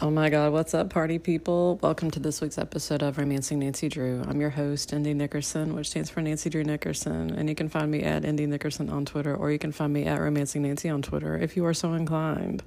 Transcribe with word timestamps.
Oh 0.00 0.10
my 0.10 0.30
God, 0.30 0.52
what's 0.52 0.72
up, 0.72 0.88
party 0.88 1.18
people? 1.18 1.78
Welcome 1.82 2.10
to 2.12 2.18
this 2.18 2.40
week's 2.40 2.56
episode 2.56 3.02
of 3.02 3.18
Romancing 3.18 3.58
Nancy 3.58 3.90
Drew. 3.90 4.22
I'm 4.26 4.40
your 4.40 4.50
host, 4.50 4.92
Indy 4.92 5.12
Nickerson, 5.12 5.74
which 5.74 5.90
stands 5.90 6.08
for 6.08 6.22
Nancy 6.22 6.48
Drew 6.48 6.64
Nickerson. 6.64 7.30
And 7.30 7.46
you 7.48 7.54
can 7.54 7.68
find 7.68 7.90
me 7.90 8.02
at 8.02 8.24
Indy 8.24 8.46
Nickerson 8.46 8.88
on 8.88 9.04
Twitter, 9.04 9.36
or 9.36 9.52
you 9.52 9.58
can 9.58 9.70
find 9.70 9.92
me 9.92 10.06
at 10.06 10.18
Romancing 10.18 10.62
Nancy 10.62 10.88
on 10.88 11.02
Twitter 11.02 11.36
if 11.36 11.56
you 11.56 11.66
are 11.66 11.74
so 11.74 11.92
inclined. 11.92 12.62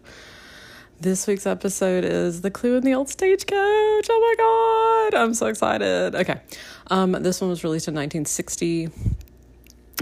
This 1.02 1.26
week's 1.26 1.48
episode 1.48 2.06
is 2.06 2.42
The 2.42 2.52
Clue 2.52 2.78
in 2.78 2.84
the 2.84 2.94
Old 2.94 3.10
Stagecoach. 3.10 3.50
Oh 3.58 5.10
my 5.12 5.12
God, 5.12 5.22
I'm 5.22 5.34
so 5.34 5.48
excited. 5.48 6.14
Okay, 6.16 6.40
um, 6.88 7.14
this 7.14 7.42
one 7.42 7.50
was 7.50 7.64
released 7.64 7.88
in 7.88 7.96
1960. 7.96 8.90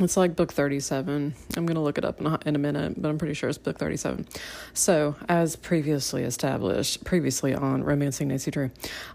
It's 0.02 0.18
like 0.18 0.36
book 0.36 0.52
37. 0.52 1.36
I'm 1.56 1.66
going 1.68 1.76
to 1.76 1.82
look 1.82 2.00
it 2.00 2.06
up 2.06 2.20
in 2.20 2.26
a, 2.26 2.40
in 2.48 2.56
a 2.56 2.60
minute, 2.60 3.00
but 3.00 3.10
I'm 3.10 3.20
pretty 3.20 3.36
sure 3.36 3.48
it's 3.48 3.60
book 3.60 3.78
37. 3.78 4.28
So, 4.74 5.16
as 5.30 5.56
previously 5.56 6.24
established, 6.24 7.04
previously 7.04 7.54
on 7.54 7.84
Romancing 7.84 8.30
Nancy 8.30 8.50
Drew, 8.50 8.72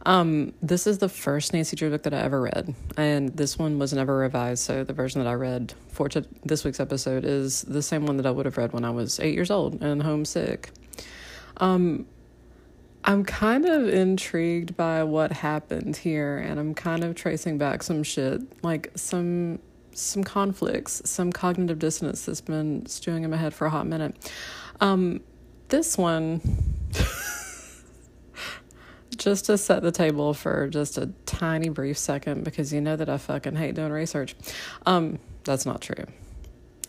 um, 0.06 0.54
this 0.62 0.86
is 0.86 0.98
the 0.98 1.08
first 1.08 1.52
Nancy 1.52 1.74
Drew 1.74 1.90
book 1.90 2.04
that 2.04 2.14
I 2.14 2.18
ever 2.20 2.40
read. 2.40 2.76
And 2.96 3.30
this 3.30 3.58
one 3.58 3.80
was 3.80 3.92
never 3.92 4.18
revised. 4.18 4.62
So, 4.62 4.84
the 4.84 4.92
version 4.92 5.20
that 5.20 5.28
I 5.28 5.34
read 5.34 5.74
for 5.88 6.08
t- 6.08 6.24
this 6.44 6.62
week's 6.62 6.78
episode 6.78 7.24
is 7.24 7.62
the 7.62 7.82
same 7.82 8.06
one 8.06 8.16
that 8.18 8.26
I 8.26 8.30
would 8.30 8.46
have 8.46 8.56
read 8.56 8.72
when 8.72 8.84
I 8.84 8.90
was 8.90 9.18
eight 9.18 9.34
years 9.34 9.50
old 9.50 9.82
and 9.82 10.00
homesick. 10.00 10.70
Um, 11.56 12.06
I'm 13.02 13.24
kind 13.24 13.64
of 13.64 13.88
intrigued 13.88 14.76
by 14.76 15.02
what 15.02 15.32
happened 15.32 15.96
here, 15.96 16.38
and 16.38 16.60
I'm 16.60 16.74
kind 16.74 17.02
of 17.02 17.16
tracing 17.16 17.58
back 17.58 17.82
some 17.82 18.04
shit, 18.04 18.42
like 18.62 18.92
some 18.94 19.58
some 19.92 20.24
conflicts, 20.24 21.02
some 21.04 21.32
cognitive 21.32 21.78
dissonance 21.78 22.24
that's 22.24 22.40
been 22.40 22.86
stewing 22.86 23.24
in 23.24 23.30
my 23.30 23.36
head 23.36 23.54
for 23.54 23.66
a 23.66 23.70
hot 23.70 23.86
minute. 23.86 24.32
Um, 24.80 25.20
this 25.68 25.98
one, 25.98 26.40
just 29.16 29.46
to 29.46 29.58
set 29.58 29.82
the 29.82 29.92
table 29.92 30.34
for 30.34 30.68
just 30.68 30.98
a 30.98 31.10
tiny 31.26 31.68
brief 31.68 31.98
second, 31.98 32.44
because 32.44 32.72
you 32.72 32.80
know 32.80 32.96
that 32.96 33.08
I 33.08 33.18
fucking 33.18 33.56
hate 33.56 33.74
doing 33.74 33.92
research. 33.92 34.36
Um, 34.86 35.18
that's 35.44 35.66
not 35.66 35.80
true. 35.80 36.04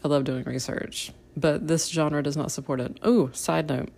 I 0.04 0.08
love 0.08 0.24
doing 0.24 0.44
research, 0.44 1.12
but 1.36 1.68
this 1.68 1.88
genre 1.88 2.24
does 2.24 2.38
not 2.38 2.52
support 2.52 2.80
it. 2.80 3.00
Ooh, 3.06 3.32
side 3.34 3.68
note. 3.68 3.90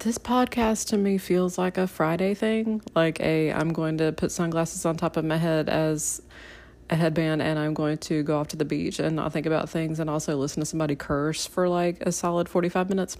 This 0.00 0.16
podcast 0.16 0.88
to 0.88 0.96
me 0.96 1.18
feels 1.18 1.58
like 1.58 1.76
a 1.76 1.86
Friday 1.86 2.32
thing, 2.32 2.80
like 2.94 3.20
a 3.20 3.52
I'm 3.52 3.72
going 3.72 3.98
to 3.98 4.12
put 4.12 4.32
sunglasses 4.32 4.86
on 4.86 4.96
top 4.96 5.18
of 5.18 5.26
my 5.26 5.36
head 5.36 5.68
as 5.68 6.22
a 6.90 6.96
headband 6.96 7.40
and 7.40 7.58
I'm 7.58 7.72
going 7.72 7.98
to 7.98 8.22
go 8.22 8.38
off 8.38 8.48
to 8.48 8.56
the 8.56 8.64
beach 8.64 8.98
and 8.98 9.16
not 9.16 9.32
think 9.32 9.46
about 9.46 9.70
things 9.70 10.00
and 10.00 10.10
also 10.10 10.36
listen 10.36 10.60
to 10.60 10.66
somebody 10.66 10.96
curse 10.96 11.46
for 11.46 11.68
like 11.68 12.00
a 12.02 12.12
solid 12.12 12.48
45 12.48 12.88
minutes. 12.88 13.16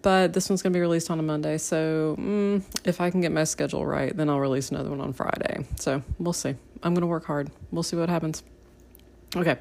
But 0.00 0.32
this 0.32 0.48
one's 0.48 0.62
going 0.62 0.72
to 0.72 0.76
be 0.76 0.80
released 0.80 1.10
on 1.10 1.18
a 1.18 1.22
Monday, 1.22 1.58
so 1.58 2.14
mm, 2.18 2.62
if 2.84 3.00
I 3.00 3.10
can 3.10 3.20
get 3.20 3.32
my 3.32 3.42
schedule 3.42 3.84
right, 3.84 4.16
then 4.16 4.30
I'll 4.30 4.38
release 4.38 4.70
another 4.70 4.90
one 4.90 5.00
on 5.00 5.12
Friday. 5.12 5.66
So 5.76 6.02
we'll 6.18 6.32
see. 6.32 6.54
I'm 6.84 6.94
going 6.94 7.00
to 7.00 7.08
work 7.08 7.24
hard. 7.24 7.50
We'll 7.72 7.82
see 7.82 7.96
what 7.96 8.08
happens. 8.08 8.44
Okay. 9.34 9.56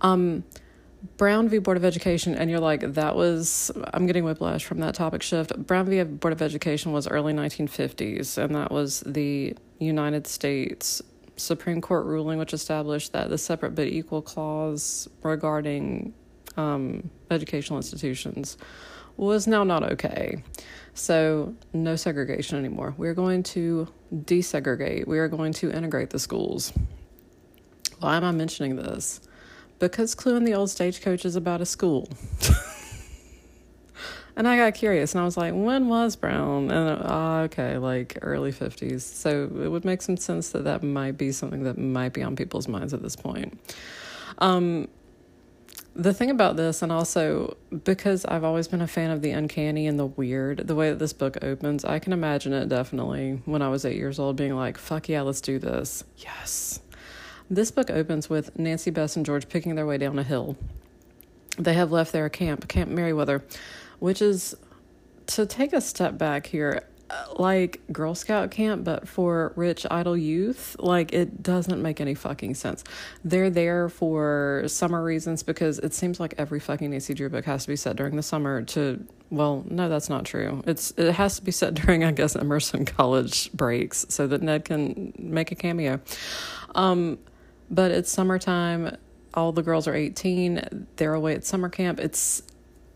Um, 0.00 0.44
Brown 1.18 1.50
v. 1.50 1.58
Board 1.58 1.76
of 1.76 1.84
Education, 1.84 2.34
and 2.34 2.50
you're 2.50 2.58
like, 2.58 2.94
that 2.94 3.16
was, 3.16 3.70
I'm 3.92 4.06
getting 4.06 4.24
whiplash 4.24 4.64
from 4.64 4.80
that 4.80 4.94
topic 4.94 5.22
shift. 5.22 5.54
Brown 5.66 5.84
v. 5.86 6.02
Board 6.04 6.32
of 6.32 6.40
Education 6.40 6.92
was 6.92 7.06
early 7.06 7.34
1950s, 7.34 8.38
and 8.38 8.54
that 8.54 8.72
was 8.72 9.00
the 9.00 9.54
United 9.78 10.26
States 10.26 11.02
Supreme 11.36 11.80
Court 11.80 12.06
ruling, 12.06 12.38
which 12.38 12.52
established 12.52 13.12
that 13.12 13.28
the 13.28 13.38
separate 13.38 13.74
but 13.74 13.86
equal 13.86 14.22
clause 14.22 15.08
regarding 15.22 16.14
um, 16.56 17.10
educational 17.30 17.78
institutions 17.78 18.56
was 19.16 19.46
now 19.46 19.64
not 19.64 19.82
okay. 19.92 20.42
So, 20.94 21.54
no 21.72 21.96
segregation 21.96 22.58
anymore. 22.58 22.94
We're 22.96 23.14
going 23.14 23.42
to 23.44 23.88
desegregate, 24.14 25.06
we 25.06 25.18
are 25.18 25.28
going 25.28 25.52
to 25.54 25.70
integrate 25.70 26.10
the 26.10 26.18
schools. 26.18 26.72
Why 28.00 28.16
am 28.16 28.24
I 28.24 28.32
mentioning 28.32 28.76
this? 28.76 29.20
Because 29.78 30.14
Clue 30.14 30.36
in 30.36 30.44
the 30.44 30.54
Old 30.54 30.70
Stagecoach 30.70 31.24
is 31.24 31.36
about 31.36 31.60
a 31.60 31.66
school. 31.66 32.08
And 34.36 34.46
I 34.46 34.58
got 34.58 34.74
curious 34.74 35.14
and 35.14 35.22
I 35.22 35.24
was 35.24 35.38
like, 35.38 35.54
when 35.54 35.88
was 35.88 36.14
Brown? 36.14 36.70
And 36.70 37.02
uh, 37.02 37.40
okay, 37.44 37.78
like 37.78 38.18
early 38.20 38.52
50s. 38.52 39.00
So 39.00 39.44
it 39.44 39.68
would 39.68 39.84
make 39.84 40.02
some 40.02 40.18
sense 40.18 40.50
that 40.50 40.64
that 40.64 40.82
might 40.82 41.16
be 41.16 41.32
something 41.32 41.62
that 41.64 41.78
might 41.78 42.12
be 42.12 42.22
on 42.22 42.36
people's 42.36 42.68
minds 42.68 42.92
at 42.92 43.02
this 43.02 43.16
point. 43.16 43.58
Um, 44.38 44.88
the 45.94 46.12
thing 46.12 46.28
about 46.30 46.56
this, 46.56 46.82
and 46.82 46.92
also 46.92 47.56
because 47.84 48.26
I've 48.26 48.44
always 48.44 48.68
been 48.68 48.82
a 48.82 48.86
fan 48.86 49.10
of 49.10 49.22
the 49.22 49.30
uncanny 49.30 49.86
and 49.86 49.98
the 49.98 50.04
weird, 50.04 50.68
the 50.68 50.74
way 50.74 50.90
that 50.90 50.98
this 50.98 51.14
book 51.14 51.38
opens, 51.42 51.86
I 51.86 51.98
can 51.98 52.12
imagine 52.12 52.52
it 52.52 52.68
definitely 52.68 53.40
when 53.46 53.62
I 53.62 53.70
was 53.70 53.86
eight 53.86 53.96
years 53.96 54.18
old 54.18 54.36
being 54.36 54.54
like, 54.54 54.76
fuck 54.76 55.08
yeah, 55.08 55.22
let's 55.22 55.40
do 55.40 55.58
this. 55.58 56.04
Yes. 56.18 56.80
This 57.48 57.70
book 57.70 57.90
opens 57.90 58.28
with 58.28 58.58
Nancy, 58.58 58.90
Bess, 58.90 59.16
and 59.16 59.24
George 59.24 59.48
picking 59.48 59.74
their 59.74 59.86
way 59.86 59.96
down 59.96 60.18
a 60.18 60.22
hill. 60.22 60.56
They 61.58 61.72
have 61.72 61.90
left 61.90 62.12
their 62.12 62.28
camp, 62.28 62.68
Camp 62.68 62.90
Merriweather, 62.90 63.42
which 63.98 64.22
is 64.22 64.54
to 65.26 65.46
take 65.46 65.72
a 65.72 65.80
step 65.80 66.16
back 66.18 66.46
here 66.46 66.84
like 67.36 67.80
Girl 67.92 68.14
Scout 68.14 68.50
camp, 68.50 68.84
but 68.84 69.06
for 69.06 69.52
rich 69.56 69.86
idle 69.90 70.16
youth, 70.16 70.76
like 70.78 71.12
it 71.12 71.42
doesn't 71.42 71.80
make 71.80 72.00
any 72.00 72.14
fucking 72.14 72.54
sense. 72.54 72.82
They're 73.24 73.50
there 73.50 73.88
for 73.88 74.64
summer 74.66 75.02
reasons 75.02 75.42
because 75.42 75.78
it 75.78 75.94
seems 75.94 76.18
like 76.18 76.34
every 76.38 76.60
fucking 76.60 76.90
Nancy 76.90 77.14
Drew 77.14 77.28
book 77.28 77.44
has 77.44 77.62
to 77.62 77.68
be 77.68 77.76
set 77.76 77.96
during 77.96 78.16
the 78.16 78.22
summer 78.22 78.62
to 78.62 79.04
well, 79.28 79.64
no, 79.68 79.88
that's 79.88 80.08
not 80.08 80.24
true. 80.24 80.62
It's 80.66 80.92
it 80.96 81.12
has 81.12 81.36
to 81.36 81.44
be 81.44 81.50
set 81.50 81.74
during, 81.74 82.04
I 82.04 82.12
guess, 82.12 82.36
Emerson 82.36 82.84
college 82.84 83.52
breaks 83.52 84.06
so 84.08 84.26
that 84.26 84.42
Ned 84.42 84.64
can 84.64 85.12
make 85.18 85.52
a 85.52 85.56
cameo. 85.56 86.00
Um, 86.74 87.18
but 87.70 87.90
it's 87.90 88.10
summertime. 88.10 88.96
All 89.34 89.52
the 89.52 89.62
girls 89.62 89.86
are 89.86 89.94
eighteen. 89.94 90.86
They're 90.96 91.14
away 91.14 91.34
at 91.34 91.44
summer 91.44 91.68
camp. 91.68 92.00
It's 92.00 92.42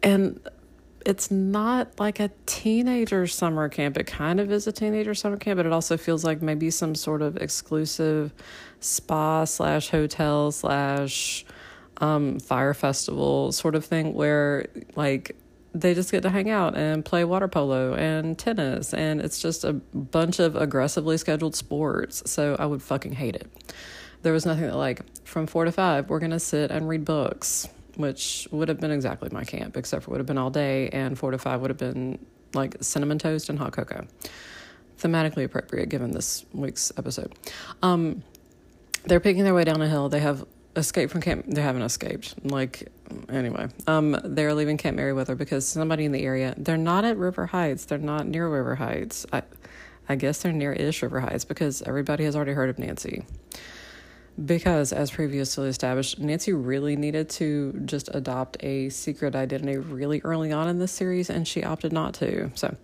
and 0.03 0.41
it's 1.07 1.31
not 1.31 1.99
like 1.99 2.21
a 2.21 2.31
teenager 2.47 3.27
summer 3.27 3.69
camp. 3.69 3.97
It 3.97 4.07
kind 4.07 4.41
of 4.41 4.51
is 4.53 4.67
a 4.67 4.73
teenager 4.73 5.15
summer 5.15 5.37
camp, 5.37 5.59
but 5.59 5.67
it 5.67 5.73
also 5.73 5.97
feels 5.97 6.25
like 6.25 6.43
maybe 6.43 6.71
some 6.71 6.95
sort 6.95 7.23
of 7.23 7.37
exclusive 7.37 8.33
spa 8.81 9.45
slash 9.45 9.91
hotel 9.91 10.53
slash 10.53 11.45
um, 11.99 12.39
fire 12.39 12.75
festival 12.75 13.53
sort 13.53 13.75
of 13.75 13.85
thing 13.85 14.15
where 14.15 14.67
like 14.97 15.37
they 15.75 15.95
just 15.95 16.11
get 16.11 16.23
to 16.23 16.31
hang 16.31 16.51
out 16.51 16.77
and 16.77 17.05
play 17.05 17.25
water 17.25 17.47
polo 17.47 17.95
and 17.95 18.39
tennis 18.39 18.93
and 18.93 19.21
it's 19.21 19.41
just 19.41 19.65
a 19.65 19.73
bunch 19.73 20.41
of 20.41 20.57
aggressively 20.57 21.17
scheduled 21.17 21.55
sports. 21.55 22.23
So 22.31 22.57
I 22.59 22.67
would 22.67 22.83
fucking 22.83 23.13
hate 23.13 23.37
it. 23.37 23.51
There 24.23 24.33
was 24.33 24.45
nothing 24.45 24.65
that 24.65 24.77
like 24.77 25.03
from 25.25 25.47
four 25.47 25.65
to 25.65 25.73
five, 25.73 26.09
we're 26.09 26.19
gonna 26.19 26.41
sit 26.41 26.71
and 26.71 26.89
read 26.89 27.05
books 27.05 27.69
which 28.01 28.49
would 28.51 28.69
have 28.69 28.81
been 28.81 28.91
exactly 28.91 29.29
my 29.33 29.45
camp, 29.45 29.77
except 29.77 30.05
for 30.05 30.13
would 30.13 30.21
have 30.21 30.27
been 30.27 30.39
all 30.39 30.51
day, 30.51 30.89
and 30.91 31.19
four 31.19 31.31
to 31.31 31.39
five 31.39 31.61
would 31.61 31.71
have 31.71 31.79
been 31.79 32.19
like 32.55 32.77
cinnamon 32.81 33.19
toast 33.19 33.49
and 33.49 33.59
hot 33.59 33.73
cocoa. 33.73 34.07
Thematically 34.99 35.45
appropriate 35.45 35.89
given 35.89 36.11
this 36.11 36.45
week's 36.53 36.93
episode. 36.97 37.33
Um, 37.83 38.23
they're 39.05 39.21
picking 39.21 39.45
their 39.45 39.55
way 39.55 39.65
down 39.65 39.81
a 39.81 39.89
hill. 39.89 40.09
They 40.09 40.21
have 40.21 40.45
escaped 40.77 41.11
from 41.11 41.21
camp. 41.21 41.47
They 41.49 41.63
haven't 41.63 41.83
escaped. 41.83 42.35
Like 42.45 42.89
anyway, 43.29 43.69
um, 43.87 44.19
they're 44.25 44.55
leaving 44.55 44.77
Camp 44.77 44.97
Merriweather 44.97 45.35
because 45.35 45.67
somebody 45.67 46.05
in 46.05 46.13
the 46.13 46.23
area. 46.23 46.55
They're 46.57 46.77
not 46.77 47.05
at 47.05 47.17
River 47.17 47.47
Heights. 47.47 47.87
They're 47.87 47.99
not 47.99 48.27
near 48.27 48.49
River 48.49 48.75
Heights. 48.75 49.27
I, 49.33 49.43
I 50.09 50.17
guess 50.17 50.43
they're 50.43 50.53
near-ish 50.53 51.03
River 51.03 51.21
Heights 51.21 51.45
because 51.45 51.83
everybody 51.83 52.25
has 52.25 52.35
already 52.35 52.53
heard 52.53 52.69
of 52.69 52.79
Nancy 52.79 53.25
because 54.45 54.93
as 54.93 55.11
previously 55.11 55.69
established 55.69 56.19
nancy 56.19 56.53
really 56.53 56.97
needed 56.97 57.29
to 57.29 57.73
just 57.85 58.09
adopt 58.15 58.57
a 58.61 58.89
secret 58.89 59.35
identity 59.35 59.77
really 59.77 60.21
early 60.23 60.53
on 60.53 60.69
in 60.69 60.79
this 60.79 60.93
series 60.93 61.29
and 61.29 61.47
she 61.47 61.63
opted 61.63 61.93
not 61.93 62.15
to. 62.15 62.51
So 62.55 62.77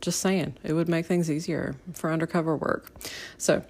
just 0.00 0.20
saying 0.20 0.56
it 0.64 0.72
would 0.72 0.88
make 0.88 1.06
things 1.06 1.30
easier 1.30 1.76
for 1.92 2.10
undercover 2.10 2.56
work. 2.56 2.90
So 3.38 3.62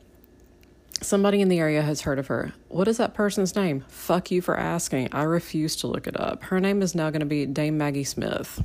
somebody 1.03 1.41
in 1.41 1.49
the 1.49 1.59
area 1.59 1.83
has 1.83 2.03
heard 2.03 2.19
of 2.19 2.29
her. 2.29 2.53
What 2.69 2.89
is 2.89 2.99
that 2.99 3.15
person's 3.15 3.57
name? 3.57 3.85
Fuck 3.89 4.31
you 4.31 4.41
for 4.41 4.57
asking. 4.57 5.09
I 5.13 5.23
refuse 5.23 5.77
to 5.77 5.87
look 5.87 6.07
it 6.07 6.19
up. 6.19 6.45
Her 6.45 6.61
name 6.61 6.83
is 6.83 6.95
now 6.95 7.11
going 7.11 7.21
to 7.21 7.27
be 7.27 7.47
dame 7.47 7.77
maggie 7.77 8.05
smith 8.05 8.63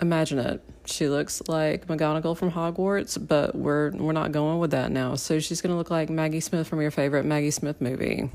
imagine 0.00 0.38
it. 0.38 0.62
She 0.84 1.08
looks 1.08 1.42
like 1.48 1.86
McGonagall 1.86 2.36
from 2.36 2.50
Hogwarts, 2.50 3.18
but 3.24 3.54
we're 3.54 3.90
we're 3.90 4.12
not 4.12 4.32
going 4.32 4.58
with 4.58 4.72
that 4.72 4.90
now. 4.90 5.14
So 5.14 5.38
she's 5.38 5.60
gonna 5.60 5.76
look 5.76 5.90
like 5.90 6.10
Maggie 6.10 6.40
Smith 6.40 6.66
from 6.66 6.80
your 6.80 6.90
favorite 6.90 7.24
Maggie 7.24 7.50
Smith 7.50 7.80
movie. 7.80 8.30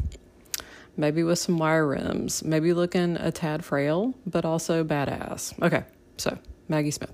Maybe 0.96 1.24
with 1.24 1.40
some 1.40 1.58
wire 1.58 1.86
rims. 1.86 2.44
Maybe 2.44 2.74
looking 2.74 3.18
a 3.18 3.32
tad 3.32 3.64
frail, 3.64 4.16
but 4.26 4.46
also 4.46 4.84
badass. 4.84 5.62
Okay, 5.62 5.84
so 6.18 6.38
Maggie 6.70 6.92
Smith. 6.92 7.12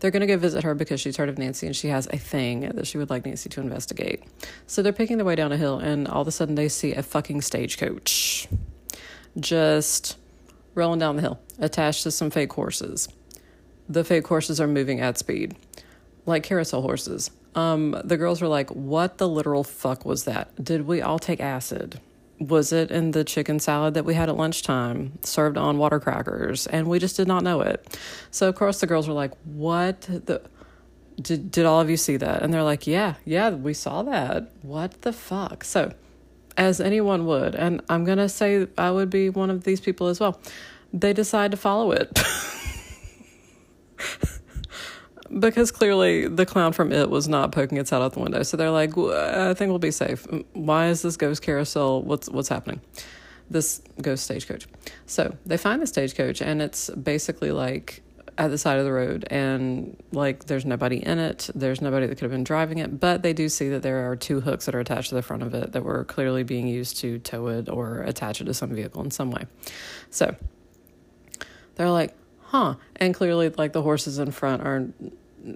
They're 0.00 0.10
going 0.10 0.20
to 0.20 0.26
go 0.26 0.36
visit 0.36 0.64
her 0.64 0.74
because 0.74 1.00
she's 1.00 1.16
heard 1.16 1.28
of 1.28 1.38
Nancy 1.38 1.66
and 1.66 1.74
she 1.74 1.88
has 1.88 2.06
a 2.08 2.18
thing 2.18 2.68
that 2.74 2.86
she 2.86 2.98
would 2.98 3.08
like 3.08 3.24
Nancy 3.24 3.48
to 3.50 3.60
investigate. 3.60 4.24
So 4.66 4.82
they're 4.82 4.92
picking 4.92 5.16
their 5.16 5.24
way 5.24 5.36
down 5.36 5.52
a 5.52 5.56
hill 5.56 5.78
and 5.78 6.08
all 6.08 6.22
of 6.22 6.28
a 6.28 6.32
sudden 6.32 6.54
they 6.54 6.68
see 6.68 6.92
a 6.92 7.02
fucking 7.02 7.42
stagecoach 7.42 8.48
just 9.38 10.18
rolling 10.74 10.98
down 10.98 11.16
the 11.16 11.22
hill 11.22 11.40
attached 11.58 12.02
to 12.02 12.10
some 12.10 12.30
fake 12.30 12.52
horses 12.52 13.08
the 13.90 14.04
fake 14.04 14.26
horses 14.26 14.60
are 14.60 14.66
moving 14.68 15.00
at 15.00 15.18
speed. 15.18 15.56
like 16.26 16.42
carousel 16.44 16.82
horses. 16.82 17.30
Um, 17.54 18.00
the 18.04 18.16
girls 18.16 18.40
were 18.40 18.48
like, 18.48 18.70
What 18.70 19.18
the 19.18 19.28
literal 19.28 19.64
fuck 19.64 20.04
was 20.04 20.24
that? 20.24 20.62
Did 20.62 20.86
we 20.86 21.02
all 21.02 21.18
take 21.18 21.40
acid? 21.40 22.00
Was 22.38 22.72
it 22.72 22.90
in 22.90 23.10
the 23.10 23.24
chicken 23.24 23.58
salad 23.58 23.92
that 23.94 24.04
we 24.06 24.14
had 24.14 24.28
at 24.30 24.36
lunchtime, 24.36 25.18
served 25.22 25.58
on 25.58 25.76
water 25.76 25.98
crackers? 26.00 26.66
And 26.68 26.86
we 26.86 26.98
just 26.98 27.16
did 27.16 27.28
not 27.28 27.42
know 27.42 27.60
it. 27.60 27.98
So, 28.30 28.48
of 28.48 28.54
course, 28.54 28.80
the 28.80 28.86
girls 28.86 29.08
were 29.08 29.14
like, 29.14 29.32
What 29.44 30.02
the. 30.02 30.40
Did, 31.20 31.50
did 31.50 31.66
all 31.66 31.80
of 31.82 31.90
you 31.90 31.98
see 31.98 32.16
that? 32.16 32.42
And 32.42 32.54
they're 32.54 32.62
like, 32.62 32.86
Yeah, 32.86 33.14
yeah, 33.24 33.50
we 33.50 33.74
saw 33.74 34.02
that. 34.04 34.52
What 34.62 35.02
the 35.02 35.12
fuck? 35.12 35.64
So, 35.64 35.92
as 36.56 36.80
anyone 36.80 37.26
would, 37.26 37.54
and 37.54 37.82
I'm 37.88 38.04
going 38.04 38.18
to 38.18 38.28
say 38.28 38.68
I 38.78 38.90
would 38.90 39.10
be 39.10 39.28
one 39.30 39.50
of 39.50 39.64
these 39.64 39.80
people 39.80 40.06
as 40.06 40.20
well, 40.20 40.40
they 40.92 41.12
decide 41.12 41.50
to 41.50 41.56
follow 41.56 41.90
it. 41.92 42.18
because 45.38 45.70
clearly 45.70 46.26
the 46.26 46.44
clown 46.44 46.72
from 46.72 46.92
it 46.92 47.08
was 47.08 47.28
not 47.28 47.52
poking 47.52 47.78
its 47.78 47.90
head 47.90 48.02
out 48.02 48.12
the 48.12 48.20
window. 48.20 48.42
So 48.42 48.56
they're 48.56 48.70
like, 48.70 48.96
I 48.98 49.54
think 49.54 49.70
we'll 49.70 49.78
be 49.78 49.90
safe. 49.90 50.24
Mm, 50.24 50.44
why 50.52 50.88
is 50.88 51.02
this 51.02 51.16
ghost 51.16 51.42
carousel? 51.42 52.02
What's 52.02 52.28
what's 52.28 52.48
happening? 52.48 52.80
This 53.48 53.82
ghost 54.00 54.24
stagecoach. 54.24 54.66
So 55.06 55.36
they 55.46 55.56
find 55.56 55.82
the 55.82 55.86
stagecoach, 55.86 56.40
and 56.40 56.62
it's 56.62 56.90
basically 56.90 57.52
like 57.52 58.02
at 58.38 58.48
the 58.50 58.58
side 58.58 58.78
of 58.78 58.84
the 58.84 58.92
road, 58.92 59.26
and 59.30 60.02
like 60.12 60.46
there's 60.46 60.64
nobody 60.64 61.04
in 61.04 61.18
it. 61.18 61.50
There's 61.54 61.80
nobody 61.80 62.06
that 62.06 62.16
could 62.16 62.22
have 62.22 62.30
been 62.30 62.44
driving 62.44 62.78
it, 62.78 62.98
but 62.98 63.22
they 63.22 63.32
do 63.32 63.48
see 63.48 63.68
that 63.70 63.82
there 63.82 64.10
are 64.10 64.16
two 64.16 64.40
hooks 64.40 64.66
that 64.66 64.74
are 64.74 64.80
attached 64.80 65.10
to 65.10 65.14
the 65.14 65.22
front 65.22 65.42
of 65.42 65.54
it 65.54 65.72
that 65.72 65.84
were 65.84 66.04
clearly 66.04 66.42
being 66.42 66.66
used 66.66 66.96
to 66.98 67.18
tow 67.18 67.48
it 67.48 67.68
or 67.68 68.02
attach 68.02 68.40
it 68.40 68.44
to 68.44 68.54
some 68.54 68.70
vehicle 68.70 69.02
in 69.02 69.10
some 69.10 69.30
way. 69.30 69.46
So 70.10 70.34
they're 71.74 71.90
like, 71.90 72.14
huh? 72.50 72.74
And 72.96 73.14
clearly, 73.14 73.48
like 73.48 73.72
the 73.72 73.82
horses 73.82 74.18
in 74.18 74.32
front 74.32 74.62
are 74.62 74.88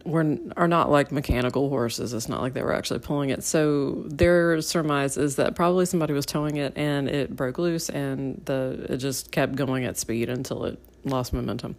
were 0.04 0.38
are 0.56 0.68
not 0.68 0.90
like 0.90 1.12
mechanical 1.12 1.68
horses. 1.68 2.12
It's 2.12 2.28
not 2.28 2.40
like 2.40 2.54
they 2.54 2.62
were 2.62 2.72
actually 2.72 3.00
pulling 3.00 3.30
it. 3.30 3.42
So 3.42 4.04
their 4.06 4.60
surmise 4.62 5.16
is 5.16 5.36
that 5.36 5.54
probably 5.54 5.86
somebody 5.86 6.12
was 6.12 6.24
towing 6.24 6.56
it 6.56 6.72
and 6.76 7.08
it 7.08 7.34
broke 7.34 7.58
loose 7.58 7.90
and 7.90 8.40
the 8.44 8.86
it 8.88 8.98
just 8.98 9.32
kept 9.32 9.56
going 9.56 9.84
at 9.84 9.98
speed 9.98 10.28
until 10.28 10.64
it 10.64 10.78
lost 11.04 11.32
momentum. 11.32 11.76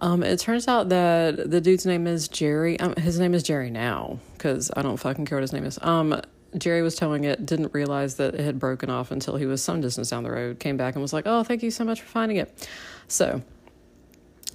Um, 0.00 0.22
it 0.22 0.38
turns 0.38 0.68
out 0.68 0.90
that 0.90 1.50
the 1.50 1.60
dude's 1.60 1.86
name 1.86 2.06
is 2.06 2.28
Jerry. 2.28 2.78
Um, 2.78 2.94
his 2.96 3.18
name 3.18 3.34
is 3.34 3.42
Jerry 3.42 3.70
now 3.70 4.20
because 4.34 4.70
I 4.76 4.82
don't 4.82 4.98
fucking 4.98 5.24
care 5.24 5.38
what 5.38 5.42
his 5.42 5.52
name 5.52 5.64
is. 5.64 5.78
Um, 5.82 6.20
Jerry 6.56 6.82
was 6.82 6.94
towing 6.94 7.24
it, 7.24 7.44
didn't 7.44 7.74
realize 7.74 8.16
that 8.16 8.34
it 8.34 8.40
had 8.40 8.58
broken 8.58 8.88
off 8.88 9.10
until 9.10 9.36
he 9.36 9.46
was 9.46 9.62
some 9.62 9.80
distance 9.80 10.10
down 10.10 10.22
the 10.22 10.30
road. 10.30 10.58
Came 10.60 10.76
back 10.76 10.94
and 10.94 11.02
was 11.02 11.12
like, 11.12 11.24
"Oh, 11.26 11.42
thank 11.42 11.62
you 11.62 11.70
so 11.70 11.84
much 11.84 12.00
for 12.00 12.06
finding 12.06 12.36
it." 12.36 12.68
So 13.08 13.42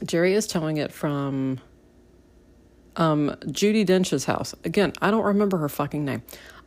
Jerry 0.05 0.33
is 0.33 0.47
towing 0.47 0.77
it 0.77 0.91
from 0.91 1.59
um, 2.95 3.35
Judi 3.45 3.85
Dench's 3.85 4.25
house. 4.25 4.53
Again, 4.63 4.93
I 5.01 5.11
don't 5.11 5.23
remember 5.23 5.57
her 5.57 5.69
fucking 5.69 6.03
name. 6.03 6.23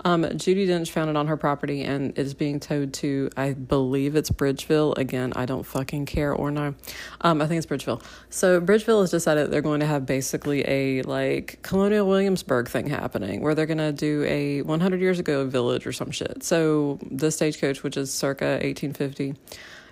Um, 0.07 0.25
Judi 0.25 0.69
Dench 0.69 0.91
found 0.91 1.09
it 1.09 1.17
on 1.17 1.29
her 1.29 1.37
property 1.37 1.83
and 1.83 2.17
is 2.19 2.35
being 2.35 2.61
towed 2.61 2.93
to, 2.95 3.31
I 3.39 3.55
believe 3.55 4.17
it's 4.17 4.31
Bridgeville. 4.31 4.99
Again, 4.99 5.33
I 5.35 5.47
don't 5.47 5.65
fucking 5.65 6.05
care 6.05 6.33
or 6.33 6.51
know. 6.51 6.75
Um, 7.23 7.41
I 7.41 7.47
think 7.47 7.65
it's 7.65 7.67
Bridgeville. 7.67 8.03
So 8.29 8.61
Bridgeville 8.61 9.01
has 9.01 9.11
decided 9.11 9.51
they're 9.51 9.63
going 9.63 9.81
to 9.81 9.87
have 9.87 10.05
basically 10.05 10.63
a 10.69 11.03
like 11.03 11.61
Colonial 11.63 12.07
Williamsburg 12.07 12.69
thing 12.69 12.87
happening 12.87 13.41
where 13.41 13.55
they're 13.55 13.65
going 13.65 13.79
to 13.79 13.93
do 13.93 14.25
a 14.25 14.61
100 14.63 15.01
years 15.01 15.19
ago 15.19 15.47
village 15.47 15.87
or 15.87 15.93
some 15.93 16.11
shit. 16.11 16.43
So 16.43 16.99
the 17.11 17.31
stagecoach, 17.31 17.83
which 17.83 17.97
is 17.97 18.13
circa 18.13 18.59
1850 18.63 19.35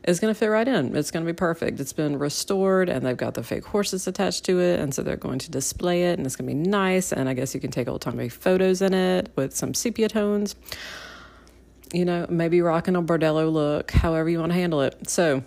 is 0.05 0.19
going 0.21 0.33
to 0.33 0.39
fit 0.39 0.49
right 0.49 0.67
in. 0.67 0.97
It's 0.97 1.11
going 1.11 1.25
to 1.25 1.33
be 1.33 1.37
perfect. 1.37 1.79
It's 1.81 1.93
been 1.93 2.19
restored 2.19 2.89
and 2.89 3.07
they've 3.07 3.17
got 3.17 3.35
the 3.35 3.43
fake 3.43 3.65
horses 3.67 4.07
attached 4.07 4.45
to 4.47 4.61
it. 4.61 4.81
And 4.81 4.95
so 4.95 5.03
they're 5.03 5.17
going 5.17 5.39
to 5.41 5.51
display 5.51 6.05
it 6.05 6.19
and 6.19 6.27
it's 6.27 6.37
going 6.37 6.49
to 6.49 6.55
be 6.55 6.69
nice. 6.69 7.13
And 7.13 7.29
I 7.29 7.35
guess 7.35 7.55
you 7.55 7.61
can 7.61 7.71
take 7.71 7.89
old 7.89 8.01
timey 8.01 8.29
photos 8.29 8.83
in 8.83 8.95
it 8.95 9.31
with 9.37 9.55
some 9.55 9.75
sepia 9.75 10.09
tones. 10.09 10.57
You 11.93 12.05
know, 12.05 12.27
maybe 12.29 12.61
rocking 12.63 12.97
a 12.97 13.03
bordello 13.03 13.53
look, 13.53 13.91
however 13.91 14.29
you 14.29 14.41
want 14.41 14.51
to 14.51 14.59
handle 14.59 14.81
it. 14.81 15.11
So, 15.11 15.45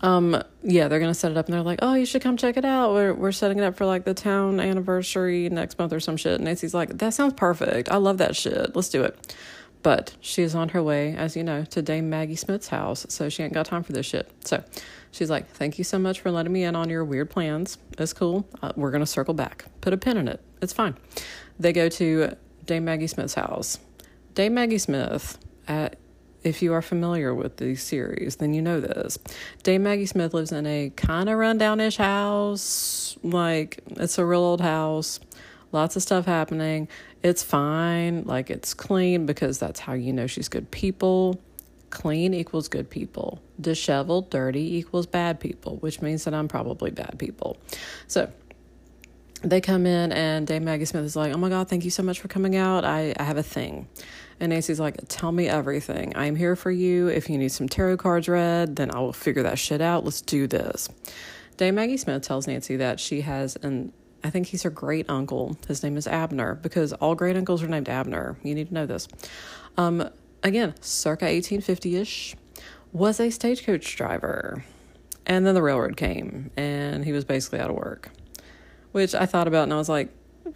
um, 0.00 0.40
yeah, 0.62 0.88
they're 0.88 1.00
gonna 1.00 1.14
set 1.14 1.32
it 1.32 1.38
up, 1.38 1.46
and 1.46 1.54
they're 1.54 1.62
like, 1.62 1.78
"Oh, 1.82 1.94
you 1.94 2.06
should 2.06 2.22
come 2.22 2.36
check 2.36 2.56
it 2.56 2.64
out. 2.64 2.92
We're 2.92 3.14
we're 3.14 3.32
setting 3.32 3.58
it 3.58 3.64
up 3.64 3.76
for 3.76 3.86
like 3.86 4.04
the 4.04 4.14
town 4.14 4.60
anniversary 4.60 5.48
next 5.48 5.78
month 5.78 5.92
or 5.92 6.00
some 6.00 6.16
shit." 6.16 6.34
And 6.34 6.44
Nancy's 6.44 6.74
like, 6.74 6.98
"That 6.98 7.14
sounds 7.14 7.34
perfect. 7.34 7.90
I 7.90 7.96
love 7.96 8.18
that 8.18 8.36
shit. 8.36 8.76
Let's 8.76 8.88
do 8.88 9.02
it." 9.02 9.34
But 9.86 10.16
she 10.20 10.42
is 10.42 10.56
on 10.56 10.70
her 10.70 10.82
way, 10.82 11.14
as 11.14 11.36
you 11.36 11.44
know, 11.44 11.64
to 11.66 11.80
Dame 11.80 12.10
Maggie 12.10 12.34
Smith's 12.34 12.66
house, 12.66 13.06
so 13.08 13.28
she 13.28 13.44
ain't 13.44 13.52
got 13.52 13.66
time 13.66 13.84
for 13.84 13.92
this 13.92 14.04
shit. 14.04 14.28
So 14.44 14.64
she's 15.12 15.30
like, 15.30 15.48
Thank 15.48 15.78
you 15.78 15.84
so 15.84 15.96
much 15.96 16.18
for 16.18 16.32
letting 16.32 16.52
me 16.52 16.64
in 16.64 16.74
on 16.74 16.90
your 16.90 17.04
weird 17.04 17.30
plans. 17.30 17.78
It's 17.96 18.12
cool. 18.12 18.48
Uh, 18.60 18.72
we're 18.74 18.90
going 18.90 19.02
to 19.02 19.06
circle 19.06 19.32
back. 19.32 19.64
Put 19.82 19.92
a 19.92 19.96
pin 19.96 20.16
in 20.16 20.26
it. 20.26 20.40
It's 20.60 20.72
fine. 20.72 20.96
They 21.60 21.72
go 21.72 21.88
to 21.88 22.36
Dame 22.64 22.84
Maggie 22.84 23.06
Smith's 23.06 23.34
house. 23.34 23.78
Dame 24.34 24.54
Maggie 24.54 24.78
Smith, 24.78 25.38
at, 25.68 26.00
if 26.42 26.62
you 26.62 26.72
are 26.72 26.82
familiar 26.82 27.32
with 27.32 27.58
the 27.58 27.76
series, 27.76 28.34
then 28.34 28.54
you 28.54 28.62
know 28.62 28.80
this. 28.80 29.20
Dame 29.62 29.84
Maggie 29.84 30.06
Smith 30.06 30.34
lives 30.34 30.50
in 30.50 30.66
a 30.66 30.90
kind 30.96 31.28
of 31.28 31.36
rundownish 31.36 31.98
house. 31.98 33.16
Like, 33.22 33.84
it's 33.90 34.18
a 34.18 34.26
real 34.26 34.40
old 34.40 34.62
house 34.62 35.20
lots 35.72 35.96
of 35.96 36.02
stuff 36.02 36.24
happening. 36.24 36.88
It's 37.22 37.42
fine, 37.42 38.24
like 38.24 38.50
it's 38.50 38.74
clean 38.74 39.26
because 39.26 39.58
that's 39.58 39.80
how 39.80 39.94
you 39.94 40.12
know 40.12 40.26
she's 40.26 40.48
good 40.48 40.70
people. 40.70 41.40
Clean 41.90 42.34
equals 42.34 42.68
good 42.68 42.90
people. 42.90 43.40
Disheveled, 43.60 44.30
dirty 44.30 44.76
equals 44.76 45.06
bad 45.06 45.40
people, 45.40 45.76
which 45.78 46.02
means 46.02 46.24
that 46.24 46.34
I'm 46.34 46.48
probably 46.48 46.90
bad 46.90 47.18
people. 47.18 47.56
So 48.06 48.30
they 49.42 49.60
come 49.60 49.86
in 49.86 50.12
and 50.12 50.46
Dame 50.46 50.64
Maggie 50.64 50.84
Smith 50.84 51.04
is 51.04 51.16
like, 51.16 51.32
Oh 51.32 51.38
my 51.38 51.48
God, 51.48 51.68
thank 51.68 51.84
you 51.84 51.90
so 51.90 52.02
much 52.02 52.20
for 52.20 52.28
coming 52.28 52.56
out. 52.56 52.84
I, 52.84 53.14
I 53.18 53.22
have 53.22 53.36
a 53.36 53.42
thing. 53.42 53.88
And 54.40 54.50
Nancy's 54.50 54.80
like, 54.80 54.96
Tell 55.08 55.32
me 55.32 55.48
everything. 55.48 56.14
I 56.16 56.26
am 56.26 56.36
here 56.36 56.56
for 56.56 56.70
you. 56.70 57.08
If 57.08 57.30
you 57.30 57.38
need 57.38 57.50
some 57.50 57.68
tarot 57.68 57.98
cards 57.98 58.28
read, 58.28 58.76
then 58.76 58.90
I 58.94 59.00
will 59.00 59.12
figure 59.12 59.42
that 59.44 59.58
shit 59.58 59.80
out. 59.80 60.04
Let's 60.04 60.20
do 60.20 60.46
this. 60.46 60.88
Dame 61.56 61.76
Maggie 61.76 61.96
Smith 61.96 62.22
tells 62.22 62.46
Nancy 62.46 62.76
that 62.76 63.00
she 63.00 63.22
has 63.22 63.56
an 63.56 63.92
I 64.26 64.30
think 64.30 64.48
he's 64.48 64.64
her 64.64 64.70
great 64.70 65.08
uncle. 65.08 65.56
His 65.68 65.84
name 65.84 65.96
is 65.96 66.08
Abner 66.08 66.56
because 66.56 66.92
all 66.94 67.14
great 67.14 67.36
uncles 67.36 67.62
are 67.62 67.68
named 67.68 67.88
Abner. 67.88 68.36
You 68.42 68.54
need 68.56 68.68
to 68.68 68.74
know 68.74 68.86
this. 68.86 69.06
Um, 69.76 70.10
again, 70.42 70.74
circa 70.80 71.26
1850 71.26 71.96
ish, 71.96 72.36
was 72.92 73.20
a 73.20 73.30
stagecoach 73.30 73.96
driver. 73.96 74.64
And 75.26 75.46
then 75.46 75.54
the 75.54 75.62
railroad 75.62 75.96
came 75.96 76.50
and 76.56 77.04
he 77.04 77.12
was 77.12 77.24
basically 77.24 77.60
out 77.60 77.70
of 77.70 77.76
work, 77.76 78.10
which 78.92 79.14
I 79.14 79.26
thought 79.26 79.46
about 79.46 79.64
and 79.64 79.72
I 79.72 79.76
was 79.76 79.88
like, 79.88 80.08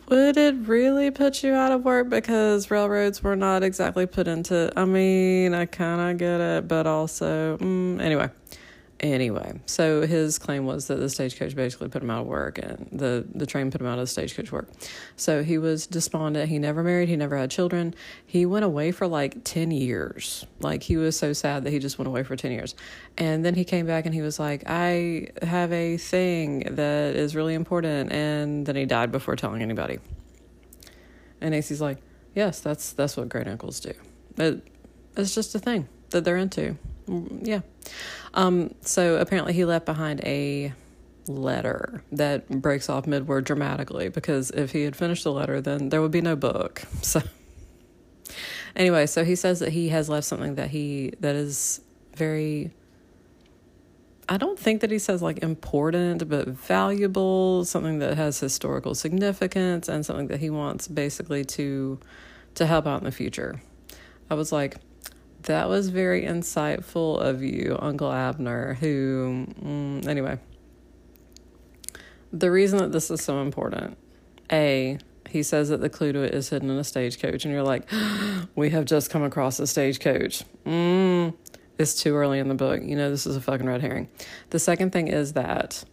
would 0.09 0.37
it 0.37 0.55
really 0.67 1.11
put 1.11 1.43
you 1.43 1.53
out 1.53 1.73
of 1.73 1.85
work 1.85 2.09
because 2.09 2.71
railroads 2.71 3.23
were 3.23 3.37
not 3.37 3.65
exactly 3.65 4.07
put 4.07 4.29
into 4.29 4.73
i 4.77 4.85
mean 4.85 5.53
i 5.53 5.67
kind 5.67 6.13
of 6.13 6.17
get 6.17 6.41
it 6.41 6.69
but 6.69 6.87
also 6.87 7.57
mm, 7.57 8.01
anyway 8.01 8.31
Anyway, 9.01 9.59
so 9.65 10.07
his 10.07 10.39
claim 10.39 10.67
was 10.67 10.89
that 10.89 10.97
the 10.97 11.09
stagecoach 11.09 11.57
basically 11.57 11.89
put 11.89 12.03
him 12.03 12.11
out 12.11 12.21
of 12.21 12.27
work 12.27 12.59
and 12.59 12.87
the, 12.93 13.27
the 13.35 13.47
train 13.47 13.71
put 13.71 13.81
him 13.81 13.87
out 13.87 13.99
of 13.99 14.03
the 14.03 14.07
stagecoach 14.07 14.53
work. 14.53 14.69
So 15.17 15.43
he 15.43 15.57
was 15.57 15.87
despondent. 15.87 16.51
He 16.51 16.59
never 16.59 16.83
married, 16.83 17.09
he 17.09 17.17
never 17.17 17.35
had 17.35 17.51
children. 17.51 17.95
He 18.27 18.45
went 18.45 18.67
away 18.67 18.93
for 18.93 19.07
like 19.07 19.43
10 19.43 19.71
years. 19.71 20.45
Like 20.61 20.83
he 20.83 20.99
was 20.99 21.19
so 21.19 21.33
sad 21.33 21.65
that 21.65 21.71
he 21.71 21.79
just 21.79 21.99
went 21.99 22.09
away 22.09 22.25
for 22.25 22.37
10 22.37 22.53
years. 22.53 22.75
And 23.17 23.43
then 23.43 23.55
he 23.55 23.65
came 23.65 23.87
back 23.87 24.05
and 24.05 24.15
he 24.15 24.21
was 24.21 24.39
like, 24.39 24.65
I 24.67 25.29
have 25.41 25.73
a 25.73 25.97
thing 25.97 26.75
that 26.75 27.17
is 27.17 27.35
really 27.35 27.55
important. 27.55 28.13
And 28.13 28.67
then 28.67 28.77
he 28.77 28.85
died 28.85 29.11
before 29.11 29.35
telling 29.35 29.63
anybody. 29.63 29.99
And 31.41 31.53
Nancy's 31.53 31.81
like, 31.81 31.99
Yes, 32.35 32.61
that's 32.61 32.93
that's 32.93 33.17
what 33.17 33.29
great 33.29 33.49
uncles 33.49 33.81
do. 33.81 33.93
It, 34.37 34.63
it's 35.17 35.35
just 35.35 35.55
a 35.55 35.59
thing 35.59 35.89
that 36.11 36.25
they're 36.25 36.37
into. 36.37 36.77
Yeah. 37.43 37.61
Um, 38.35 38.75
so 38.83 39.17
apparently 39.17 39.53
he 39.53 39.65
left 39.65 39.87
behind 39.87 40.21
a 40.25 40.73
letter 41.27 42.03
that 42.13 42.49
breaks 42.49 42.89
off 42.89 43.07
midword 43.07 43.45
dramatically 43.45 44.09
because 44.09 44.51
if 44.51 44.73
he 44.73 44.83
had 44.83 44.97
finished 44.97 45.25
the 45.25 45.33
letter, 45.33 45.61
then 45.61 45.89
there 45.89 46.01
would 46.01 46.13
be 46.13 46.21
no 46.21 46.37
book. 46.37 46.83
So 47.03 47.23
anyway, 48.77 49.07
so 49.07 49.25
he 49.25 49.35
says 49.35 49.59
that 49.61 49.73
he 49.73 49.89
has 49.89 50.09
left 50.09 50.27
something 50.27 50.55
that 50.55 50.71
he 50.71 51.13
that 51.21 51.35
is 51.35 51.81
very 52.15 52.71
I 54.29 54.37
don't 54.37 54.59
think 54.59 54.81
that 54.83 54.93
he 54.93 55.01
says 55.01 55.23
like 55.23 55.43
important, 55.43 56.29
but 56.29 56.47
valuable, 56.47 57.65
something 57.65 57.99
that 57.99 58.17
has 58.17 58.39
historical 58.39 58.95
significance 58.95 59.89
and 59.89 60.07
something 60.07 60.29
that 60.29 60.39
he 60.39 60.51
wants 60.51 60.87
basically 60.87 61.45
to 61.47 61.99
to 62.55 62.67
help 62.67 62.87
out 62.87 63.01
in 63.01 63.05
the 63.05 63.13
future. 63.13 63.61
I 64.31 64.35
was 64.35 64.53
like, 64.53 64.77
that 65.45 65.69
was 65.69 65.89
very 65.89 66.23
insightful 66.23 67.19
of 67.21 67.43
you, 67.43 67.77
Uncle 67.81 68.13
Abner, 68.13 68.75
who, 68.75 69.47
mm, 69.63 70.07
anyway. 70.07 70.39
The 72.33 72.51
reason 72.51 72.79
that 72.79 72.93
this 72.93 73.11
is 73.11 73.23
so 73.23 73.41
important 73.41 73.97
A, 74.53 74.99
he 75.29 75.43
says 75.43 75.69
that 75.69 75.81
the 75.81 75.89
clue 75.89 76.13
to 76.13 76.23
it 76.23 76.35
is 76.35 76.51
hidden 76.51 76.71
in 76.71 76.77
a 76.77 76.85
stagecoach, 76.85 77.45
and 77.45 77.53
you're 77.53 77.63
like, 77.63 77.89
we 78.55 78.71
have 78.71 78.85
just 78.85 79.11
come 79.11 79.23
across 79.23 79.59
a 79.59 79.67
stagecoach. 79.67 80.45
Mm, 80.67 81.35
it's 81.79 81.95
too 81.95 82.15
early 82.15 82.39
in 82.39 82.49
the 82.49 82.55
book. 82.55 82.83
You 82.83 82.97
know, 82.97 83.11
this 83.11 83.27
is 83.27 83.37
a 83.37 83.41
fucking 83.41 83.67
red 83.67 83.81
herring. 83.81 84.09
The 84.51 84.59
second 84.59 84.93
thing 84.93 85.09
is 85.09 85.33
that 85.33 85.85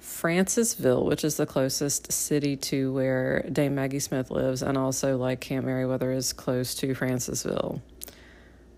Francisville, 0.00 1.04
which 1.04 1.24
is 1.24 1.36
the 1.36 1.46
closest 1.46 2.12
city 2.12 2.56
to 2.56 2.92
where 2.92 3.42
Dame 3.50 3.74
Maggie 3.74 4.00
Smith 4.00 4.30
lives, 4.30 4.62
and 4.62 4.76
also 4.76 5.16
like 5.16 5.40
Camp 5.40 5.66
Merriweather 5.66 6.12
is 6.12 6.32
close 6.32 6.74
to 6.76 6.94
Francisville. 6.94 7.80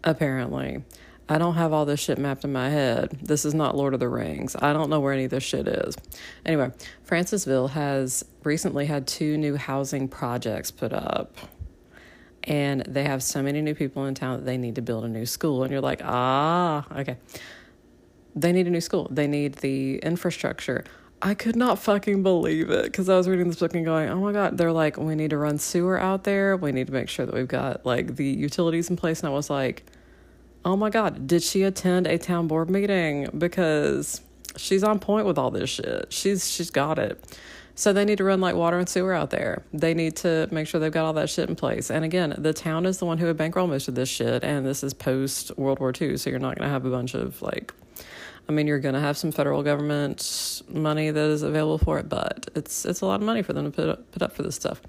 Apparently. 0.05 0.83
I 1.29 1.39
don't 1.39 1.55
have 1.55 1.73
all 1.73 1.87
this 1.87 2.01
shit 2.01 2.19
mapped 2.19 2.45
in 2.45 2.53
my 2.53 2.69
head. 2.69 3.17
This 3.23 3.45
is 3.45 3.55
not 3.55 3.77
Lord 3.77 3.95
of 3.95 4.01
the 4.01 4.09
Rings. 4.09 4.57
I 4.59 4.73
don't 4.73 4.91
know 4.91 5.01
where 5.01 5.13
any 5.13 5.25
of 5.25 5.31
this 5.31 5.45
shit 5.45 5.69
is. 5.69 5.97
Anyway, 6.45 6.73
Francisville 7.09 7.71
has 7.71 8.25
recently 8.45 8.87
had 8.87 9.07
two 9.07 9.39
new 9.39 9.57
housing 9.57 10.09
projects 10.09 10.71
put 10.71 10.93
up. 10.93 11.37
And 12.45 12.83
they 12.83 13.05
have 13.05 13.23
so 13.23 13.41
many 13.41 13.63
new 13.63 13.75
people 13.75 14.05
in 14.07 14.15
town 14.15 14.41
that 14.41 14.45
they 14.45 14.59
need 14.59 14.75
to 14.75 14.83
build 14.83 15.05
a 15.05 15.09
new 15.09 15.25
school. 15.25 15.63
And 15.63 15.71
you're 15.71 15.81
like, 15.81 16.01
ah, 16.05 16.85
okay. 16.99 17.17
They 18.35 18.53
need 18.53 18.67
a 18.67 18.71
new 18.71 18.81
school. 18.81 19.07
They 19.11 19.29
need 19.29 19.55
the 19.57 19.99
infrastructure. 19.99 20.85
I 21.25 21.35
could 21.35 21.55
not 21.55 21.79
fucking 21.79 22.25
believe 22.25 22.69
it 22.71 22.87
because 22.87 23.09
I 23.09 23.17
was 23.17 23.29
reading 23.29 23.47
this 23.47 23.61
book 23.61 23.75
and 23.75 23.85
going, 23.85 24.09
oh 24.09 24.19
my 24.19 24.33
God, 24.33 24.59
they're 24.59 24.73
like, 24.73 24.97
we 24.97 25.15
need 25.15 25.31
to 25.31 25.39
run 25.39 25.57
sewer 25.57 25.97
out 25.97 26.25
there. 26.25 26.57
We 26.57 26.73
need 26.73 26.89
to 26.89 26.93
make 26.93 27.09
sure 27.09 27.25
that 27.25 27.33
we've 27.33 27.47
got 27.47 27.87
like 27.87 28.17
the 28.17 28.27
utilities 28.27 28.91
in 28.91 28.97
place. 28.97 29.21
And 29.21 29.29
I 29.29 29.33
was 29.33 29.49
like, 29.49 29.85
oh 30.65 30.77
my 30.77 30.91
God, 30.91 31.29
did 31.29 31.45
she 31.45 31.63
attend 31.63 32.09
a 32.09 32.19
town 32.19 32.49
board 32.49 32.69
meeting? 32.69 33.29
Because 33.39 34.21
she's 34.57 34.83
on 34.83 34.99
point 34.99 35.25
with 35.25 35.39
all 35.39 35.53
this 35.53 35.71
shit. 35.71 36.13
She's 36.13 36.51
she's 36.51 36.71
got 36.71 36.99
it. 36.99 37.25
So 37.77 37.93
they 37.93 38.05
need 38.05 38.19
to 38.19 38.25
run 38.25 38.41
like 38.41 38.57
water 38.57 38.79
and 38.79 38.89
sewer 38.89 39.15
out 39.15 39.31
there. 39.31 39.63
They 39.73 39.95
need 39.95 40.17
to 40.17 40.49
make 40.51 40.67
sure 40.67 40.81
they've 40.81 40.91
got 40.91 41.05
all 41.05 41.13
that 41.15 41.31
shit 41.31 41.49
in 41.49 41.55
place. 41.55 41.89
And 41.89 42.05
again, 42.05 42.35
the 42.37 42.53
town 42.53 42.85
is 42.85 42.99
the 42.99 43.07
one 43.07 43.19
who 43.19 43.27
would 43.27 43.37
bankroll 43.37 43.69
most 43.69 43.87
of 43.87 43.95
this 43.95 44.09
shit, 44.09 44.43
and 44.43 44.67
this 44.67 44.83
is 44.83 44.93
post 44.93 45.57
World 45.57 45.79
War 45.79 45.93
II, 45.99 46.17
so 46.17 46.31
you're 46.31 46.41
not 46.41 46.59
going 46.59 46.67
to 46.67 46.73
have 46.73 46.85
a 46.85 46.91
bunch 46.91 47.15
of 47.15 47.41
like. 47.41 47.73
I 48.49 48.53
mean, 48.53 48.67
you're 48.67 48.81
going 48.81 48.95
to 48.95 49.01
have 49.01 49.17
some 49.17 49.33
federal 49.33 49.63
government 49.63 50.63
money 50.69 51.11
that 51.11 51.31
is 51.31 51.43
available 51.43 51.79
for 51.79 51.99
it, 51.99 52.09
but 52.09 52.51
it's 52.55 52.85
it's 52.85 53.01
a 53.01 53.07
lot 53.07 53.21
of 53.21 53.27
money 53.27 53.43
for 53.43 53.53
them 53.53 53.65
to 53.65 53.71
put 53.71 53.89
up, 53.89 54.11
put 54.11 54.23
up 54.23 54.33
for 54.33 54.43
this 54.43 54.57
stuff. 54.57 54.81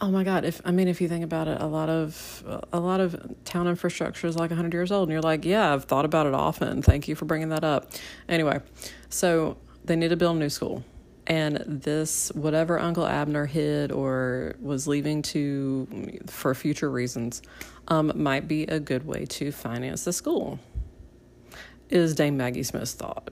Oh 0.00 0.10
my 0.10 0.24
God! 0.24 0.44
If 0.44 0.60
I 0.64 0.72
mean, 0.72 0.88
if 0.88 1.00
you 1.00 1.08
think 1.08 1.22
about 1.24 1.46
it, 1.46 1.60
a 1.60 1.66
lot 1.66 1.88
of 1.88 2.64
a 2.72 2.80
lot 2.80 3.00
of 3.00 3.16
town 3.44 3.68
infrastructure 3.68 4.26
is 4.26 4.36
like 4.36 4.50
hundred 4.50 4.72
years 4.72 4.90
old, 4.90 5.08
and 5.08 5.12
you're 5.12 5.22
like, 5.22 5.44
yeah, 5.44 5.72
I've 5.72 5.84
thought 5.84 6.04
about 6.04 6.26
it 6.26 6.34
often. 6.34 6.82
Thank 6.82 7.06
you 7.06 7.14
for 7.14 7.26
bringing 7.26 7.50
that 7.50 7.64
up. 7.64 7.92
Anyway, 8.28 8.60
so 9.08 9.56
they 9.84 9.94
need 9.94 10.08
to 10.08 10.16
build 10.16 10.36
a 10.36 10.38
new 10.40 10.50
school, 10.50 10.84
and 11.26 11.58
this 11.66 12.32
whatever 12.34 12.78
Uncle 12.78 13.06
Abner 13.06 13.46
hid 13.46 13.92
or 13.92 14.56
was 14.60 14.88
leaving 14.88 15.22
to 15.22 16.18
for 16.26 16.54
future 16.54 16.90
reasons, 16.90 17.42
um, 17.86 18.10
might 18.16 18.48
be 18.48 18.64
a 18.64 18.80
good 18.80 19.06
way 19.06 19.26
to 19.26 19.52
finance 19.52 20.04
the 20.04 20.12
school. 20.12 20.58
Is 21.90 22.14
Dame 22.14 22.36
Maggie 22.36 22.62
Smith's 22.62 22.94
thought, 22.94 23.30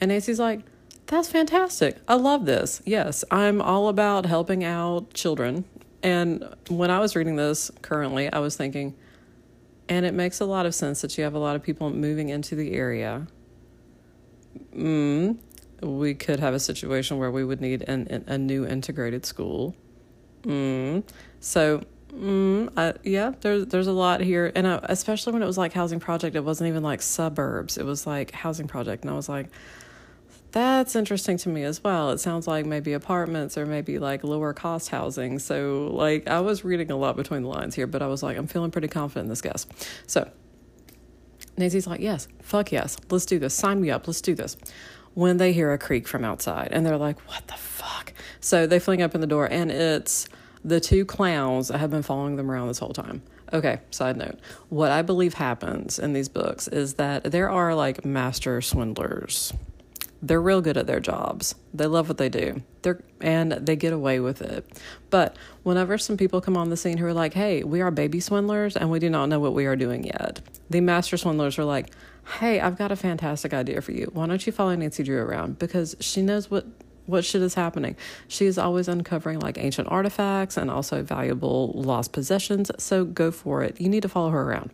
and 0.00 0.10
Nancy's 0.10 0.40
like, 0.40 0.60
that's 1.06 1.28
fantastic. 1.28 1.98
I 2.08 2.14
love 2.14 2.46
this. 2.46 2.80
Yes, 2.84 3.24
I'm 3.30 3.60
all 3.60 3.88
about 3.88 4.26
helping 4.26 4.64
out 4.64 5.12
children 5.12 5.64
and 6.02 6.44
when 6.68 6.90
I 6.90 6.98
was 6.98 7.14
reading 7.14 7.36
this 7.36 7.70
currently, 7.80 8.32
I 8.32 8.40
was 8.40 8.56
thinking, 8.56 8.94
and 9.88 10.04
it 10.04 10.14
makes 10.14 10.40
a 10.40 10.44
lot 10.44 10.66
of 10.66 10.74
sense 10.74 11.00
that 11.02 11.16
you 11.16 11.24
have 11.24 11.34
a 11.34 11.38
lot 11.38 11.54
of 11.54 11.62
people 11.62 11.90
moving 11.90 12.28
into 12.28 12.56
the 12.56 12.72
area. 12.72 13.26
Mm, 14.74 15.38
we 15.80 16.14
could 16.14 16.40
have 16.40 16.54
a 16.54 16.60
situation 16.60 17.18
where 17.18 17.30
we 17.30 17.44
would 17.44 17.60
need 17.60 17.82
an, 17.82 18.24
a 18.26 18.36
new 18.36 18.66
integrated 18.66 19.24
school. 19.24 19.76
Mm, 20.42 21.04
so, 21.38 21.84
mm, 22.14 22.98
yeah, 23.02 23.32
there's 23.40 23.66
there's 23.66 23.86
a 23.86 23.92
lot 23.92 24.20
here, 24.20 24.52
and 24.54 24.66
especially 24.66 25.32
when 25.32 25.42
it 25.42 25.46
was 25.46 25.58
like 25.58 25.72
housing 25.72 26.00
project, 26.00 26.36
it 26.36 26.44
wasn't 26.44 26.68
even 26.68 26.82
like 26.82 27.02
suburbs; 27.02 27.78
it 27.78 27.84
was 27.84 28.06
like 28.06 28.32
housing 28.32 28.68
project, 28.68 29.02
and 29.04 29.10
I 29.10 29.14
was 29.14 29.28
like, 29.28 29.48
that's 30.52 30.94
interesting 30.94 31.38
to 31.38 31.48
me 31.48 31.64
as 31.64 31.82
well. 31.82 32.10
It 32.10 32.18
sounds 32.18 32.46
like 32.46 32.66
maybe 32.66 32.92
apartments 32.92 33.56
or 33.56 33.64
maybe 33.64 33.98
like 33.98 34.22
lower 34.22 34.52
cost 34.52 34.90
housing. 34.90 35.38
So, 35.38 35.90
like, 35.92 36.28
I 36.28 36.40
was 36.40 36.62
reading 36.62 36.90
a 36.90 36.96
lot 36.96 37.16
between 37.16 37.42
the 37.42 37.48
lines 37.48 37.74
here, 37.74 37.86
but 37.86 38.02
I 38.02 38.06
was 38.06 38.22
like, 38.22 38.36
I'm 38.36 38.46
feeling 38.46 38.70
pretty 38.70 38.88
confident 38.88 39.24
in 39.24 39.28
this 39.30 39.40
guess. 39.40 39.66
So, 40.06 40.30
Nancy's 41.56 41.86
like, 41.86 42.00
Yes, 42.00 42.28
fuck 42.42 42.70
yes, 42.70 42.98
let's 43.10 43.26
do 43.26 43.38
this. 43.38 43.54
Sign 43.54 43.80
me 43.80 43.90
up, 43.90 44.06
let's 44.06 44.20
do 44.20 44.34
this. 44.34 44.56
When 45.14 45.38
they 45.38 45.52
hear 45.52 45.72
a 45.72 45.78
creak 45.78 46.06
from 46.06 46.24
outside 46.24 46.68
and 46.70 46.84
they're 46.84 46.98
like, 46.98 47.18
What 47.28 47.46
the 47.48 47.54
fuck? 47.54 48.12
So 48.40 48.66
they 48.66 48.78
fling 48.78 49.02
open 49.02 49.20
the 49.20 49.26
door 49.26 49.46
and 49.50 49.70
it's 49.70 50.28
the 50.64 50.80
two 50.80 51.04
clowns 51.04 51.70
I 51.70 51.78
have 51.78 51.90
been 51.90 52.02
following 52.02 52.36
them 52.36 52.50
around 52.50 52.68
this 52.68 52.78
whole 52.78 52.92
time. 52.92 53.22
Okay, 53.52 53.80
side 53.90 54.16
note. 54.16 54.38
What 54.68 54.90
I 54.90 55.02
believe 55.02 55.34
happens 55.34 55.98
in 55.98 56.12
these 56.12 56.28
books 56.28 56.68
is 56.68 56.94
that 56.94 57.24
there 57.24 57.50
are 57.50 57.74
like 57.74 58.04
master 58.04 58.60
swindlers 58.60 59.52
they're 60.22 60.40
real 60.40 60.60
good 60.60 60.76
at 60.76 60.86
their 60.86 61.00
jobs. 61.00 61.56
They 61.74 61.86
love 61.86 62.08
what 62.08 62.16
they 62.16 62.28
do. 62.28 62.62
They're 62.82 63.02
and 63.20 63.52
they 63.52 63.76
get 63.76 63.92
away 63.92 64.20
with 64.20 64.40
it. 64.40 64.64
But 65.10 65.36
whenever 65.64 65.98
some 65.98 66.16
people 66.16 66.40
come 66.40 66.56
on 66.56 66.70
the 66.70 66.76
scene 66.76 66.98
who 66.98 67.06
are 67.06 67.12
like, 67.12 67.34
"Hey, 67.34 67.64
we 67.64 67.80
are 67.80 67.90
baby 67.90 68.20
swindlers 68.20 68.76
and 68.76 68.90
we 68.90 69.00
do 69.00 69.10
not 69.10 69.28
know 69.28 69.40
what 69.40 69.52
we 69.52 69.66
are 69.66 69.76
doing 69.76 70.04
yet." 70.04 70.40
The 70.70 70.80
master 70.80 71.16
swindlers 71.16 71.58
are 71.58 71.64
like, 71.64 71.90
"Hey, 72.38 72.60
I've 72.60 72.78
got 72.78 72.92
a 72.92 72.96
fantastic 72.96 73.52
idea 73.52 73.80
for 73.80 73.92
you. 73.92 74.10
Why 74.12 74.26
don't 74.26 74.46
you 74.46 74.52
follow 74.52 74.74
Nancy 74.76 75.02
Drew 75.02 75.20
around 75.20 75.58
because 75.58 75.96
she 75.98 76.22
knows 76.22 76.50
what 76.50 76.66
what 77.06 77.24
shit 77.24 77.42
is 77.42 77.54
happening. 77.54 77.96
She 78.28 78.46
is 78.46 78.58
always 78.58 78.88
uncovering 78.88 79.40
like 79.40 79.58
ancient 79.58 79.88
artifacts 79.88 80.56
and 80.56 80.70
also 80.70 81.02
valuable 81.02 81.72
lost 81.74 82.12
possessions. 82.12 82.70
So 82.78 83.04
go 83.04 83.30
for 83.30 83.62
it. 83.62 83.80
You 83.80 83.88
need 83.88 84.02
to 84.02 84.08
follow 84.08 84.30
her 84.30 84.42
around." 84.42 84.70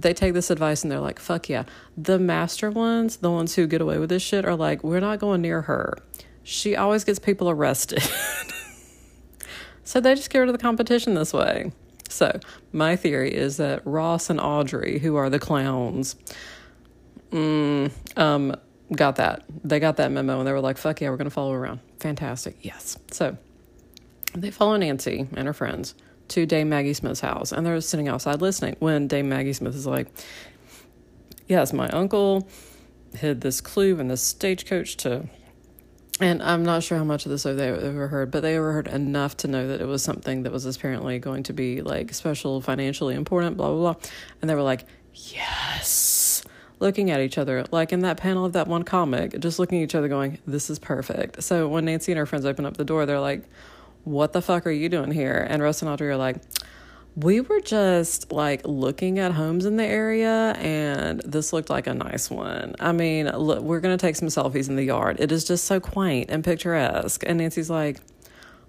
they 0.00 0.14
take 0.14 0.32
this 0.34 0.50
advice 0.50 0.82
and 0.82 0.90
they're 0.90 1.00
like, 1.00 1.18
fuck 1.18 1.48
yeah. 1.48 1.64
The 1.96 2.18
master 2.18 2.70
ones, 2.70 3.18
the 3.18 3.30
ones 3.30 3.54
who 3.54 3.66
get 3.66 3.80
away 3.80 3.98
with 3.98 4.10
this 4.10 4.22
shit, 4.22 4.44
are 4.44 4.54
like, 4.54 4.84
we're 4.84 5.00
not 5.00 5.18
going 5.18 5.42
near 5.42 5.62
her. 5.62 5.98
She 6.42 6.76
always 6.76 7.04
gets 7.04 7.18
people 7.18 7.50
arrested. 7.50 8.02
so 9.84 10.00
they 10.00 10.14
just 10.14 10.30
get 10.30 10.38
rid 10.38 10.48
of 10.48 10.54
the 10.54 10.62
competition 10.62 11.14
this 11.14 11.32
way. 11.32 11.72
So 12.08 12.38
my 12.72 12.96
theory 12.96 13.34
is 13.34 13.58
that 13.58 13.82
Ross 13.84 14.30
and 14.30 14.40
Audrey, 14.40 14.98
who 14.98 15.16
are 15.16 15.28
the 15.28 15.38
clowns, 15.38 16.16
mm, 17.30 17.90
um, 18.16 18.54
got 18.94 19.16
that. 19.16 19.44
They 19.64 19.80
got 19.80 19.96
that 19.96 20.10
memo 20.10 20.38
and 20.38 20.46
they 20.46 20.52
were 20.52 20.60
like, 20.60 20.78
fuck 20.78 21.00
yeah, 21.00 21.10
we're 21.10 21.16
going 21.16 21.26
to 21.26 21.34
follow 21.34 21.52
around. 21.52 21.80
Fantastic. 22.00 22.56
Yes. 22.62 22.98
So 23.10 23.36
they 24.34 24.50
follow 24.50 24.76
Nancy 24.76 25.26
and 25.34 25.46
her 25.46 25.52
friends 25.52 25.94
to 26.28 26.46
Dame 26.46 26.68
Maggie 26.68 26.92
Smith's 26.92 27.20
house, 27.20 27.52
and 27.52 27.64
they're 27.64 27.80
sitting 27.80 28.08
outside 28.08 28.42
listening 28.42 28.76
when 28.80 29.08
Dame 29.08 29.28
Maggie 29.28 29.54
Smith 29.54 29.74
is 29.74 29.86
like, 29.86 30.08
Yes, 31.46 31.72
my 31.72 31.88
uncle 31.88 32.46
hid 33.14 33.40
this 33.40 33.62
clue 33.62 33.98
in 33.98 34.08
the 34.08 34.18
stagecoach 34.18 34.98
to. 34.98 35.28
And 36.20 36.42
I'm 36.42 36.62
not 36.64 36.82
sure 36.82 36.98
how 36.98 37.04
much 37.04 37.24
of 37.24 37.30
this 37.30 37.44
they 37.44 37.70
overheard, 37.70 38.30
but 38.30 38.40
they 38.40 38.58
overheard 38.58 38.88
enough 38.88 39.36
to 39.38 39.48
know 39.48 39.68
that 39.68 39.80
it 39.80 39.86
was 39.86 40.02
something 40.02 40.42
that 40.42 40.52
was 40.52 40.66
apparently 40.66 41.18
going 41.18 41.44
to 41.44 41.54
be 41.54 41.80
like 41.80 42.12
special, 42.12 42.60
financially 42.60 43.14
important, 43.14 43.56
blah, 43.56 43.68
blah, 43.68 43.94
blah. 43.94 44.10
And 44.42 44.50
they 44.50 44.54
were 44.54 44.62
like, 44.62 44.84
Yes 45.14 46.17
looking 46.80 47.10
at 47.10 47.20
each 47.20 47.38
other, 47.38 47.64
like 47.70 47.92
in 47.92 48.00
that 48.00 48.16
panel 48.16 48.44
of 48.44 48.52
that 48.52 48.68
one 48.68 48.82
comic, 48.82 49.38
just 49.40 49.58
looking 49.58 49.80
at 49.80 49.84
each 49.84 49.94
other, 49.94 50.08
going, 50.08 50.38
This 50.46 50.70
is 50.70 50.78
perfect. 50.78 51.42
So 51.42 51.68
when 51.68 51.84
Nancy 51.84 52.12
and 52.12 52.18
her 52.18 52.26
friends 52.26 52.44
open 52.44 52.64
up 52.64 52.76
the 52.76 52.84
door, 52.84 53.06
they're 53.06 53.20
like, 53.20 53.44
what 54.04 54.32
the 54.32 54.42
fuck 54.42 54.66
are 54.66 54.70
you 54.70 54.88
doing 54.88 55.10
here? 55.10 55.46
And 55.48 55.62
Russ 55.62 55.82
and 55.82 55.90
Audrey 55.90 56.08
are 56.08 56.16
like, 56.16 56.36
we 57.16 57.40
were 57.40 57.60
just 57.60 58.30
like 58.30 58.62
looking 58.64 59.18
at 59.18 59.32
homes 59.32 59.66
in 59.66 59.76
the 59.76 59.84
area 59.84 60.54
and 60.58 61.20
this 61.20 61.52
looked 61.52 61.68
like 61.68 61.86
a 61.86 61.94
nice 61.94 62.30
one. 62.30 62.76
I 62.78 62.92
mean, 62.92 63.26
look, 63.26 63.60
we're 63.60 63.80
going 63.80 63.96
to 63.96 64.00
take 64.00 64.16
some 64.16 64.28
selfies 64.28 64.68
in 64.68 64.76
the 64.76 64.84
yard. 64.84 65.18
It 65.18 65.32
is 65.32 65.44
just 65.44 65.64
so 65.64 65.80
quaint 65.80 66.30
and 66.30 66.44
picturesque. 66.44 67.24
And 67.26 67.38
Nancy's 67.38 67.70
like, 67.70 67.98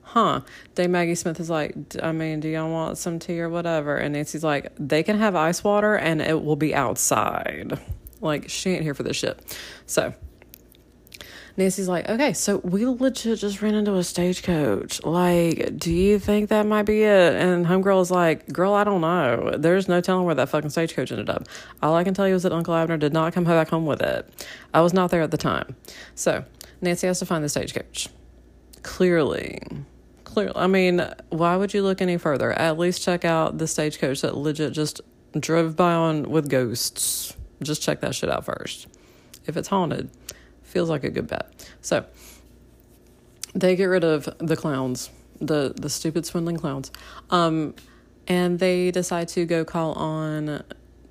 huh. 0.09 0.41
Dame 0.75 0.91
Maggie 0.91 1.15
Smith 1.15 1.39
is 1.39 1.49
like, 1.49 1.75
I 2.01 2.11
mean, 2.11 2.39
do 2.39 2.49
y'all 2.49 2.69
want 2.69 2.97
some 2.97 3.19
tea 3.19 3.39
or 3.39 3.49
whatever? 3.49 3.95
And 3.95 4.13
Nancy's 4.13 4.43
like, 4.43 4.71
they 4.77 5.03
can 5.03 5.17
have 5.19 5.35
ice 5.35 5.63
water 5.63 5.95
and 5.95 6.21
it 6.21 6.43
will 6.43 6.55
be 6.55 6.73
outside. 6.73 7.79
Like, 8.21 8.49
she 8.49 8.71
ain't 8.71 8.83
here 8.83 8.93
for 8.93 9.03
this 9.03 9.15
shit. 9.15 9.57
So, 9.85 10.13
Nancy's 11.57 11.87
like, 11.87 12.07
okay, 12.09 12.33
so 12.33 12.57
we 12.63 12.85
legit 12.85 13.37
just 13.37 13.61
ran 13.61 13.75
into 13.75 13.93
a 13.95 14.03
stagecoach. 14.03 15.03
Like, 15.03 15.77
do 15.77 15.93
you 15.93 16.17
think 16.17 16.49
that 16.49 16.65
might 16.65 16.83
be 16.83 17.03
it? 17.03 17.35
And 17.35 17.65
Homegirl 17.65 18.01
is 18.01 18.09
like, 18.09 18.47
girl, 18.47 18.73
I 18.73 18.83
don't 18.83 19.01
know. 19.01 19.55
There's 19.57 19.87
no 19.87 20.01
telling 20.01 20.25
where 20.25 20.35
that 20.35 20.49
fucking 20.49 20.69
stagecoach 20.69 21.11
ended 21.11 21.29
up. 21.29 21.47
All 21.83 21.95
I 21.95 22.03
can 22.03 22.13
tell 22.13 22.27
you 22.27 22.35
is 22.35 22.43
that 22.43 22.53
Uncle 22.53 22.73
Abner 22.73 22.97
did 22.97 23.13
not 23.13 23.33
come 23.33 23.43
back 23.43 23.69
home 23.69 23.85
with 23.85 24.01
it. 24.01 24.47
I 24.73 24.81
was 24.81 24.93
not 24.93 25.11
there 25.11 25.21
at 25.21 25.31
the 25.31 25.37
time. 25.37 25.75
So 26.15 26.45
Nancy 26.81 27.07
has 27.07 27.19
to 27.19 27.25
find 27.25 27.43
the 27.43 27.49
stagecoach. 27.49 28.09
Clearly. 28.83 29.59
Clearly. 30.29 30.53
I 30.55 30.67
mean, 30.67 31.11
why 31.29 31.55
would 31.55 31.73
you 31.73 31.81
look 31.81 32.03
any 32.03 32.17
further? 32.17 32.51
At 32.51 32.77
least 32.77 33.01
check 33.01 33.25
out 33.25 33.57
the 33.57 33.65
stagecoach 33.65 34.21
that 34.21 34.37
legit 34.37 34.73
just 34.73 35.01
drove 35.37 35.75
by 35.75 35.91
on 35.91 36.29
with 36.29 36.49
ghosts. 36.49 37.35
Just 37.63 37.81
check 37.81 38.01
that 38.01 38.13
shit 38.13 38.29
out 38.29 38.45
first. 38.45 38.85
If 39.47 39.57
it's 39.57 39.69
haunted, 39.69 40.11
feels 40.61 40.87
like 40.87 41.03
a 41.03 41.09
good 41.09 41.25
bet. 41.25 41.67
So 41.81 42.05
they 43.55 43.75
get 43.75 43.85
rid 43.85 44.03
of 44.03 44.29
the 44.37 44.55
clowns, 44.55 45.09
the 45.41 45.73
the 45.75 45.89
stupid 45.89 46.27
swindling 46.27 46.57
clowns, 46.57 46.91
um, 47.31 47.73
and 48.27 48.59
they 48.59 48.91
decide 48.91 49.29
to 49.29 49.45
go 49.45 49.65
call 49.65 49.93
on 49.93 50.63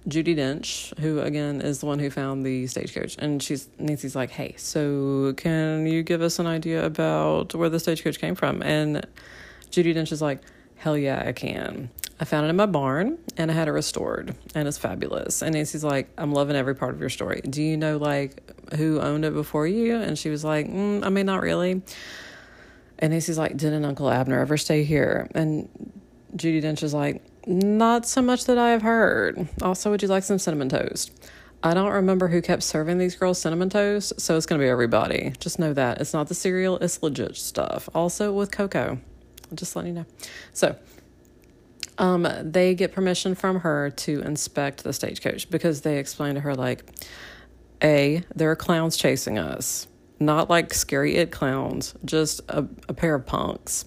Judi 0.08 0.34
Dench, 0.34 0.96
who 0.98 1.20
again 1.20 1.60
is 1.60 1.80
the 1.80 1.86
one 1.86 1.98
who 1.98 2.08
found 2.08 2.44
the 2.44 2.66
stagecoach, 2.66 3.16
and 3.18 3.42
she's 3.42 3.68
Nancy's 3.78 4.16
like, 4.16 4.30
"Hey, 4.30 4.54
so 4.56 5.34
can 5.36 5.86
you 5.86 6.02
give 6.02 6.22
us 6.22 6.38
an 6.38 6.46
idea 6.46 6.84
about 6.84 7.54
where 7.54 7.68
the 7.68 7.78
stagecoach 7.78 8.18
came 8.18 8.34
from?" 8.34 8.62
And 8.62 9.06
Judi 9.70 9.94
Dench 9.94 10.10
is 10.10 10.22
like, 10.22 10.40
"Hell 10.76 10.96
yeah, 10.96 11.22
I 11.26 11.32
can. 11.32 11.90
I 12.20 12.24
found 12.24 12.46
it 12.46 12.48
in 12.48 12.56
my 12.56 12.66
barn, 12.66 13.18
and 13.36 13.50
I 13.50 13.54
had 13.54 13.68
it 13.68 13.72
restored, 13.72 14.34
and 14.54 14.66
it's 14.66 14.78
fabulous." 14.78 15.42
And 15.42 15.54
Nancy's 15.54 15.84
like, 15.84 16.08
"I'm 16.16 16.32
loving 16.32 16.56
every 16.56 16.74
part 16.74 16.94
of 16.94 17.00
your 17.00 17.10
story. 17.10 17.42
Do 17.42 17.62
you 17.62 17.76
know 17.76 17.98
like 17.98 18.42
who 18.76 19.00
owned 19.00 19.26
it 19.26 19.34
before 19.34 19.66
you?" 19.66 19.96
And 19.96 20.18
she 20.18 20.30
was 20.30 20.42
like, 20.42 20.68
mm, 20.68 21.04
"I 21.04 21.10
mean, 21.10 21.26
not 21.26 21.42
really." 21.42 21.82
And 22.98 23.12
Nancy's 23.12 23.38
like, 23.38 23.56
"Didn't 23.58 23.84
Uncle 23.84 24.10
Abner 24.10 24.40
ever 24.40 24.56
stay 24.56 24.84
here?" 24.84 25.28
And 25.34 25.68
Judi 26.36 26.62
Dench 26.62 26.82
is 26.82 26.94
like, 26.94 27.22
not 27.48 28.06
so 28.06 28.20
much 28.20 28.44
that 28.44 28.58
I 28.58 28.70
have 28.70 28.82
heard. 28.82 29.48
Also, 29.62 29.90
would 29.90 30.02
you 30.02 30.08
like 30.08 30.22
some 30.22 30.38
cinnamon 30.38 30.68
toast? 30.68 31.10
I 31.62 31.74
don't 31.74 31.90
remember 31.90 32.28
who 32.28 32.40
kept 32.40 32.62
serving 32.62 32.98
these 32.98 33.16
girls 33.16 33.40
cinnamon 33.40 33.70
toast, 33.70 34.20
so 34.20 34.36
it's 34.36 34.46
to 34.46 34.58
be 34.58 34.68
everybody. 34.68 35.32
Just 35.40 35.58
know 35.58 35.72
that. 35.72 36.00
It's 36.00 36.12
not 36.12 36.28
the 36.28 36.34
cereal, 36.34 36.76
it's 36.76 37.02
legit 37.02 37.36
stuff. 37.36 37.88
Also 37.94 38.32
with 38.32 38.52
cocoa. 38.52 38.98
Just 39.54 39.74
letting 39.74 39.94
you 39.94 40.00
know. 40.00 40.06
So, 40.52 40.76
um, 41.96 42.28
they 42.42 42.74
get 42.74 42.92
permission 42.92 43.34
from 43.34 43.60
her 43.60 43.90
to 43.90 44.20
inspect 44.20 44.84
the 44.84 44.92
stagecoach 44.92 45.50
because 45.50 45.80
they 45.80 45.98
explain 45.98 46.34
to 46.34 46.40
her, 46.42 46.54
like, 46.54 46.84
A, 47.82 48.22
there 48.36 48.50
are 48.50 48.56
clowns 48.56 48.96
chasing 48.96 49.38
us. 49.38 49.88
Not 50.20 50.50
like 50.50 50.74
scary 50.74 51.16
it 51.16 51.30
clowns, 51.30 51.94
just 52.04 52.40
a, 52.48 52.66
a 52.88 52.94
pair 52.94 53.14
of 53.14 53.24
punks. 53.24 53.86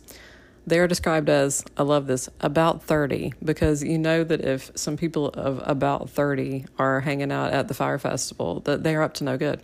They 0.68 0.80
are 0.80 0.88
described 0.88 1.30
as, 1.30 1.66
I 1.76 1.84
love 1.84 2.08
this, 2.08 2.30
about 2.40 2.84
30, 2.84 3.34
because 3.44 3.84
you 3.84 3.98
know 3.98 4.24
that 4.24 4.42
if 4.42 4.72
some 4.76 4.96
people 4.96 5.30
of 5.30 5.62
about 5.66 6.10
30 6.10 6.66
are 6.78 7.02
hanging 7.02 7.32
out 7.32 7.52
at 7.52 7.68
the 7.68 7.74
fire 7.74 7.98
festival, 7.98 8.60
that 8.62 8.84
they 8.84 8.96
are 8.96 9.02
up 9.02 9.16
to 9.16 9.24
no 9.24 9.38
good. 9.38 9.62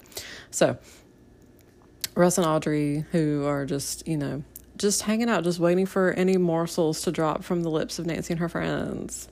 So, 0.50 0.77
Russ 2.16 2.39
and 2.39 2.48
Audrey, 2.48 3.06
who 3.12 3.46
are 3.46 3.66
just, 3.66 4.08
you 4.08 4.18
know, 4.18 4.44
just 4.75 5.04
hanging 5.04 5.30
out, 5.30 5.44
just 5.44 5.60
waiting 5.60 5.86
for 5.86 6.12
any 6.13 6.38
morsels 6.38 7.01
to 7.04 7.12
drop 7.12 7.44
from 7.44 7.62
the 7.62 7.70
lips 7.70 8.00
of 8.00 8.06
Nancy 8.06 8.34
and 8.34 8.39
her 8.39 8.50
friends 8.50 9.27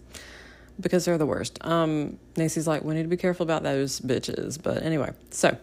because 0.80 1.06
they're 1.06 1.18
the 1.18 1.26
worst. 1.26 1.58
Um, 1.62 2.20
Nancy's 2.38 2.68
like, 2.68 2.84
we 2.84 2.94
need 2.94 3.04
to 3.04 3.10
be 3.10 3.18
careful 3.18 3.44
about 3.44 3.64
those 3.64 4.00
bitches. 4.00 4.62
But 4.62 4.84
anyway, 4.84 5.14
so 5.30 5.58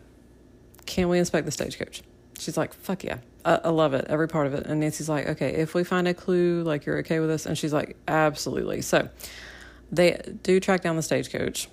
can 0.87 1.09
we 1.09 1.19
inspect 1.19 1.47
the 1.47 1.53
stagecoach? 1.53 2.03
She's 2.43 2.57
like, 2.57 2.75
fuck 2.75 3.05
yeah. 3.05 3.19
I, 3.45 3.61
I 3.65 3.69
love 3.71 3.95
it, 3.95 4.07
every 4.09 4.29
part 4.29 4.47
of 4.47 4.55
it. 4.55 4.67
And 4.67 4.81
Nancy's 4.81 5.09
like, 5.09 5.27
okay, 5.27 5.55
if 5.55 5.75
we 5.75 5.85
find 5.85 6.09
a 6.09 6.15
clue, 6.15 6.63
like 6.63 6.87
you're 6.87 6.99
okay 6.99 7.21
with 7.21 7.29
this? 7.29 7.47
And 7.47 7.57
she's 7.57 7.73
like, 7.73 7.97
absolutely. 8.09 8.83
So 8.83 9.09
they 9.91 10.21
do 10.43 10.61
track 10.61 10.83
down 10.83 10.97
the 10.97 11.03
stagecoach. 11.03 11.69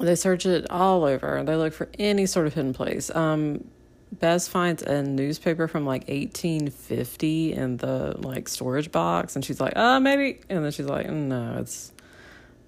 They 0.00 0.14
search 0.14 0.46
it 0.46 0.70
all 0.70 1.04
over. 1.04 1.42
They 1.44 1.56
look 1.56 1.72
for 1.72 1.88
any 1.98 2.26
sort 2.26 2.46
of 2.46 2.54
hidden 2.54 2.72
place. 2.72 3.14
Um, 3.14 3.64
Bess 4.12 4.48
finds 4.48 4.82
a 4.82 5.02
newspaper 5.02 5.68
from 5.68 5.84
like 5.84 6.08
1850 6.08 7.52
in 7.52 7.76
the 7.76 8.14
like 8.18 8.48
storage 8.48 8.90
box, 8.90 9.36
and 9.36 9.44
she's 9.44 9.60
like, 9.60 9.76
"Uh, 9.76 10.00
maybe." 10.00 10.40
And 10.48 10.64
then 10.64 10.72
she's 10.72 10.86
like, 10.86 11.10
"No, 11.10 11.58
it's 11.60 11.92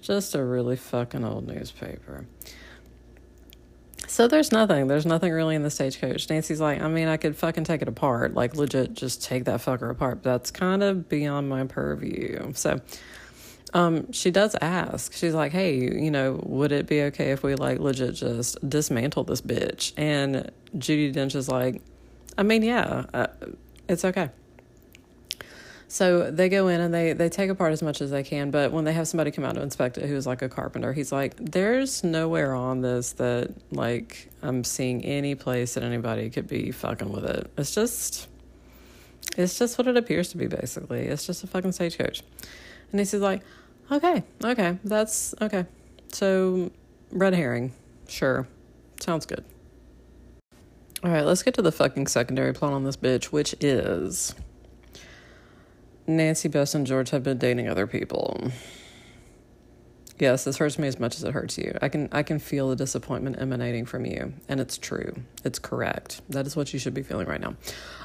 just 0.03 0.35
a 0.35 0.45
really 0.45 0.77
fucking 0.77 1.25
old 1.25 1.47
newspaper." 1.47 2.27
So 4.11 4.27
there's 4.27 4.51
nothing. 4.51 4.89
There's 4.89 5.07
nothing 5.07 5.33
really 5.33 5.55
in 5.55 5.63
the 5.63 5.71
stagecoach. 5.71 6.29
Nancy's 6.29 6.61
like, 6.61 6.83
I 6.83 6.89
mean, 6.89 7.07
I 7.07 7.17
could 7.17 7.37
fucking 7.37 7.63
take 7.63 7.81
it 7.81 7.87
apart, 7.87 8.35
like 8.35 8.57
legit, 8.57 8.93
just 8.93 9.23
take 9.23 9.45
that 9.45 9.61
fucker 9.61 9.89
apart. 9.89 10.25
But 10.25 10.31
that's 10.33 10.51
kind 10.51 10.83
of 10.83 11.09
beyond 11.09 11.49
my 11.49 11.65
purview. 11.65 12.53
So, 12.55 12.81
um, 13.73 14.11
she 14.11 14.33
does 14.33 14.57
ask. 14.61 15.13
She's 15.13 15.33
like, 15.33 15.53
hey, 15.53 15.77
you 15.77 16.11
know, 16.11 16.41
would 16.43 16.73
it 16.73 16.89
be 16.89 17.03
okay 17.03 17.31
if 17.31 17.45
we 17.45 17.55
like 17.55 17.79
legit 17.79 18.17
just 18.17 18.59
dismantle 18.69 19.23
this 19.23 19.43
bitch? 19.43 19.93
And 19.97 20.51
Judi 20.77 21.15
Dench 21.15 21.37
is 21.37 21.49
like, 21.49 21.81
I 22.37 22.43
mean, 22.43 22.63
yeah, 22.63 23.07
uh, 23.15 23.29
it's 23.89 24.05
okay. 24.05 24.31
So 25.91 26.31
they 26.31 26.49
go 26.49 26.69
in 26.69 26.81
and 26.81 26.95
they 26.95 27.15
they 27.15 27.29
take 27.29 27.51
apart 27.51 27.73
as 27.73 27.83
much 27.83 28.01
as 28.01 28.13
they 28.13 28.23
can, 28.23 28.53
but 28.53 28.71
when 28.71 28.85
they 28.85 28.93
have 28.93 29.09
somebody 29.09 29.33
come 29.33 29.45
out 29.45 29.57
to 29.57 29.61
inspect 29.61 29.99
it 29.99 30.09
who's 30.09 30.25
like 30.25 30.41
a 30.41 30.49
carpenter, 30.49 30.93
he's 30.93 31.11
like, 31.11 31.35
"There's 31.37 32.05
nowhere 32.05 32.55
on 32.55 32.81
this 32.81 33.11
that 33.15 33.51
like 33.73 34.31
I'm 34.41 34.63
seeing 34.63 35.05
any 35.05 35.35
place 35.35 35.75
that 35.75 35.83
anybody 35.83 36.31
could 36.31 36.47
be 36.47 36.71
fucking 36.71 37.11
with 37.11 37.25
it. 37.25 37.51
It's 37.59 37.75
just 37.75 38.29
it's 39.37 39.59
just 39.59 39.79
what 39.79 39.89
it 39.89 39.97
appears 39.97 40.29
to 40.29 40.37
be 40.37 40.47
basically. 40.47 41.07
It's 41.07 41.27
just 41.27 41.43
a 41.43 41.49
fucking 41.49 41.73
stagecoach." 41.73 42.23
And 42.93 43.01
he's 43.01 43.13
like, 43.13 43.43
"Okay, 43.91 44.23
okay, 44.45 44.79
that's 44.85 45.35
okay." 45.43 45.67
So 46.13 46.71
red 47.11 47.35
herring, 47.35 47.73
sure, 48.07 48.47
sounds 49.01 49.27
good. 49.27 49.45
All 51.03 51.11
right, 51.11 51.25
let's 51.25 51.43
get 51.43 51.55
to 51.55 51.63
the 51.63 51.73
fucking 51.73 52.07
secondary 52.07 52.55
plot 52.55 52.75
on 52.75 52.85
this 52.85 52.97
bitch, 52.97 53.25
which 53.25 53.57
is 53.61 54.37
Nancy, 56.17 56.49
Bess, 56.49 56.75
and 56.75 56.87
George 56.87 57.11
have 57.11 57.23
been 57.23 57.39
dating 57.39 57.69
other 57.69 57.87
people. 57.87 58.51
Yes, 60.19 60.45
this 60.45 60.59
hurts 60.59 60.79
me 60.79 60.87
as 60.87 61.01
much 61.01 61.17
as 61.17 61.25
it 61.25 61.33
hurts 61.33 61.57
you. 61.57 61.77
I 61.81 61.89
can 61.89 62.09
I 62.13 62.23
can 62.23 62.39
feel 62.39 62.69
the 62.69 62.77
disappointment 62.77 63.41
emanating 63.41 63.87
from 63.87 64.05
you, 64.05 64.35
and 64.49 64.61
it's 64.61 64.77
true. 64.77 65.15
It's 65.45 65.59
correct. 65.59 66.21
That 66.29 66.47
is 66.47 66.55
what 66.55 66.73
you 66.75 66.79
should 66.79 66.93
be 66.93 67.03
feeling 67.03 67.27
right 67.27 67.41
now. 67.41 67.55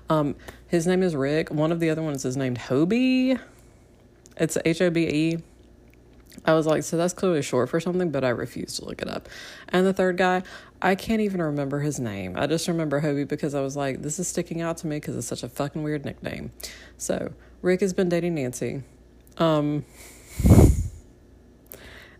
Um, 0.09 0.35
his 0.67 0.87
name 0.87 1.03
is 1.03 1.13
Rick. 1.13 1.51
One 1.51 1.73
of 1.73 1.81
the 1.81 1.89
other 1.89 2.01
ones 2.01 2.23
is 2.23 2.37
named 2.37 2.57
Hobie. 2.57 3.37
It's 4.37 4.57
H 4.63 4.81
O 4.81 4.89
B 4.89 5.07
E. 5.07 5.37
I 6.45 6.53
was 6.53 6.65
like, 6.65 6.83
so 6.83 6.97
that's 6.97 7.13
clearly 7.13 7.41
short 7.41 7.69
for 7.69 7.79
something, 7.79 8.11
but 8.11 8.23
I 8.23 8.29
refused 8.29 8.77
to 8.77 8.85
look 8.85 9.01
it 9.01 9.09
up. 9.09 9.29
And 9.69 9.85
the 9.85 9.93
third 9.93 10.17
guy, 10.17 10.43
I 10.81 10.95
can't 10.95 11.21
even 11.21 11.41
remember 11.41 11.79
his 11.79 11.99
name. 11.99 12.35
I 12.37 12.45
just 12.45 12.67
remember 12.67 13.01
Hobie 13.01 13.27
because 13.27 13.55
I 13.55 13.61
was 13.61 13.75
like, 13.75 14.01
this 14.01 14.19
is 14.19 14.27
sticking 14.27 14.61
out 14.61 14.77
to 14.77 14.87
me 14.87 14.97
because 14.97 15.15
it's 15.15 15.27
such 15.27 15.43
a 15.43 15.49
fucking 15.49 15.81
weird 15.81 16.05
nickname. 16.05 16.51
So 16.97 17.33
Rick 17.65 17.81
has 17.81 17.93
been 17.93 18.09
dating 18.09 18.35
Nancy. 18.35 18.83
Um, 19.39 19.85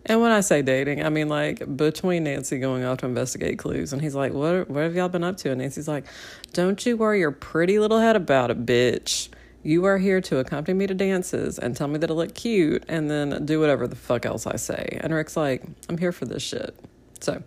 and 0.04 0.20
when 0.20 0.32
I 0.32 0.42
say 0.42 0.64
dating, 0.64 1.06
I 1.06 1.10
mean 1.10 1.30
like 1.30 1.78
between 1.78 2.24
Nancy 2.24 2.58
going 2.58 2.84
off 2.84 2.98
to 2.98 3.06
investigate 3.06 3.60
clues, 3.60 3.94
and 3.94 4.02
he's 4.02 4.16
like, 4.16 4.34
"What? 4.34 4.68
What 4.72 4.82
have 4.82 4.96
y'all 4.96 5.08
been 5.08 5.24
up 5.24 5.38
to?" 5.38 5.52
And 5.52 5.62
Nancy's 5.62 5.88
like, 5.88 6.06
"Don't 6.54 6.84
you 6.84 6.98
worry 6.98 7.20
your 7.20 7.32
pretty 7.32 7.78
little 7.78 8.00
head 8.00 8.16
about 8.16 8.50
it, 8.50 8.66
bitch. 8.66 9.30
You 9.62 9.86
are 9.86 10.00
here 10.00 10.20
to 10.22 10.40
accompany 10.40 10.76
me 10.76 10.88
to 10.88 10.96
dances 10.96 11.60
and 11.60 11.78
tell 11.78 11.88
me 11.90 12.00
that 12.00 12.10
I 12.10 12.14
look 12.14 12.34
cute, 12.34 12.84
and 12.88 13.10
then 13.10 13.46
do 13.46 13.60
whatever 13.60 13.88
the 13.88 13.96
fuck 13.96 14.26
else 14.26 14.48
I 14.48 14.56
say." 14.56 14.98
And 15.00 15.14
Rick's 15.14 15.38
like, 15.38 15.64
"I'm 15.88 16.00
here 16.00 16.12
for 16.12 16.26
this 16.26 16.42
shit." 16.42 16.76
So, 17.20 17.44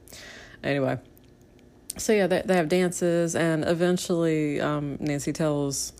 anyway, 0.62 0.98
so 1.96 2.12
yeah, 2.12 2.28
they 2.28 2.42
they 2.44 2.54
have 2.54 2.68
dances, 2.68 3.34
and 3.34 3.64
eventually, 3.64 4.60
um, 4.60 4.98
Nancy 5.00 5.32
tells 5.32 5.92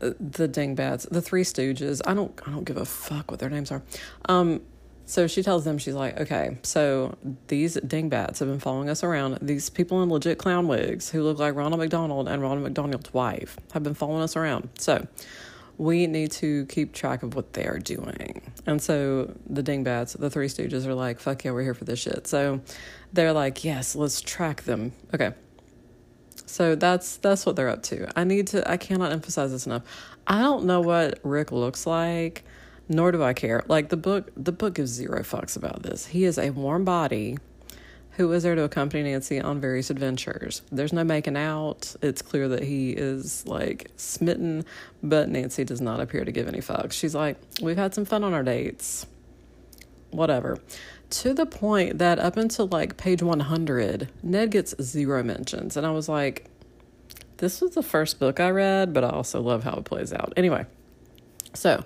the 0.00 0.48
dingbats, 0.48 1.06
the 1.10 1.22
Three 1.22 1.42
Stooges. 1.42 2.00
I 2.06 2.14
don't, 2.14 2.38
I 2.46 2.50
don't 2.50 2.64
give 2.64 2.76
a 2.76 2.84
fuck 2.84 3.30
what 3.30 3.40
their 3.40 3.50
names 3.50 3.70
are. 3.70 3.82
Um, 4.28 4.62
so 5.06 5.26
she 5.26 5.42
tells 5.42 5.64
them, 5.64 5.76
she's 5.76 5.94
like, 5.94 6.18
okay, 6.18 6.56
so 6.62 7.16
these 7.48 7.74
dingbats 7.74 8.38
have 8.38 8.48
been 8.48 8.58
following 8.58 8.88
us 8.88 9.04
around. 9.04 9.38
These 9.42 9.68
people 9.68 10.02
in 10.02 10.08
legit 10.08 10.38
clown 10.38 10.66
wigs 10.66 11.10
who 11.10 11.22
look 11.22 11.38
like 11.38 11.54
Ronald 11.54 11.80
McDonald 11.80 12.26
and 12.26 12.40
Ronald 12.40 12.62
McDonald's 12.62 13.12
wife 13.12 13.58
have 13.72 13.82
been 13.82 13.94
following 13.94 14.22
us 14.22 14.34
around. 14.34 14.70
So 14.78 15.06
we 15.76 16.06
need 16.06 16.30
to 16.32 16.64
keep 16.66 16.94
track 16.94 17.22
of 17.22 17.34
what 17.34 17.52
they're 17.52 17.78
doing. 17.78 18.52
And 18.66 18.80
so 18.80 19.34
the 19.46 19.62
dingbats, 19.62 20.14
the 20.14 20.30
Three 20.30 20.48
Stooges, 20.48 20.86
are 20.86 20.94
like, 20.94 21.20
fuck 21.20 21.44
yeah, 21.44 21.50
we're 21.50 21.64
here 21.64 21.74
for 21.74 21.84
this 21.84 21.98
shit. 21.98 22.26
So 22.26 22.62
they're 23.12 23.32
like, 23.32 23.62
yes, 23.62 23.94
let's 23.94 24.22
track 24.22 24.62
them. 24.62 24.92
Okay. 25.12 25.34
So 26.54 26.76
that's 26.76 27.16
that's 27.16 27.44
what 27.46 27.56
they're 27.56 27.68
up 27.68 27.82
to. 27.84 28.08
I 28.16 28.22
need 28.22 28.46
to 28.48 28.70
I 28.70 28.76
cannot 28.76 29.10
emphasize 29.10 29.50
this 29.50 29.66
enough. 29.66 29.82
I 30.24 30.40
don't 30.40 30.66
know 30.66 30.80
what 30.80 31.18
Rick 31.24 31.50
looks 31.50 31.84
like, 31.84 32.44
nor 32.88 33.10
do 33.10 33.24
I 33.24 33.32
care. 33.32 33.64
Like 33.66 33.88
the 33.88 33.96
book 33.96 34.30
the 34.36 34.52
book 34.52 34.74
gives 34.74 34.92
zero 34.92 35.24
fucks 35.24 35.56
about 35.56 35.82
this. 35.82 36.06
He 36.06 36.22
is 36.22 36.38
a 36.38 36.50
warm 36.50 36.84
body 36.84 37.38
who 38.12 38.30
is 38.30 38.44
there 38.44 38.54
to 38.54 38.62
accompany 38.62 39.02
Nancy 39.02 39.40
on 39.40 39.60
various 39.60 39.90
adventures. 39.90 40.62
There's 40.70 40.92
no 40.92 41.02
making 41.02 41.36
out. 41.36 41.96
It's 42.00 42.22
clear 42.22 42.46
that 42.46 42.62
he 42.62 42.92
is 42.92 43.44
like 43.48 43.90
smitten, 43.96 44.64
but 45.02 45.28
Nancy 45.28 45.64
does 45.64 45.80
not 45.80 45.98
appear 45.98 46.24
to 46.24 46.30
give 46.30 46.46
any 46.46 46.60
fucks. 46.60 46.92
She's 46.92 47.16
like, 47.16 47.36
We've 47.60 47.76
had 47.76 47.94
some 47.94 48.04
fun 48.04 48.22
on 48.22 48.32
our 48.32 48.44
dates. 48.44 49.06
Whatever 50.12 50.60
to 51.10 51.34
the 51.34 51.46
point 51.46 51.98
that 51.98 52.18
up 52.18 52.36
until 52.36 52.66
like 52.66 52.96
page 52.96 53.22
100, 53.22 54.10
Ned 54.22 54.50
gets 54.50 54.74
zero 54.82 55.22
mentions. 55.22 55.76
And 55.76 55.86
I 55.86 55.90
was 55.90 56.08
like, 56.08 56.46
this 57.38 57.60
was 57.60 57.72
the 57.72 57.82
first 57.82 58.18
book 58.18 58.40
I 58.40 58.50
read, 58.50 58.92
but 58.92 59.04
I 59.04 59.10
also 59.10 59.40
love 59.40 59.64
how 59.64 59.74
it 59.74 59.84
plays 59.84 60.12
out. 60.12 60.32
Anyway, 60.36 60.66
so 61.52 61.84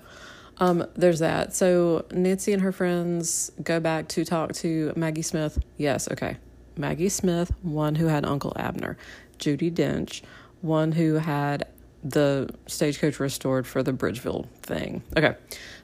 um, 0.57 0.85
there's 0.95 1.19
that. 1.19 1.53
So 1.53 2.05
Nancy 2.11 2.53
and 2.53 2.61
her 2.61 2.71
friends 2.71 3.51
go 3.63 3.79
back 3.79 4.07
to 4.09 4.25
talk 4.25 4.53
to 4.53 4.93
Maggie 4.95 5.21
Smith. 5.21 5.59
Yes, 5.77 6.09
okay. 6.11 6.37
Maggie 6.77 7.09
Smith, 7.09 7.51
one 7.61 7.95
who 7.95 8.07
had 8.07 8.25
Uncle 8.25 8.53
Abner. 8.55 8.97
Judi 9.39 9.71
Dench, 9.71 10.21
one 10.61 10.91
who 10.91 11.15
had 11.15 11.67
the 12.03 12.49
stagecoach 12.67 13.19
restored 13.19 13.65
for 13.65 13.81
the 13.83 13.91
Bridgeville 13.91 14.47
thing. 14.61 15.01
Okay, 15.17 15.35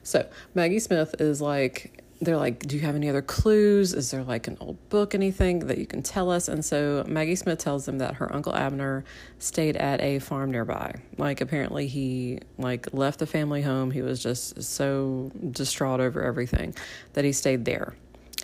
so 0.02 0.26
Maggie 0.54 0.78
Smith 0.78 1.14
is 1.18 1.40
like 1.40 2.02
they're 2.20 2.36
like, 2.36 2.60
Do 2.60 2.76
you 2.76 2.82
have 2.82 2.94
any 2.94 3.08
other 3.08 3.22
clues? 3.22 3.92
Is 3.92 4.10
there 4.10 4.24
like 4.24 4.48
an 4.48 4.56
old 4.60 4.88
book, 4.88 5.14
anything 5.14 5.60
that 5.60 5.78
you 5.78 5.86
can 5.86 6.02
tell 6.02 6.30
us? 6.30 6.48
And 6.48 6.64
so 6.64 7.04
Maggie 7.06 7.36
Smith 7.36 7.58
tells 7.58 7.86
them 7.86 7.98
that 7.98 8.14
her 8.14 8.32
Uncle 8.34 8.54
Abner 8.54 9.04
stayed 9.38 9.76
at 9.76 10.00
a 10.00 10.18
farm 10.18 10.50
nearby. 10.50 10.94
Like, 11.18 11.40
apparently, 11.40 11.86
he 11.86 12.40
like 12.58 12.92
left 12.92 13.18
the 13.18 13.26
family 13.26 13.62
home. 13.62 13.90
He 13.90 14.02
was 14.02 14.22
just 14.22 14.62
so 14.62 15.30
distraught 15.50 16.00
over 16.00 16.22
everything 16.22 16.74
that 17.12 17.24
he 17.24 17.32
stayed 17.32 17.64
there. 17.64 17.94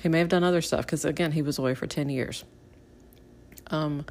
He 0.02 0.08
may 0.08 0.18
have 0.18 0.28
done 0.28 0.44
other 0.44 0.60
stuff 0.60 0.84
because, 0.84 1.04
again, 1.04 1.32
he 1.32 1.42
was 1.42 1.58
away 1.58 1.74
for 1.74 1.86
10 1.86 2.10
years. 2.10 2.44
Um, 3.68 4.04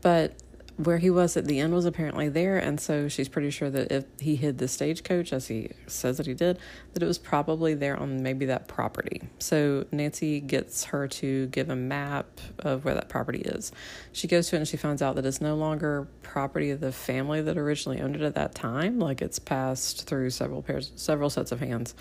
but 0.00 0.34
where 0.76 0.98
he 0.98 1.08
was 1.08 1.36
at 1.36 1.44
the 1.44 1.60
end 1.60 1.72
was 1.72 1.84
apparently 1.84 2.28
there, 2.28 2.58
and 2.58 2.80
so 2.80 3.08
she's 3.08 3.28
pretty 3.28 3.50
sure 3.50 3.70
that 3.70 3.92
if 3.92 4.04
he 4.18 4.34
hid 4.34 4.58
the 4.58 4.66
stagecoach, 4.66 5.32
as 5.32 5.46
he 5.46 5.70
says 5.86 6.16
that 6.16 6.26
he 6.26 6.34
did, 6.34 6.58
that 6.94 7.02
it 7.02 7.06
was 7.06 7.18
probably 7.18 7.74
there 7.74 7.96
on 7.96 8.22
maybe 8.22 8.46
that 8.46 8.66
property. 8.66 9.22
So 9.38 9.86
Nancy 9.92 10.40
gets 10.40 10.84
her 10.84 11.06
to 11.06 11.46
give 11.46 11.70
a 11.70 11.76
map 11.76 12.40
of 12.58 12.84
where 12.84 12.94
that 12.94 13.08
property 13.08 13.40
is. 13.40 13.70
She 14.12 14.26
goes 14.26 14.48
to 14.48 14.56
it 14.56 14.60
and 14.60 14.68
she 14.68 14.76
finds 14.76 15.00
out 15.00 15.14
that 15.14 15.24
it's 15.26 15.40
no 15.40 15.54
longer 15.54 16.08
property 16.22 16.70
of 16.70 16.80
the 16.80 16.92
family 16.92 17.40
that 17.40 17.56
originally 17.56 18.00
owned 18.00 18.16
it 18.16 18.22
at 18.22 18.34
that 18.34 18.56
time. 18.56 18.98
Like 18.98 19.22
it's 19.22 19.38
passed 19.38 20.08
through 20.08 20.30
several 20.30 20.60
pairs, 20.60 20.90
several 20.96 21.30
sets 21.30 21.52
of 21.52 21.60
hands, 21.60 21.94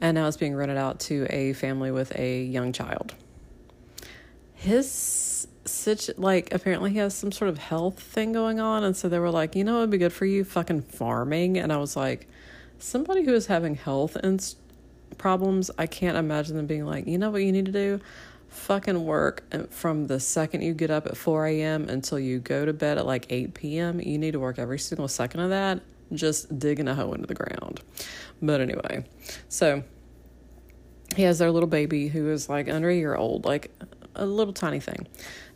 and 0.00 0.14
now 0.14 0.28
it's 0.28 0.36
being 0.36 0.54
rented 0.54 0.78
out 0.78 1.00
to 1.00 1.26
a 1.30 1.52
family 1.54 1.90
with 1.90 2.16
a 2.16 2.44
young 2.44 2.72
child. 2.72 3.14
His 4.54 5.29
such 5.70 6.10
like 6.16 6.52
apparently 6.52 6.90
he 6.90 6.98
has 6.98 7.14
some 7.14 7.32
sort 7.32 7.48
of 7.48 7.58
health 7.58 8.00
thing 8.00 8.32
going 8.32 8.60
on 8.60 8.84
and 8.84 8.96
so 8.96 9.08
they 9.08 9.18
were 9.18 9.30
like 9.30 9.54
you 9.54 9.64
know 9.64 9.78
it 9.78 9.80
would 9.80 9.90
be 9.90 9.98
good 9.98 10.12
for 10.12 10.26
you 10.26 10.44
fucking 10.44 10.82
farming. 10.82 11.58
And 11.58 11.72
i 11.72 11.76
was 11.76 11.96
like 11.96 12.28
somebody 12.78 13.24
who 13.24 13.34
is 13.34 13.46
having 13.46 13.74
health 13.74 14.16
and 14.16 14.54
problems 15.18 15.70
i 15.78 15.86
can't 15.86 16.16
imagine 16.16 16.56
them 16.56 16.66
being 16.66 16.86
like 16.86 17.06
you 17.06 17.18
know 17.18 17.30
what 17.30 17.42
you 17.42 17.52
need 17.52 17.66
to 17.66 17.72
do? 17.72 18.00
Fucking 18.48 19.04
work 19.04 19.44
from 19.70 20.08
the 20.08 20.18
second 20.18 20.62
you 20.62 20.74
get 20.74 20.90
up 20.90 21.06
at 21.06 21.16
4 21.16 21.46
a.m 21.46 21.88
until 21.88 22.18
you 22.18 22.40
go 22.40 22.64
to 22.64 22.72
bed 22.72 22.98
at 22.98 23.06
like 23.06 23.26
8 23.30 23.54
p.m 23.54 24.00
you 24.00 24.18
need 24.18 24.32
to 24.32 24.40
work 24.40 24.58
every 24.58 24.78
single 24.78 25.06
second 25.08 25.40
of 25.40 25.50
that 25.50 25.80
just 26.12 26.58
digging 26.58 26.88
a 26.88 26.94
hole 26.94 27.14
into 27.14 27.28
the 27.28 27.34
ground 27.34 27.80
but 28.42 28.60
anyway 28.60 29.04
so 29.48 29.84
he 31.14 31.22
has 31.22 31.38
their 31.38 31.52
little 31.52 31.68
baby 31.68 32.08
who 32.08 32.28
is 32.30 32.48
like 32.48 32.68
under 32.68 32.88
a 32.88 32.94
year 32.94 33.14
old 33.14 33.44
like 33.44 33.70
a 34.14 34.26
little 34.26 34.52
tiny 34.52 34.80
thing. 34.80 35.06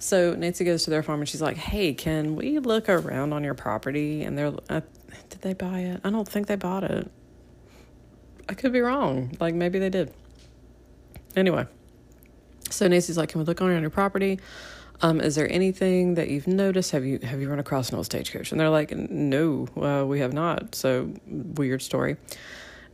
So 0.04 0.34
Nancy 0.34 0.66
goes 0.66 0.84
to 0.84 0.90
their 0.90 1.02
farm 1.02 1.20
and 1.20 1.28
she's 1.28 1.40
like, 1.40 1.56
"Hey, 1.56 1.94
can 1.94 2.36
we 2.36 2.58
look 2.58 2.90
around 2.90 3.32
on 3.32 3.42
your 3.42 3.54
property?" 3.54 4.22
And 4.22 4.36
they're, 4.36 4.52
uh, 4.68 4.82
"Did 5.30 5.40
they 5.40 5.54
buy 5.54 5.80
it? 5.80 6.02
I 6.04 6.10
don't 6.10 6.28
think 6.28 6.46
they 6.46 6.56
bought 6.56 6.84
it. 6.84 7.10
I 8.46 8.52
could 8.52 8.70
be 8.70 8.80
wrong. 8.80 9.34
Like 9.40 9.54
maybe 9.54 9.78
they 9.78 9.88
did." 9.88 10.12
Anyway, 11.34 11.66
so 12.68 12.86
Nancy's 12.86 13.16
like, 13.16 13.30
"Can 13.30 13.38
we 13.38 13.46
look 13.46 13.62
on 13.62 13.80
your 13.80 13.88
property?" 13.88 14.40
Um, 15.00 15.22
is 15.22 15.36
there 15.36 15.50
anything 15.50 16.14
that 16.16 16.28
you've 16.28 16.48
noticed? 16.48 16.90
Have 16.90 17.06
you 17.06 17.18
have 17.22 17.40
you 17.40 17.48
run 17.48 17.58
across 17.58 17.88
an 17.88 17.96
old 17.96 18.04
stagecoach? 18.04 18.52
And 18.52 18.60
they're 18.60 18.68
like, 18.68 18.92
no, 18.92 19.66
uh, 19.74 20.04
we 20.06 20.20
have 20.20 20.34
not. 20.34 20.74
So 20.74 21.14
weird 21.26 21.80
story. 21.80 22.16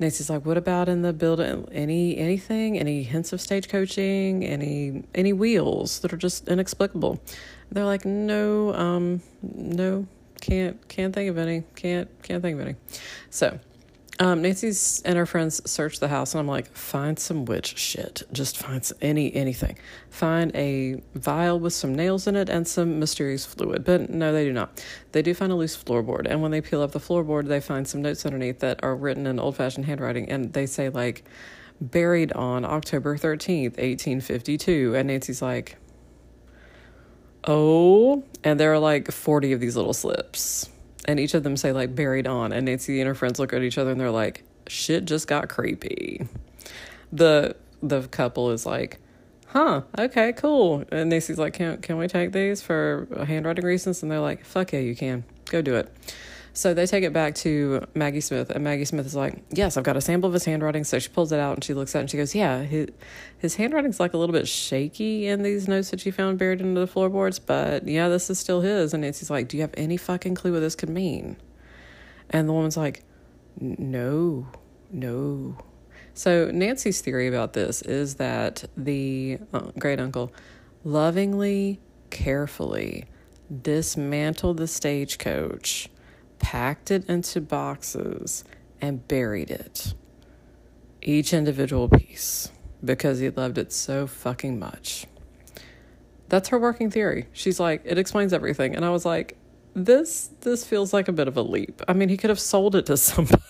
Nancy's 0.00 0.30
like, 0.30 0.46
"What 0.46 0.56
about 0.56 0.88
in 0.88 1.02
the 1.02 1.12
building? 1.12 1.68
Any 1.70 2.16
anything? 2.16 2.78
Any 2.78 3.02
hints 3.02 3.32
of 3.32 3.40
stage 3.40 3.68
coaching? 3.68 4.44
Any 4.44 5.04
any 5.14 5.32
wheels 5.32 6.00
that 6.00 6.12
are 6.12 6.16
just 6.16 6.48
inexplicable?" 6.48 7.20
They're 7.70 7.84
like, 7.84 8.04
"No, 8.04 8.74
um, 8.74 9.22
no, 9.42 10.06
can't 10.40 10.88
can't 10.88 11.14
think 11.14 11.28
of 11.30 11.38
any. 11.38 11.64
Can't 11.76 12.08
can't 12.22 12.42
think 12.42 12.58
of 12.58 12.66
any." 12.66 12.76
So 13.28 13.60
um, 14.20 14.42
Nancy's 14.42 15.00
and 15.06 15.16
her 15.16 15.24
friends 15.24 15.62
search 15.68 15.98
the 15.98 16.08
house, 16.08 16.34
and 16.34 16.40
I'm 16.40 16.46
like, 16.46 16.70
find 16.76 17.18
some 17.18 17.46
witch 17.46 17.78
shit. 17.78 18.22
Just 18.32 18.58
find 18.58 18.84
some, 18.84 18.98
any 19.00 19.34
anything. 19.34 19.78
Find 20.10 20.54
a 20.54 21.00
vial 21.14 21.58
with 21.58 21.72
some 21.72 21.94
nails 21.94 22.26
in 22.26 22.36
it 22.36 22.50
and 22.50 22.68
some 22.68 23.00
mysterious 23.00 23.46
fluid. 23.46 23.82
But 23.82 24.10
no, 24.10 24.30
they 24.30 24.44
do 24.44 24.52
not. 24.52 24.84
They 25.12 25.22
do 25.22 25.32
find 25.32 25.50
a 25.50 25.54
loose 25.54 25.74
floorboard, 25.82 26.26
and 26.28 26.42
when 26.42 26.50
they 26.50 26.60
peel 26.60 26.82
up 26.82 26.92
the 26.92 27.00
floorboard, 27.00 27.48
they 27.48 27.60
find 27.60 27.88
some 27.88 28.02
notes 28.02 28.26
underneath 28.26 28.58
that 28.58 28.84
are 28.84 28.94
written 28.94 29.26
in 29.26 29.40
old-fashioned 29.40 29.86
handwriting, 29.86 30.30
and 30.30 30.52
they 30.52 30.66
say 30.66 30.90
like, 30.90 31.24
buried 31.80 32.30
on 32.32 32.66
October 32.66 33.16
13th, 33.16 33.78
1852. 33.78 34.94
And 34.96 35.08
Nancy's 35.08 35.40
like, 35.40 35.78
oh, 37.44 38.22
and 38.44 38.60
there 38.60 38.70
are 38.70 38.78
like 38.78 39.10
40 39.10 39.52
of 39.52 39.60
these 39.60 39.76
little 39.76 39.94
slips 39.94 40.68
and 41.10 41.18
each 41.18 41.34
of 41.34 41.42
them 41.42 41.56
say 41.56 41.72
like 41.72 41.94
buried 41.94 42.26
on 42.26 42.52
and 42.52 42.66
nancy 42.66 43.00
and 43.00 43.08
her 43.08 43.14
friends 43.14 43.38
look 43.38 43.52
at 43.52 43.62
each 43.62 43.78
other 43.78 43.90
and 43.90 44.00
they're 44.00 44.10
like 44.10 44.44
shit 44.68 45.04
just 45.04 45.26
got 45.26 45.48
creepy. 45.48 46.26
The 47.12 47.56
the 47.82 48.02
couple 48.02 48.50
is 48.52 48.64
like 48.64 48.98
huh 49.46 49.82
okay 49.98 50.32
cool. 50.32 50.84
And 50.92 51.10
nancy's 51.10 51.38
like 51.38 51.54
can, 51.54 51.78
can 51.78 51.98
we 51.98 52.06
take 52.06 52.32
these 52.32 52.62
for 52.62 53.08
handwriting 53.26 53.64
reasons? 53.64 54.02
And 54.02 54.12
they're 54.12 54.20
like 54.20 54.44
fuck 54.44 54.72
yeah 54.72 54.80
you 54.80 54.94
can. 54.94 55.24
Go 55.46 55.60
do 55.62 55.74
it 55.74 55.92
so 56.52 56.74
they 56.74 56.86
take 56.86 57.04
it 57.04 57.12
back 57.12 57.34
to 57.36 57.86
Maggie 57.94 58.20
Smith, 58.20 58.50
and 58.50 58.64
Maggie 58.64 58.84
Smith 58.84 59.06
is 59.06 59.14
like, 59.14 59.42
Yes, 59.50 59.76
I've 59.76 59.84
got 59.84 59.96
a 59.96 60.00
sample 60.00 60.28
of 60.28 60.34
his 60.34 60.44
handwriting. 60.44 60.84
So 60.84 60.98
she 60.98 61.08
pulls 61.08 61.32
it 61.32 61.38
out 61.38 61.54
and 61.54 61.64
she 61.64 61.74
looks 61.74 61.94
at 61.94 61.98
it 61.98 62.02
and 62.02 62.10
she 62.10 62.16
goes, 62.16 62.34
Yeah, 62.34 62.62
his, 62.62 62.88
his 63.38 63.54
handwriting's 63.56 64.00
like 64.00 64.14
a 64.14 64.16
little 64.16 64.32
bit 64.32 64.48
shaky 64.48 65.26
in 65.26 65.42
these 65.42 65.68
notes 65.68 65.90
that 65.90 66.00
she 66.00 66.10
found 66.10 66.38
buried 66.38 66.60
into 66.60 66.80
the 66.80 66.86
floorboards, 66.86 67.38
but 67.38 67.86
yeah, 67.86 68.08
this 68.08 68.30
is 68.30 68.38
still 68.38 68.60
his. 68.60 68.92
And 68.92 69.02
Nancy's 69.02 69.30
like, 69.30 69.48
Do 69.48 69.56
you 69.56 69.62
have 69.62 69.74
any 69.76 69.96
fucking 69.96 70.34
clue 70.34 70.52
what 70.52 70.60
this 70.60 70.74
could 70.74 70.90
mean? 70.90 71.36
And 72.30 72.48
the 72.48 72.52
woman's 72.52 72.76
like, 72.76 73.04
No, 73.60 74.48
no. 74.90 75.56
So 76.14 76.50
Nancy's 76.50 77.00
theory 77.00 77.28
about 77.28 77.52
this 77.52 77.82
is 77.82 78.16
that 78.16 78.64
the 78.76 79.38
uh, 79.54 79.70
great 79.78 80.00
uncle 80.00 80.32
lovingly, 80.84 81.78
carefully 82.10 83.06
dismantled 83.62 84.56
the 84.56 84.68
stagecoach 84.68 85.88
packed 86.40 86.90
it 86.90 87.08
into 87.08 87.40
boxes, 87.40 88.44
and 88.80 89.06
buried 89.06 89.50
it. 89.50 89.94
Each 91.02 91.32
individual 91.32 91.88
piece 91.88 92.50
because 92.84 93.18
he 93.18 93.30
loved 93.30 93.58
it 93.58 93.72
so 93.72 94.06
fucking 94.06 94.58
much. 94.58 95.06
That's 96.28 96.48
her 96.48 96.58
working 96.58 96.90
theory. 96.90 97.26
She's 97.32 97.60
like, 97.60 97.82
it 97.84 97.98
explains 97.98 98.32
everything. 98.32 98.74
And 98.74 98.84
I 98.84 98.90
was 98.90 99.04
like, 99.04 99.36
this 99.74 100.30
this 100.40 100.64
feels 100.64 100.92
like 100.92 101.08
a 101.08 101.12
bit 101.12 101.28
of 101.28 101.36
a 101.36 101.42
leap. 101.42 101.82
I 101.86 101.92
mean, 101.92 102.08
he 102.08 102.16
could 102.16 102.30
have 102.30 102.40
sold 102.40 102.74
it 102.74 102.86
to 102.86 102.96
somebody. 102.96 103.42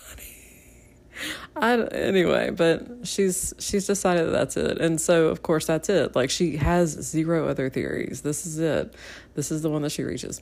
I 1.55 1.73
anyway, 1.91 2.49
but 2.51 3.05
she's 3.07 3.53
she's 3.59 3.85
decided 3.85 4.27
that 4.27 4.31
that's 4.31 4.57
it, 4.57 4.79
and 4.79 4.99
so 4.99 5.27
of 5.27 5.43
course 5.43 5.65
that's 5.67 5.89
it. 5.89 6.15
Like 6.15 6.29
she 6.29 6.57
has 6.57 6.89
zero 6.91 7.47
other 7.47 7.69
theories. 7.69 8.21
This 8.21 8.45
is 8.45 8.59
it. 8.59 8.95
This 9.35 9.51
is 9.51 9.61
the 9.61 9.69
one 9.69 9.81
that 9.81 9.91
she 9.91 10.03
reaches. 10.03 10.41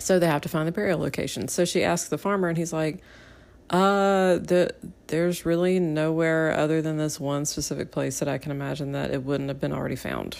So 0.00 0.18
they 0.18 0.26
have 0.26 0.40
to 0.42 0.48
find 0.48 0.66
the 0.66 0.72
burial 0.72 0.98
location. 0.98 1.48
So 1.48 1.64
she 1.64 1.84
asks 1.84 2.08
the 2.08 2.18
farmer, 2.18 2.48
and 2.48 2.58
he's 2.58 2.72
like, 2.72 3.00
uh, 3.70 4.38
the, 4.38 4.74
there's 5.06 5.46
really 5.46 5.78
nowhere 5.78 6.52
other 6.52 6.82
than 6.82 6.96
this 6.96 7.20
one 7.20 7.44
specific 7.44 7.92
place 7.92 8.18
that 8.18 8.28
I 8.28 8.38
can 8.38 8.50
imagine 8.50 8.92
that 8.92 9.12
it 9.12 9.22
wouldn't 9.22 9.48
have 9.48 9.60
been 9.60 9.72
already 9.72 9.96
found. 9.96 10.38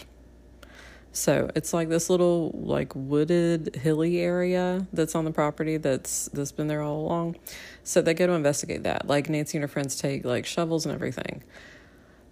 So 1.12 1.50
it's 1.56 1.72
like 1.72 1.88
this 1.88 2.08
little 2.08 2.52
like 2.54 2.94
wooded 2.94 3.76
hilly 3.76 4.20
area 4.20 4.86
that's 4.92 5.14
on 5.14 5.24
the 5.24 5.32
property 5.32 5.76
that's 5.76 6.26
that's 6.32 6.52
been 6.52 6.68
there 6.68 6.82
all 6.82 7.00
along. 7.00 7.36
So 7.82 8.00
they 8.00 8.14
go 8.14 8.26
to 8.26 8.32
investigate 8.32 8.84
that. 8.84 9.08
Like 9.08 9.28
Nancy 9.28 9.58
and 9.58 9.64
her 9.64 9.68
friends 9.68 9.96
take 9.96 10.24
like 10.24 10.46
shovels 10.46 10.86
and 10.86 10.94
everything. 10.94 11.42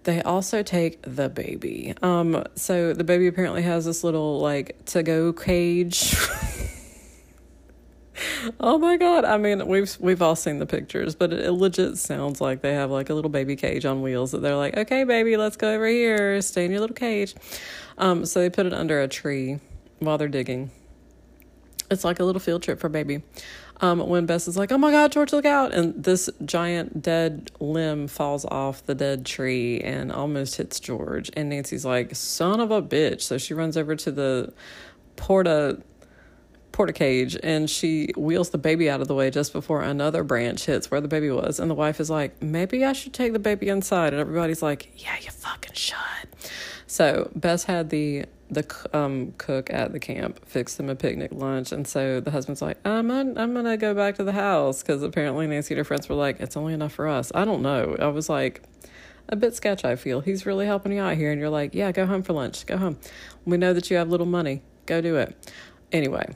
They 0.05 0.23
also 0.23 0.63
take 0.63 1.03
the 1.03 1.29
baby. 1.29 1.95
Um, 2.03 2.45
so 2.55 2.93
the 2.93 3.05
baby 3.05 3.27
apparently 3.27 3.63
has 3.63 3.85
this 3.85 4.05
little 4.05 4.39
like 4.39 4.85
to 4.87 5.03
go 5.03 5.33
cage 5.33 6.15
oh 8.61 8.79
my 8.79 8.97
god! 8.97 9.25
I 9.25 9.37
mean, 9.39 9.67
we've 9.67 9.97
we've 10.01 10.23
all 10.23 10.37
seen 10.37 10.59
the 10.59 10.67
pictures, 10.67 11.15
but 11.15 11.33
it, 11.33 11.41
it 11.47 11.53
legit 11.53 11.99
sounds 11.99 12.41
like 12.41 12.61
they 12.61 12.75
have 12.75 12.91
like 12.91 13.11
a 13.11 13.15
little 13.15 13.31
baby 13.31 13.57
cage 13.57 13.85
on 13.85 14.03
wheels 14.03 14.33
that 14.33 14.43
they're 14.43 14.57
like, 14.57 14.77
okay, 14.77 15.05
baby, 15.05 15.37
let's 15.37 15.57
go 15.57 15.73
over 15.73 15.87
here, 15.87 16.41
stay 16.43 16.65
in 16.65 16.71
your 16.71 16.81
little 16.81 16.97
cage. 16.97 17.35
Um, 17.97 18.25
so 18.25 18.41
they 18.41 18.51
put 18.51 18.67
it 18.67 18.73
under 18.73 19.01
a 19.01 19.09
tree 19.09 19.61
while 19.99 20.19
they're 20.19 20.29
digging. 20.29 20.71
It's 21.91 22.05
like 22.05 22.21
a 22.21 22.25
little 22.25 22.41
field 22.41 22.63
trip 22.63 22.81
for 22.81 22.89
baby. 22.89 23.23
Um, 23.81 24.01
when 24.09 24.27
Bess 24.27 24.49
is 24.49 24.57
like, 24.57 24.73
"Oh 24.73 24.79
my 24.79 24.91
God, 24.91 25.13
George, 25.13 25.33
look 25.33 25.45
out!" 25.45 25.73
and 25.73 26.03
this 26.03 26.29
giant 26.45 27.01
dead 27.01 27.53
limb 27.61 28.09
falls 28.09 28.45
off 28.45 28.85
the 28.85 28.95
dead 28.95 29.25
tree 29.25 29.81
and 29.81 30.11
almost 30.11 30.57
hits 30.57 30.81
George, 30.81 31.31
and 31.35 31.49
Nancy's 31.49 31.85
like, 31.85 32.15
"Son 32.17 32.61
of 32.61 32.71
a 32.71 32.83
bitch!" 32.83 33.23
So 33.23 33.39
she 33.39 33.55
runs 33.55 33.77
over 33.77 33.95
to 33.95 34.11
the 34.11 34.53
porta 35.17 35.81
porta 36.79 36.93
cage 36.93 37.37
and 37.43 37.69
she 37.69 38.13
wheels 38.17 38.51
the 38.51 38.57
baby 38.57 38.89
out 38.89 39.01
of 39.01 39.09
the 39.09 39.15
way 39.15 39.33
just 39.33 39.53
before 39.53 39.83
another 39.83 40.23
branch 40.23 40.65
hits 40.67 40.93
where 40.93 41.01
the 41.01 41.09
baby 41.09 41.29
was. 41.29 41.59
And 41.59 41.69
the 41.69 41.75
wife 41.75 41.99
is 41.99 42.09
like, 42.09 42.41
maybe 42.41 42.85
I 42.85 42.93
should 42.93 43.13
take 43.13 43.33
the 43.33 43.41
baby 43.41 43.69
inside. 43.69 44.13
And 44.13 44.21
everybody's 44.21 44.63
like, 44.63 44.93
yeah, 44.95 45.17
you 45.21 45.33
fucking 45.33 45.73
should. 45.73 45.97
So 46.87 47.33
Bess 47.35 47.65
had 47.65 47.91
the 47.91 48.27
the 48.49 48.65
um, 48.95 49.35
cook 49.39 49.71
at 49.71 49.91
the 49.93 49.99
camp 49.99 50.41
fix 50.47 50.77
them 50.77 50.89
a 50.89 50.95
picnic 50.95 51.33
lunch, 51.33 51.71
and 51.71 51.87
so 51.87 52.19
the 52.19 52.31
husband's 52.31 52.63
like, 52.63 52.79
"I'm 52.87 53.11
I'm 53.11 53.35
gonna 53.35 53.77
go 53.77 53.93
back 53.93 54.15
to 54.15 54.25
the 54.25 54.33
house 54.33 54.83
because 54.83 55.03
apparently 55.03 55.47
Nancy 55.47 55.75
and 55.75 55.79
her 55.79 55.85
friends 55.85 56.09
were 56.09 56.15
like, 56.15 56.41
it's 56.41 56.57
only 56.57 56.73
enough 56.73 56.93
for 56.93 57.07
us." 57.09 57.31
I 57.35 57.45
don't 57.45 57.61
know. 57.61 57.95
I 58.01 58.07
was 58.07 58.31
like, 58.31 58.63
a 59.29 59.37
bit 59.37 59.55
sketch, 59.55 59.85
I 59.85 59.97
feel. 59.97 60.21
He's 60.21 60.47
really 60.47 60.65
helping 60.65 60.93
you 60.93 61.03
out 61.03 61.17
here. 61.19 61.31
And 61.31 61.39
you're 61.39 61.51
like, 61.51 61.75
yeah, 61.75 61.93
go 61.93 62.07
home 62.07 62.23
for 62.23 62.33
lunch. 62.33 62.65
Go 62.65 62.79
home. 62.79 62.99
We 63.45 63.59
know 63.59 63.75
that 63.75 63.91
you 63.91 63.99
have 63.99 64.09
little 64.09 64.27
money. 64.27 64.63
Go 64.87 65.03
do 65.03 65.17
it. 65.17 65.37
Anyway, 65.93 66.35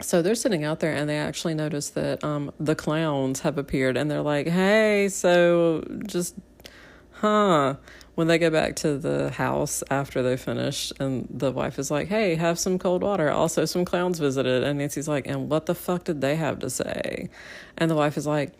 so 0.00 0.22
they're 0.22 0.34
sitting 0.34 0.64
out 0.64 0.80
there 0.80 0.92
and 0.92 1.08
they 1.08 1.18
actually 1.18 1.54
notice 1.54 1.90
that 1.90 2.22
um, 2.24 2.52
the 2.58 2.74
clowns 2.74 3.40
have 3.40 3.58
appeared 3.58 3.96
and 3.96 4.10
they're 4.10 4.22
like, 4.22 4.46
hey, 4.48 5.08
so 5.08 5.84
just, 6.06 6.34
huh. 7.12 7.76
When 8.16 8.26
they 8.26 8.38
go 8.38 8.50
back 8.50 8.76
to 8.76 8.98
the 8.98 9.30
house 9.30 9.82
after 9.90 10.22
they 10.22 10.36
finish, 10.36 10.92
and 11.00 11.26
the 11.30 11.52
wife 11.52 11.78
is 11.78 11.90
like, 11.90 12.08
hey, 12.08 12.34
have 12.34 12.58
some 12.58 12.78
cold 12.78 13.02
water. 13.02 13.30
Also, 13.30 13.64
some 13.64 13.84
clowns 13.84 14.18
visited. 14.18 14.62
And 14.62 14.78
Nancy's 14.78 15.08
like, 15.08 15.26
and 15.26 15.48
what 15.48 15.64
the 15.64 15.74
fuck 15.74 16.04
did 16.04 16.20
they 16.20 16.36
have 16.36 16.58
to 16.58 16.68
say? 16.68 17.30
And 17.78 17.90
the 17.90 17.94
wife 17.94 18.18
is 18.18 18.26
like, 18.26 18.52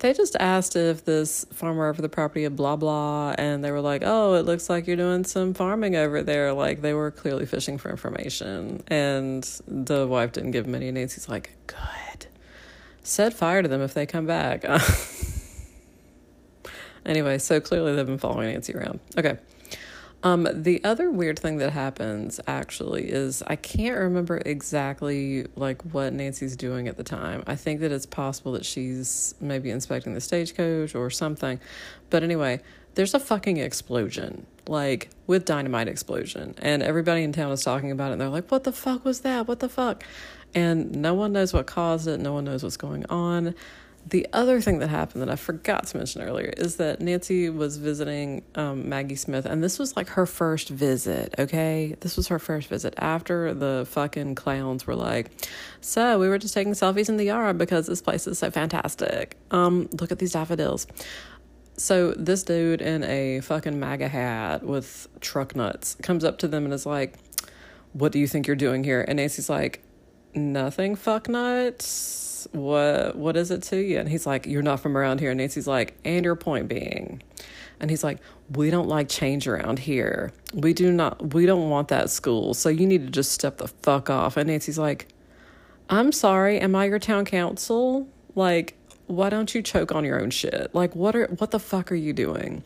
they 0.00 0.12
just 0.14 0.34
asked 0.40 0.76
if 0.76 1.04
this 1.04 1.44
farmer 1.52 1.88
over 1.88 2.02
the 2.02 2.08
property 2.08 2.44
of 2.44 2.56
blah 2.56 2.76
blah 2.76 3.34
and 3.38 3.62
they 3.62 3.70
were 3.70 3.80
like 3.80 4.02
oh 4.04 4.34
it 4.34 4.44
looks 4.44 4.68
like 4.68 4.86
you're 4.86 4.96
doing 4.96 5.24
some 5.24 5.54
farming 5.54 5.94
over 5.94 6.22
there. 6.22 6.52
Like 6.52 6.80
they 6.80 6.94
were 6.94 7.10
clearly 7.10 7.46
fishing 7.46 7.78
for 7.78 7.90
information 7.90 8.82
and 8.88 9.44
the 9.66 10.06
wife 10.06 10.32
didn't 10.32 10.50
give 10.50 10.66
him 10.66 10.74
any 10.74 10.90
nancy's 10.90 11.28
like 11.28 11.50
good. 11.66 12.26
Set 13.02 13.32
fire 13.32 13.62
to 13.62 13.68
them 13.68 13.82
if 13.82 13.94
they 13.94 14.06
come 14.06 14.26
back. 14.26 14.64
Anyway 17.06 17.38
so 17.38 17.60
clearly 17.60 17.96
they've 17.96 18.06
been 18.06 18.18
following 18.18 18.52
nancy 18.52 18.74
around. 18.74 19.00
Okay 19.16 19.38
um, 20.22 20.46
the 20.52 20.84
other 20.84 21.10
weird 21.10 21.38
thing 21.38 21.56
that 21.58 21.70
happens 21.70 22.40
actually 22.46 23.10
is 23.10 23.42
I 23.46 23.56
can't 23.56 23.96
remember 23.96 24.42
exactly 24.44 25.46
like 25.56 25.80
what 25.94 26.12
Nancy's 26.12 26.56
doing 26.56 26.88
at 26.88 26.98
the 26.98 27.04
time. 27.04 27.42
I 27.46 27.56
think 27.56 27.80
that 27.80 27.90
it's 27.90 28.06
possible 28.06 28.52
that 28.52 28.66
she's 28.66 29.34
maybe 29.40 29.70
inspecting 29.70 30.12
the 30.12 30.20
stagecoach 30.20 30.94
or 30.94 31.08
something. 31.08 31.58
But 32.10 32.22
anyway, 32.22 32.60
there's 32.96 33.14
a 33.14 33.20
fucking 33.20 33.56
explosion, 33.56 34.46
like 34.66 35.08
with 35.26 35.46
dynamite 35.46 35.88
explosion, 35.88 36.54
and 36.58 36.82
everybody 36.82 37.22
in 37.22 37.32
town 37.32 37.50
is 37.52 37.62
talking 37.62 37.90
about 37.90 38.10
it. 38.10 38.12
And 38.12 38.20
they're 38.20 38.28
like, 38.28 38.50
"What 38.50 38.64
the 38.64 38.72
fuck 38.72 39.04
was 39.04 39.20
that? 39.20 39.48
What 39.48 39.60
the 39.60 39.68
fuck?" 39.70 40.04
And 40.54 40.96
no 40.96 41.14
one 41.14 41.32
knows 41.32 41.54
what 41.54 41.66
caused 41.66 42.08
it. 42.08 42.20
No 42.20 42.34
one 42.34 42.44
knows 42.44 42.62
what's 42.62 42.76
going 42.76 43.06
on. 43.06 43.54
The 44.06 44.26
other 44.32 44.60
thing 44.60 44.78
that 44.78 44.88
happened 44.88 45.22
that 45.22 45.30
I 45.30 45.36
forgot 45.36 45.86
to 45.88 45.98
mention 45.98 46.22
earlier 46.22 46.52
is 46.56 46.76
that 46.76 47.00
Nancy 47.00 47.50
was 47.50 47.76
visiting 47.76 48.42
um, 48.54 48.88
Maggie 48.88 49.14
Smith, 49.14 49.44
and 49.44 49.62
this 49.62 49.78
was 49.78 49.94
like 49.94 50.08
her 50.10 50.24
first 50.24 50.70
visit, 50.70 51.34
okay? 51.38 51.96
This 52.00 52.16
was 52.16 52.28
her 52.28 52.38
first 52.38 52.68
visit 52.68 52.94
after 52.96 53.52
the 53.52 53.86
fucking 53.90 54.36
clowns 54.36 54.86
were 54.86 54.94
like, 54.94 55.30
So 55.82 56.18
we 56.18 56.28
were 56.28 56.38
just 56.38 56.54
taking 56.54 56.72
selfies 56.72 57.08
in 57.08 57.18
the 57.18 57.24
yard 57.24 57.58
because 57.58 57.86
this 57.86 58.00
place 58.00 58.26
is 58.26 58.38
so 58.38 58.50
fantastic. 58.50 59.36
Um, 59.50 59.88
look 60.00 60.10
at 60.10 60.18
these 60.18 60.32
daffodils. 60.32 60.86
So 61.76 62.12
this 62.12 62.42
dude 62.42 62.82
in 62.82 63.04
a 63.04 63.40
fucking 63.40 63.78
MAGA 63.78 64.08
hat 64.08 64.62
with 64.62 65.08
truck 65.20 65.54
nuts 65.54 65.96
comes 66.02 66.24
up 66.24 66.38
to 66.38 66.48
them 66.48 66.64
and 66.64 66.72
is 66.72 66.86
like, 66.86 67.14
What 67.92 68.12
do 68.12 68.18
you 68.18 68.26
think 68.26 68.46
you're 68.46 68.56
doing 68.56 68.82
here? 68.82 69.04
And 69.06 69.18
Nancy's 69.18 69.50
like, 69.50 69.82
Nothing, 70.34 70.96
fuck 70.96 71.28
nuts 71.28 72.29
what 72.52 73.16
what 73.16 73.36
is 73.36 73.50
it 73.50 73.62
to 73.64 73.76
you? 73.76 73.98
And 73.98 74.08
he's 74.08 74.26
like, 74.26 74.46
You're 74.46 74.62
not 74.62 74.80
from 74.80 74.96
around 74.96 75.20
here. 75.20 75.30
And 75.30 75.38
Nancy's 75.38 75.66
like, 75.66 75.96
And 76.04 76.24
your 76.24 76.36
point 76.36 76.68
being. 76.68 77.22
And 77.80 77.90
he's 77.90 78.04
like, 78.04 78.18
We 78.54 78.70
don't 78.70 78.88
like 78.88 79.08
change 79.08 79.46
around 79.48 79.78
here. 79.78 80.32
We 80.54 80.72
do 80.72 80.92
not 80.92 81.34
we 81.34 81.46
don't 81.46 81.70
want 81.70 81.88
that 81.88 82.10
school. 82.10 82.54
So 82.54 82.68
you 82.68 82.86
need 82.86 83.06
to 83.06 83.10
just 83.10 83.32
step 83.32 83.58
the 83.58 83.68
fuck 83.68 84.10
off. 84.10 84.36
And 84.36 84.48
Nancy's 84.48 84.78
like, 84.78 85.08
I'm 85.88 86.12
sorry, 86.12 86.60
am 86.60 86.74
I 86.74 86.84
your 86.84 86.98
town 86.98 87.24
council? 87.24 88.08
Like, 88.34 88.76
why 89.06 89.28
don't 89.28 89.52
you 89.54 89.60
choke 89.60 89.92
on 89.92 90.04
your 90.04 90.20
own 90.20 90.30
shit? 90.30 90.74
Like 90.74 90.94
what 90.94 91.16
are 91.16 91.26
what 91.38 91.50
the 91.50 91.58
fuck 91.58 91.90
are 91.90 91.96
you 91.96 92.12
doing? 92.12 92.62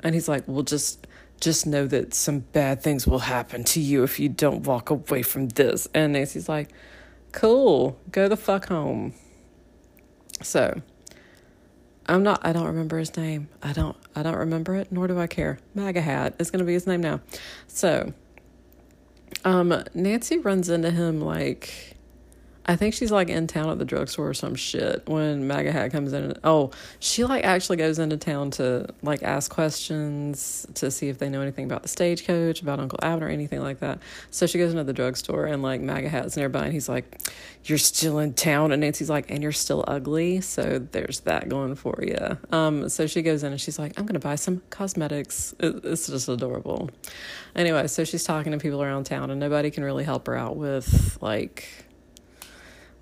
And 0.00 0.14
he's 0.14 0.28
like, 0.28 0.44
Well 0.46 0.62
just 0.62 1.06
just 1.40 1.66
know 1.66 1.86
that 1.86 2.14
some 2.14 2.40
bad 2.40 2.82
things 2.82 3.06
will 3.06 3.20
happen 3.20 3.62
to 3.62 3.80
you 3.80 4.02
if 4.02 4.18
you 4.18 4.28
don't 4.28 4.62
walk 4.62 4.90
away 4.90 5.22
from 5.22 5.48
this. 5.48 5.86
And 5.94 6.14
Nancy's 6.14 6.48
like, 6.48 6.70
Cool. 7.36 7.98
Go 8.10 8.28
the 8.28 8.36
fuck 8.36 8.68
home. 8.68 9.12
So, 10.40 10.80
I'm 12.06 12.22
not 12.22 12.40
I 12.42 12.54
don't 12.54 12.64
remember 12.64 12.98
his 12.98 13.14
name. 13.14 13.48
I 13.62 13.74
don't 13.74 13.94
I 14.14 14.22
don't 14.22 14.36
remember 14.36 14.74
it, 14.74 14.90
nor 14.90 15.06
do 15.06 15.18
I 15.18 15.26
care. 15.26 15.58
MAGA 15.74 16.00
hat 16.00 16.34
is 16.38 16.50
gonna 16.50 16.64
be 16.64 16.72
his 16.72 16.86
name 16.86 17.02
now. 17.02 17.20
So 17.68 18.14
um 19.44 19.84
Nancy 19.92 20.38
runs 20.38 20.70
into 20.70 20.90
him 20.90 21.20
like 21.20 21.95
I 22.68 22.74
think 22.74 22.94
she's 22.94 23.12
like 23.12 23.28
in 23.28 23.46
town 23.46 23.70
at 23.70 23.78
the 23.78 23.84
drugstore 23.84 24.28
or 24.28 24.34
some 24.34 24.56
shit 24.56 25.08
when 25.08 25.46
MAGA 25.46 25.70
Hat 25.70 25.92
comes 25.92 26.12
in. 26.12 26.34
Oh, 26.42 26.72
she 26.98 27.22
like 27.24 27.44
actually 27.44 27.76
goes 27.76 28.00
into 28.00 28.16
town 28.16 28.50
to 28.52 28.88
like 29.02 29.22
ask 29.22 29.50
questions 29.50 30.66
to 30.74 30.90
see 30.90 31.08
if 31.08 31.18
they 31.18 31.28
know 31.28 31.40
anything 31.40 31.64
about 31.64 31.82
the 31.82 31.88
stagecoach, 31.88 32.62
about 32.62 32.80
Uncle 32.80 32.98
Alvin 33.02 33.22
or 33.22 33.30
anything 33.30 33.62
like 33.62 33.78
that. 33.80 34.00
So 34.32 34.46
she 34.46 34.58
goes 34.58 34.72
into 34.72 34.82
the 34.82 34.92
drugstore 34.92 35.46
and 35.46 35.62
like 35.62 35.80
MAGA 35.80 36.08
Hat's 36.08 36.36
nearby 36.36 36.64
and 36.64 36.72
he's 36.72 36.88
like, 36.88 37.20
You're 37.64 37.78
still 37.78 38.18
in 38.18 38.34
town. 38.34 38.72
And 38.72 38.80
Nancy's 38.80 39.10
like, 39.10 39.30
And 39.30 39.44
you're 39.44 39.52
still 39.52 39.84
ugly. 39.86 40.40
So 40.40 40.84
there's 40.90 41.20
that 41.20 41.48
going 41.48 41.76
for 41.76 42.02
you. 42.02 42.36
Um, 42.50 42.88
so 42.88 43.06
she 43.06 43.22
goes 43.22 43.44
in 43.44 43.52
and 43.52 43.60
she's 43.60 43.78
like, 43.78 43.92
I'm 43.96 44.06
going 44.06 44.14
to 44.14 44.20
buy 44.20 44.34
some 44.34 44.60
cosmetics. 44.70 45.54
It's 45.60 46.08
just 46.08 46.28
adorable. 46.28 46.90
Anyway, 47.54 47.86
so 47.86 48.04
she's 48.04 48.24
talking 48.24 48.52
to 48.52 48.58
people 48.58 48.82
around 48.82 49.04
town 49.04 49.30
and 49.30 49.38
nobody 49.38 49.70
can 49.70 49.84
really 49.84 50.04
help 50.04 50.26
her 50.26 50.36
out 50.36 50.56
with 50.56 51.18
like 51.20 51.86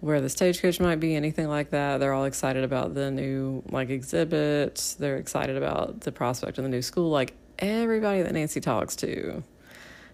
where 0.04 0.20
the 0.20 0.28
stagecoach 0.28 0.80
might 0.80 1.00
be, 1.00 1.16
anything 1.16 1.48
like 1.48 1.70
that. 1.70 1.96
They're 1.96 2.12
all 2.12 2.26
excited 2.26 2.62
about 2.62 2.92
the 2.92 3.10
new 3.10 3.62
like 3.70 3.88
exhibit. 3.88 4.96
They're 4.98 5.16
excited 5.16 5.56
about 5.56 6.02
the 6.02 6.12
prospect 6.12 6.58
of 6.58 6.64
the 6.64 6.68
new 6.68 6.82
school. 6.82 7.08
Like 7.08 7.32
everybody 7.58 8.20
that 8.20 8.32
Nancy 8.32 8.60
talks 8.60 8.96
to, 8.96 9.42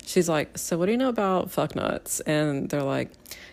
she's 0.06 0.28
like, 0.28 0.56
"So 0.56 0.78
what 0.78 0.86
do 0.86 0.92
you 0.92 0.98
know 0.98 1.08
about 1.08 1.50
fucknuts?" 1.50 2.20
And 2.20 2.70
they're 2.70 2.84
like, 2.84 3.10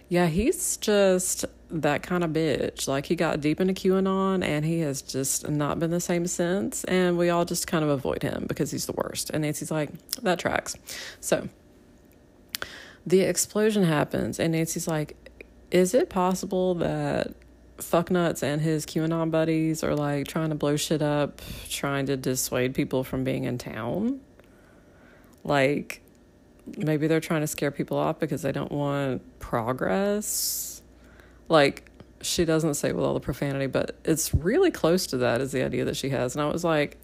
"Yeah, 0.09 0.27
he's 0.27 0.77
just 0.77 1.45
that 1.71 2.03
kind 2.03 2.23
of 2.23 2.29
bitch. 2.29 2.87
Like 2.87 3.07
he 3.07 3.15
got 3.15 3.41
deep 3.41 3.59
into 3.59 3.73
QAnon 3.73 4.45
and 4.45 4.63
he 4.63 4.81
has 4.81 5.01
just 5.01 5.49
not 5.49 5.79
been 5.79 5.89
the 5.89 5.99
same 5.99 6.27
since. 6.27 6.83
And 6.83 7.17
we 7.17 7.31
all 7.31 7.45
just 7.45 7.65
kind 7.65 7.83
of 7.83 7.89
avoid 7.89 8.21
him 8.21 8.45
because 8.47 8.69
he's 8.69 8.85
the 8.85 8.93
worst." 8.93 9.31
And 9.31 9.41
Nancy's 9.41 9.71
like, 9.71 9.89
"That 10.21 10.37
tracks." 10.37 10.75
So 11.19 11.49
the 13.07 13.21
explosion 13.21 13.85
happens 13.85 14.39
and 14.39 14.51
Nancy's 14.51 14.87
like, 14.87 15.26
is 15.71 15.93
it 15.93 16.09
possible 16.09 16.75
that 16.75 17.33
fucknuts 17.77 18.41
and 18.41 18.61
his 18.61 18.85
QAnon 18.85 19.29
buddies 19.29 19.83
are 19.83 19.95
like 19.95 20.27
trying 20.27 20.49
to 20.49 20.55
blow 20.55 20.75
shit 20.75 21.01
up, 21.01 21.41
trying 21.69 22.05
to 22.07 22.17
dissuade 22.17 22.73
people 22.73 23.03
from 23.03 23.23
being 23.23 23.43
in 23.43 23.57
town? 23.57 24.21
Like, 25.43 26.01
maybe 26.77 27.07
they're 27.07 27.19
trying 27.19 27.41
to 27.41 27.47
scare 27.47 27.71
people 27.71 27.97
off 27.97 28.19
because 28.19 28.41
they 28.41 28.51
don't 28.51 28.71
want 28.71 29.39
progress. 29.39 30.81
Like, 31.47 31.89
she 32.21 32.45
doesn't 32.45 32.73
say 32.73 32.91
with 32.91 33.05
all 33.05 33.13
the 33.13 33.19
profanity, 33.19 33.67
but 33.67 33.95
it's 34.03 34.33
really 34.33 34.71
close 34.71 35.07
to 35.07 35.17
that, 35.17 35.39
is 35.39 35.51
the 35.51 35.63
idea 35.63 35.85
that 35.85 35.95
she 35.95 36.09
has. 36.09 36.35
And 36.35 36.41
I 36.41 36.51
was 36.51 36.63
like, 36.63 36.97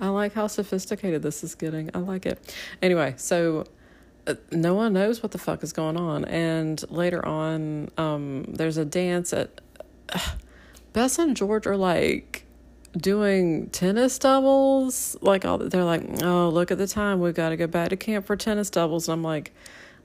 I 0.00 0.08
like 0.08 0.32
how 0.32 0.46
sophisticated 0.46 1.22
this 1.22 1.42
is 1.42 1.54
getting. 1.54 1.90
I 1.94 1.98
like 1.98 2.26
it. 2.26 2.54
Anyway, 2.80 3.14
so 3.16 3.64
no 4.50 4.74
one 4.74 4.92
knows 4.92 5.22
what 5.22 5.32
the 5.32 5.38
fuck 5.38 5.62
is 5.62 5.72
going 5.72 5.96
on. 5.96 6.24
And 6.24 6.82
later 6.90 7.24
on, 7.24 7.90
um, 7.96 8.44
there's 8.48 8.76
a 8.76 8.84
dance 8.84 9.32
at 9.32 9.60
uh, 10.10 10.18
Bess 10.92 11.18
and 11.18 11.36
George 11.36 11.66
are 11.66 11.76
like 11.76 12.44
doing 12.96 13.68
tennis 13.70 14.18
doubles. 14.18 15.16
Like 15.20 15.44
all 15.44 15.58
they're 15.58 15.84
like, 15.84 16.22
oh, 16.22 16.48
look 16.48 16.70
at 16.70 16.78
the 16.78 16.86
time. 16.86 17.20
We've 17.20 17.34
got 17.34 17.50
to 17.50 17.56
go 17.56 17.66
back 17.66 17.90
to 17.90 17.96
camp 17.96 18.26
for 18.26 18.36
tennis 18.36 18.70
doubles. 18.70 19.08
And 19.08 19.14
I'm 19.14 19.22
like, 19.22 19.52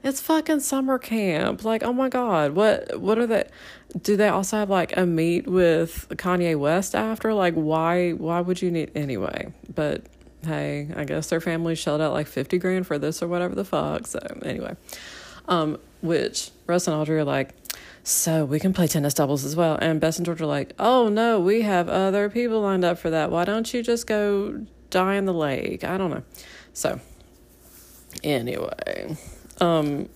it's 0.02 0.20
fucking 0.20 0.60
summer 0.60 0.98
camp. 0.98 1.64
Like, 1.64 1.82
oh 1.82 1.92
my 1.92 2.08
god, 2.08 2.52
what 2.52 3.00
what 3.00 3.18
are 3.18 3.26
they? 3.26 3.48
Do 4.00 4.16
they 4.16 4.28
also 4.28 4.58
have 4.58 4.70
like 4.70 4.96
a 4.96 5.06
meet 5.06 5.48
with 5.48 6.06
Kanye 6.10 6.56
West 6.56 6.94
after? 6.94 7.34
Like, 7.34 7.54
why 7.54 8.12
why 8.12 8.40
would 8.40 8.62
you 8.62 8.70
need 8.70 8.92
anyway? 8.94 9.52
But 9.74 10.06
hey, 10.46 10.88
I 10.96 11.04
guess 11.04 11.28
their 11.28 11.40
family 11.40 11.74
shelled 11.74 12.00
out 12.00 12.12
like 12.12 12.26
50 12.26 12.58
grand 12.58 12.86
for 12.86 12.98
this 12.98 13.22
or 13.22 13.28
whatever 13.28 13.54
the 13.54 13.64
fuck. 13.64 14.06
So, 14.06 14.18
anyway, 14.42 14.76
um, 15.48 15.78
which 16.00 16.50
Russ 16.66 16.86
and 16.86 16.96
Audrey 16.96 17.18
are 17.18 17.24
like, 17.24 17.54
so 18.02 18.44
we 18.44 18.60
can 18.60 18.72
play 18.72 18.86
tennis 18.86 19.14
doubles 19.14 19.44
as 19.44 19.56
well. 19.56 19.76
And 19.80 20.00
Bess 20.00 20.16
and 20.16 20.24
George 20.24 20.40
are 20.40 20.46
like, 20.46 20.72
oh 20.78 21.08
no, 21.08 21.40
we 21.40 21.62
have 21.62 21.88
other 21.88 22.30
people 22.30 22.60
lined 22.60 22.84
up 22.84 22.98
for 22.98 23.10
that. 23.10 23.30
Why 23.30 23.44
don't 23.44 23.72
you 23.74 23.82
just 23.82 24.06
go 24.06 24.64
die 24.90 25.16
in 25.16 25.24
the 25.24 25.34
lake? 25.34 25.82
I 25.82 25.98
don't 25.98 26.10
know. 26.10 26.22
So, 26.72 27.00
anyway, 28.22 29.16
um, 29.60 30.08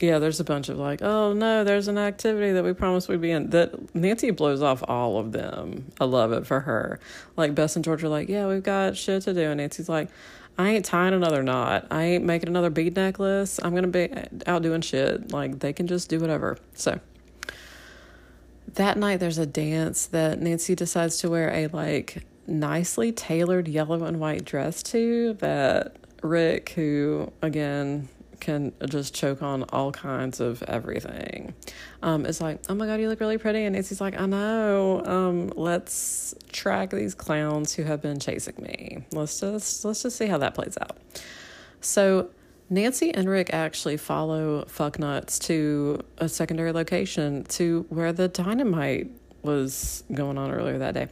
yeah, 0.00 0.18
there's 0.18 0.40
a 0.40 0.44
bunch 0.44 0.68
of 0.68 0.78
like, 0.78 1.02
oh 1.02 1.32
no, 1.32 1.64
there's 1.64 1.88
an 1.88 1.98
activity 1.98 2.52
that 2.52 2.64
we 2.64 2.72
promised 2.72 3.08
we'd 3.08 3.20
be 3.20 3.30
in. 3.30 3.50
That 3.50 3.94
Nancy 3.94 4.30
blows 4.30 4.62
off 4.62 4.82
all 4.86 5.18
of 5.18 5.32
them. 5.32 5.90
I 6.00 6.04
love 6.04 6.32
it 6.32 6.46
for 6.46 6.60
her. 6.60 7.00
Like 7.36 7.54
Bess 7.54 7.76
and 7.76 7.84
George 7.84 8.04
are 8.04 8.08
like, 8.08 8.28
yeah, 8.28 8.46
we've 8.46 8.62
got 8.62 8.96
shit 8.96 9.22
to 9.22 9.34
do, 9.34 9.42
and 9.42 9.58
Nancy's 9.58 9.88
like, 9.88 10.08
I 10.56 10.70
ain't 10.70 10.84
tying 10.84 11.14
another 11.14 11.42
knot. 11.42 11.86
I 11.90 12.02
ain't 12.02 12.24
making 12.24 12.48
another 12.48 12.70
bead 12.70 12.96
necklace. 12.96 13.60
I'm 13.62 13.74
gonna 13.74 13.88
be 13.88 14.10
out 14.46 14.62
doing 14.62 14.80
shit. 14.80 15.32
Like 15.32 15.60
they 15.60 15.72
can 15.72 15.86
just 15.86 16.08
do 16.08 16.18
whatever. 16.18 16.58
So 16.74 17.00
that 18.74 18.98
night 18.98 19.20
there's 19.20 19.38
a 19.38 19.46
dance 19.46 20.06
that 20.06 20.40
Nancy 20.40 20.74
decides 20.74 21.18
to 21.18 21.30
wear 21.30 21.52
a 21.52 21.68
like 21.68 22.24
nicely 22.46 23.12
tailored 23.12 23.68
yellow 23.68 24.04
and 24.04 24.18
white 24.18 24.44
dress 24.44 24.82
to 24.84 25.34
that 25.34 25.96
Rick, 26.22 26.70
who 26.70 27.32
again 27.40 28.08
can 28.40 28.72
just 28.88 29.14
choke 29.14 29.42
on 29.42 29.64
all 29.70 29.92
kinds 29.92 30.40
of 30.40 30.62
everything. 30.64 31.54
Um, 32.02 32.26
it's 32.26 32.40
like, 32.40 32.60
oh 32.68 32.74
my 32.74 32.86
god, 32.86 33.00
you 33.00 33.08
look 33.08 33.20
really 33.20 33.38
pretty, 33.38 33.64
and 33.64 33.74
Nancy's 33.74 34.00
like, 34.00 34.18
I 34.18 34.26
know. 34.26 35.04
Um, 35.04 35.52
let's 35.56 36.34
track 36.52 36.90
these 36.90 37.14
clowns 37.14 37.74
who 37.74 37.82
have 37.84 38.02
been 38.02 38.18
chasing 38.18 38.54
me. 38.58 39.04
Let's 39.12 39.40
just 39.40 39.84
let's 39.84 40.02
just 40.02 40.16
see 40.16 40.26
how 40.26 40.38
that 40.38 40.54
plays 40.54 40.76
out. 40.80 40.96
So 41.80 42.30
Nancy 42.70 43.14
and 43.14 43.28
Rick 43.28 43.50
actually 43.52 43.96
follow 43.96 44.64
Fucknuts 44.64 45.38
to 45.46 46.00
a 46.18 46.28
secondary 46.28 46.72
location 46.72 47.44
to 47.44 47.86
where 47.88 48.12
the 48.12 48.28
dynamite 48.28 49.10
was 49.42 50.04
going 50.12 50.36
on 50.36 50.50
earlier 50.50 50.78
that 50.78 50.94
day. 50.94 51.08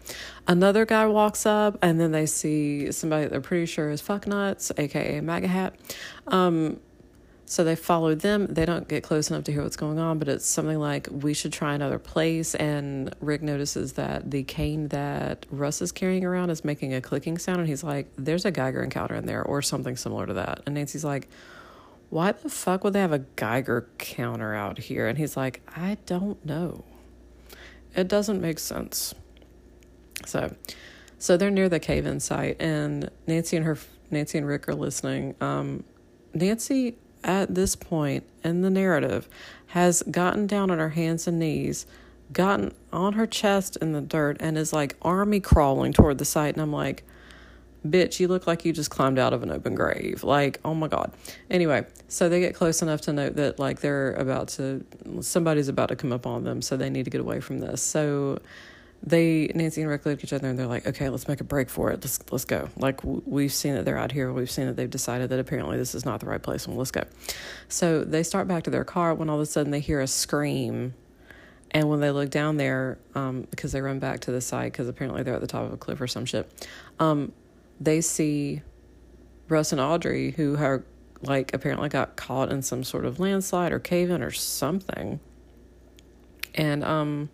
Another 0.47 0.85
guy 0.85 1.07
walks 1.07 1.47
up 1.47 1.79
and 1.81 1.99
then 1.99 2.13
they 2.13 2.27
see 2.27 2.93
somebody 2.93 3.27
they're 3.27 3.41
pretty 3.41 3.67
sure 3.67 3.91
is 3.91 4.03
Fucknuts, 4.03 4.73
aka 4.79 5.21
MAGA 5.21 5.49
Hat. 5.49 5.75
Um, 6.27 6.81
so 7.49 7.63
they 7.63 7.77
follow 7.77 8.15
them. 8.15 8.49
They 8.49 8.67
don't 8.67 8.89
get 8.89 9.05
close 9.05 9.31
enough 9.31 9.45
to 9.45 9.53
hear 9.53 9.63
what's 9.63 9.77
going 9.77 10.01
on, 10.01 10.19
but 10.19 10.29
it's 10.29 10.45
something 10.45 10.79
like, 10.79 11.09
we 11.11 11.33
should 11.33 11.53
try 11.53 11.75
another 11.75 11.99
place. 12.01 12.55
And 12.57 13.15
Rick 13.21 13.41
notices 13.41 13.93
that 13.93 14.31
the 14.31 14.43
cane 14.43 14.89
that 14.89 15.47
Russ 15.51 15.81
is 15.81 15.93
carrying 15.93 16.25
around 16.25 16.51
is 16.51 16.65
making 16.65 16.93
a 16.93 17.01
clicking 17.01 17.39
sound. 17.39 17.61
And 17.61 17.69
he's 17.69 17.85
like, 17.85 18.09
there's 18.17 18.45
a 18.45 18.51
Geiger 18.51 18.83
encounter 18.83 19.15
in 19.15 19.27
there 19.27 19.45
or 19.45 19.63
something 19.63 19.97
similar 19.97 20.27
to 20.27 20.35
that. 20.35 20.63
And 20.67 20.75
Nancy's 20.75 21.05
like, 21.05 21.29
why 22.11 22.33
the 22.33 22.49
fuck 22.49 22.85
would 22.85 22.93
they 22.93 23.01
have 23.01 23.13
a 23.13 23.21
Geiger 23.21 23.89
counter 23.99 24.53
out 24.55 24.79
here? 24.79 25.07
And 25.07 25.17
he's 25.17 25.37
like, 25.37 25.63
I 25.77 25.99
don't 26.07 26.45
know. 26.45 26.85
It 27.95 28.09
doesn't 28.09 28.41
make 28.41 28.59
sense. 28.59 29.15
So, 30.25 30.55
so 31.19 31.37
they're 31.37 31.51
near 31.51 31.69
the 31.69 31.81
cave-in 31.81 32.21
site, 32.21 32.61
and 32.61 33.11
Nancy 33.27 33.57
and 33.57 33.65
her 33.67 33.79
Nancy 34.11 34.39
and 34.39 34.47
Rick 34.47 34.69
are 34.69 34.75
listening. 34.75 35.35
Um, 35.41 35.85
Nancy 36.35 36.97
at 37.25 37.55
this 37.55 37.77
point 37.77 38.25
in 38.45 38.63
the 38.63 38.71
narrative 38.71 39.29
has 39.69 40.03
gotten 40.11 40.47
down 40.47 40.71
on 40.71 40.79
her 40.79 40.91
hands 40.91 41.27
and 41.27 41.39
knees, 41.39 41.87
gotten 42.33 42.73
on 42.93 43.15
her 43.15 43.27
chest 43.27 43.77
in 43.77 43.93
the 43.93 44.01
dirt, 44.01 44.37
and 44.41 44.57
is 44.57 44.73
like 44.73 44.97
army 45.03 45.41
crawling 45.41 45.93
toward 45.93 46.19
the 46.19 46.25
site. 46.25 46.55
And 46.55 46.63
I'm 46.63 46.73
like, 46.73 47.05
bitch, 47.87 48.21
you 48.21 48.29
look 48.29 48.47
like 48.47 48.65
you 48.65 48.73
just 48.73 48.91
climbed 48.91 49.19
out 49.19 49.33
of 49.33 49.43
an 49.43 49.51
open 49.51 49.75
grave. 49.75 50.25
Like, 50.25 50.61
oh 50.65 50.75
my 50.75 50.89
God. 50.89 51.13
Anyway, 51.51 51.87
so 52.09 52.29
they 52.29 52.41
get 52.41 52.55
close 52.55 52.83
enough 52.83 53.01
to 53.03 53.13
note 53.13 53.37
that 53.37 53.59
like 53.59 53.81
they're 53.81 54.13
about 54.13 54.49
to, 54.49 54.85
somebody's 55.21 55.69
about 55.69 55.89
to 55.89 55.97
come 55.97 56.13
up 56.13 56.27
on 56.27 56.45
them, 56.45 56.63
so 56.63 56.77
they 56.77 56.91
need 56.91 57.05
to 57.05 57.11
get 57.11 57.21
away 57.21 57.41
from 57.41 57.59
this. 57.59 57.83
So 57.83 58.41
they 59.03 59.51
Nancy 59.55 59.83
and 59.83 59.91
Rick 59.91 60.07
look 60.07 60.19
at 60.19 60.25
each 60.25 60.33
other 60.33 60.49
and 60.49 60.59
they're 60.59 60.67
like, 60.67 60.87
okay, 60.87 61.09
let's 61.09 61.29
make 61.29 61.41
a 61.41 61.45
break 61.45 61.69
for 61.69 61.91
it. 61.91 62.03
Let's 62.03 62.19
let's 62.31 62.45
go. 62.45 62.69
Like 62.77 63.01
we've 63.05 63.53
seen 63.53 63.75
that 63.75 63.85
they're 63.85 63.99
out 63.99 64.13
here. 64.13 64.33
We've 64.33 64.51
seen 64.51 64.67
that 64.67 64.77
they've 64.77 64.91
decided 64.91 65.31
that 65.31 65.39
apparently 65.39 65.77
this 65.77 65.95
is 65.95 66.05
not 66.05 66.21
the 66.21 66.27
right 66.27 66.43
place. 66.43 66.67
And 66.67 66.77
let's 66.77 66.91
go. 66.91 67.05
So 67.69 68.05
they 68.05 68.23
start 68.23 68.49
back 68.49 68.65
to 68.65 68.71
their 68.71 68.85
car 68.85 69.15
when 69.15 69.29
all 69.29 69.37
of 69.37 69.43
a 69.43 69.47
sudden 69.47 69.71
they 69.71 69.81
hear 69.81 70.01
a 70.01 70.07
scream. 70.07 70.95
And 71.73 71.91
when 71.91 72.01
they 72.01 72.11
look 72.11 72.31
down 72.31 72.57
there, 72.57 72.97
um, 73.15 73.43
because 73.51 73.73
they 73.73 73.81
run 73.81 73.99
back 73.99 74.21
to 74.21 74.31
the 74.31 74.41
site, 74.41 74.73
because 74.73 74.89
apparently 74.89 75.25
they're 75.25 75.35
at 75.35 75.41
the 75.41 75.49
top 75.49 75.65
of 75.65 75.73
a 75.73 75.77
cliff 75.77 76.01
or 76.01 76.07
some 76.07 76.25
shit, 76.25 76.49
um, 77.01 77.33
they 77.81 78.01
see 78.01 78.63
Russ 79.49 79.73
and 79.73 79.81
Audrey, 79.81 80.31
who 80.31 80.57
are 80.57 80.85
like 81.23 81.53
apparently 81.55 81.89
got 81.89 82.17
caught 82.17 82.51
in 82.51 82.63
some 82.63 82.85
sort 82.85 83.05
of 83.05 83.19
landslide 83.19 83.73
or 83.73 83.79
cave 83.79 84.11
in 84.11 84.23
or 84.23 84.31
something. 84.31 85.21
And 86.55 86.85
um 86.85 87.31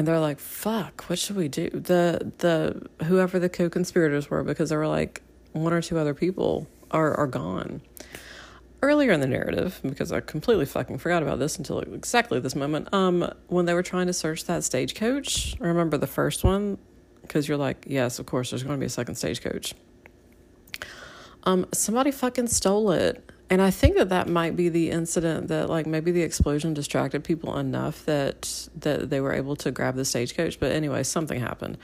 and 0.00 0.08
they're 0.08 0.18
like, 0.18 0.40
"Fuck, 0.40 1.10
what 1.10 1.18
should 1.18 1.36
we 1.36 1.48
do?" 1.48 1.68
The 1.68 2.32
the 2.38 3.04
whoever 3.04 3.38
the 3.38 3.50
co-conspirators 3.50 4.30
were, 4.30 4.42
because 4.42 4.70
there 4.70 4.78
were 4.78 4.88
like 4.88 5.20
one 5.52 5.74
or 5.74 5.82
two 5.82 5.98
other 5.98 6.14
people 6.14 6.66
are 6.90 7.14
are 7.18 7.26
gone. 7.26 7.82
Earlier 8.80 9.12
in 9.12 9.20
the 9.20 9.26
narrative, 9.26 9.78
because 9.82 10.10
I 10.10 10.20
completely 10.20 10.64
fucking 10.64 10.96
forgot 10.96 11.22
about 11.22 11.38
this 11.38 11.58
until 11.58 11.80
exactly 11.80 12.40
this 12.40 12.56
moment, 12.56 12.88
um, 12.94 13.30
when 13.48 13.66
they 13.66 13.74
were 13.74 13.82
trying 13.82 14.06
to 14.06 14.14
search 14.14 14.46
that 14.46 14.64
stagecoach, 14.64 15.54
remember 15.60 15.98
the 15.98 16.06
first 16.06 16.44
one? 16.44 16.78
Because 17.20 17.46
you're 17.46 17.58
like, 17.58 17.84
yes, 17.86 18.18
of 18.18 18.24
course, 18.24 18.48
there's 18.48 18.62
going 18.62 18.76
to 18.76 18.80
be 18.80 18.86
a 18.86 18.88
second 18.88 19.16
stagecoach. 19.16 19.74
Um, 21.44 21.66
somebody 21.74 22.10
fucking 22.10 22.46
stole 22.46 22.90
it 22.90 23.22
and 23.50 23.60
I 23.60 23.72
think 23.72 23.96
that 23.96 24.10
that 24.10 24.28
might 24.28 24.54
be 24.54 24.68
the 24.68 24.90
incident 24.90 25.48
that 25.48 25.68
like 25.68 25.84
maybe 25.84 26.12
the 26.12 26.22
explosion 26.22 26.72
distracted 26.72 27.24
people 27.24 27.58
enough 27.58 28.04
that 28.06 28.68
that 28.76 29.10
they 29.10 29.20
were 29.20 29.32
able 29.32 29.56
to 29.56 29.72
grab 29.72 29.96
the 29.96 30.04
stagecoach. 30.04 30.60
But 30.60 30.70
anyway, 30.70 31.02
something 31.02 31.40
happened. 31.40 31.76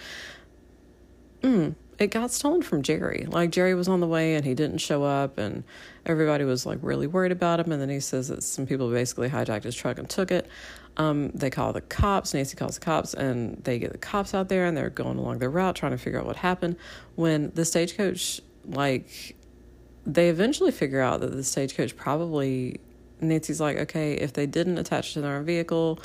Mm, 1.43 1.75
it 1.99 2.09
got 2.13 2.31
stolen 2.31 2.63
from 2.63 2.83
Jerry. 2.83 3.27
Like 3.29 3.51
Jerry 3.51 3.75
was 3.75 3.89
on 3.89 3.99
the 3.99 4.07
way 4.07 4.37
and 4.37 4.45
he 4.45 4.55
didn't 4.55 4.79
show 4.79 5.03
up, 5.03 5.39
and 5.39 5.65
everybody 6.07 6.45
was 6.45 6.65
like 6.65 6.79
really 6.83 7.09
worried 7.09 7.33
about 7.33 7.59
him. 7.59 7.73
And 7.73 7.83
then 7.83 7.89
he 7.89 8.01
says 8.01 8.29
that 8.29 8.45
some 8.45 8.65
people 8.65 8.89
basically 8.91 9.29
hijacked 9.29 9.65
his 9.65 9.75
truck 9.75 9.99
and 9.99 10.09
took 10.09 10.31
it. 10.31 10.49
Um, 10.99 11.31
they 11.31 11.51
call 11.51 11.73
the 11.73 11.81
cops. 11.81 12.33
Nancy 12.33 12.57
calls 12.57 12.79
the 12.79 12.85
cops, 12.85 13.13
and 13.13 13.63
they 13.65 13.81
get 13.81 13.91
the 13.91 13.99
cops 13.99 14.35
out 14.35 14.49
there, 14.49 14.67
and 14.67 14.77
they're 14.77 14.89
going 14.89 15.19
along 15.19 15.41
their 15.41 15.51
route 15.51 15.75
trying 15.75 15.93
to 15.93 15.99
figure 15.99 16.21
out 16.21 16.27
what 16.27 16.37
happened. 16.37 16.77
When 17.17 17.51
the 17.55 17.65
stagecoach 17.65 18.41
like 18.69 19.37
they 20.07 20.29
eventually 20.29 20.71
figure 20.71 21.01
out 21.01 21.21
that 21.21 21.33
the 21.33 21.45
stagecoach 21.45 21.97
probably 21.97 22.81
Nancy's 23.21 23.61
like, 23.61 23.77
okay, 23.79 24.14
if 24.14 24.33
they 24.33 24.47
didn't 24.47 24.79
attach 24.79 25.11
it 25.11 25.12
to 25.14 25.21
their 25.21 25.37
own 25.37 25.45
vehicle, 25.45 25.99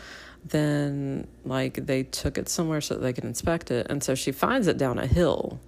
then 0.45 1.27
like 1.45 1.85
they 1.85 2.03
took 2.03 2.37
it 2.37 2.49
somewhere 2.49 2.81
so 2.81 2.95
that 2.95 3.01
they 3.01 3.13
could 3.13 3.25
inspect 3.25 3.69
it. 3.69 3.87
And 3.89 4.03
so 4.03 4.15
she 4.15 4.31
finds 4.31 4.67
it 4.67 4.77
down 4.77 4.97
a 4.97 5.05
hill 5.05 5.59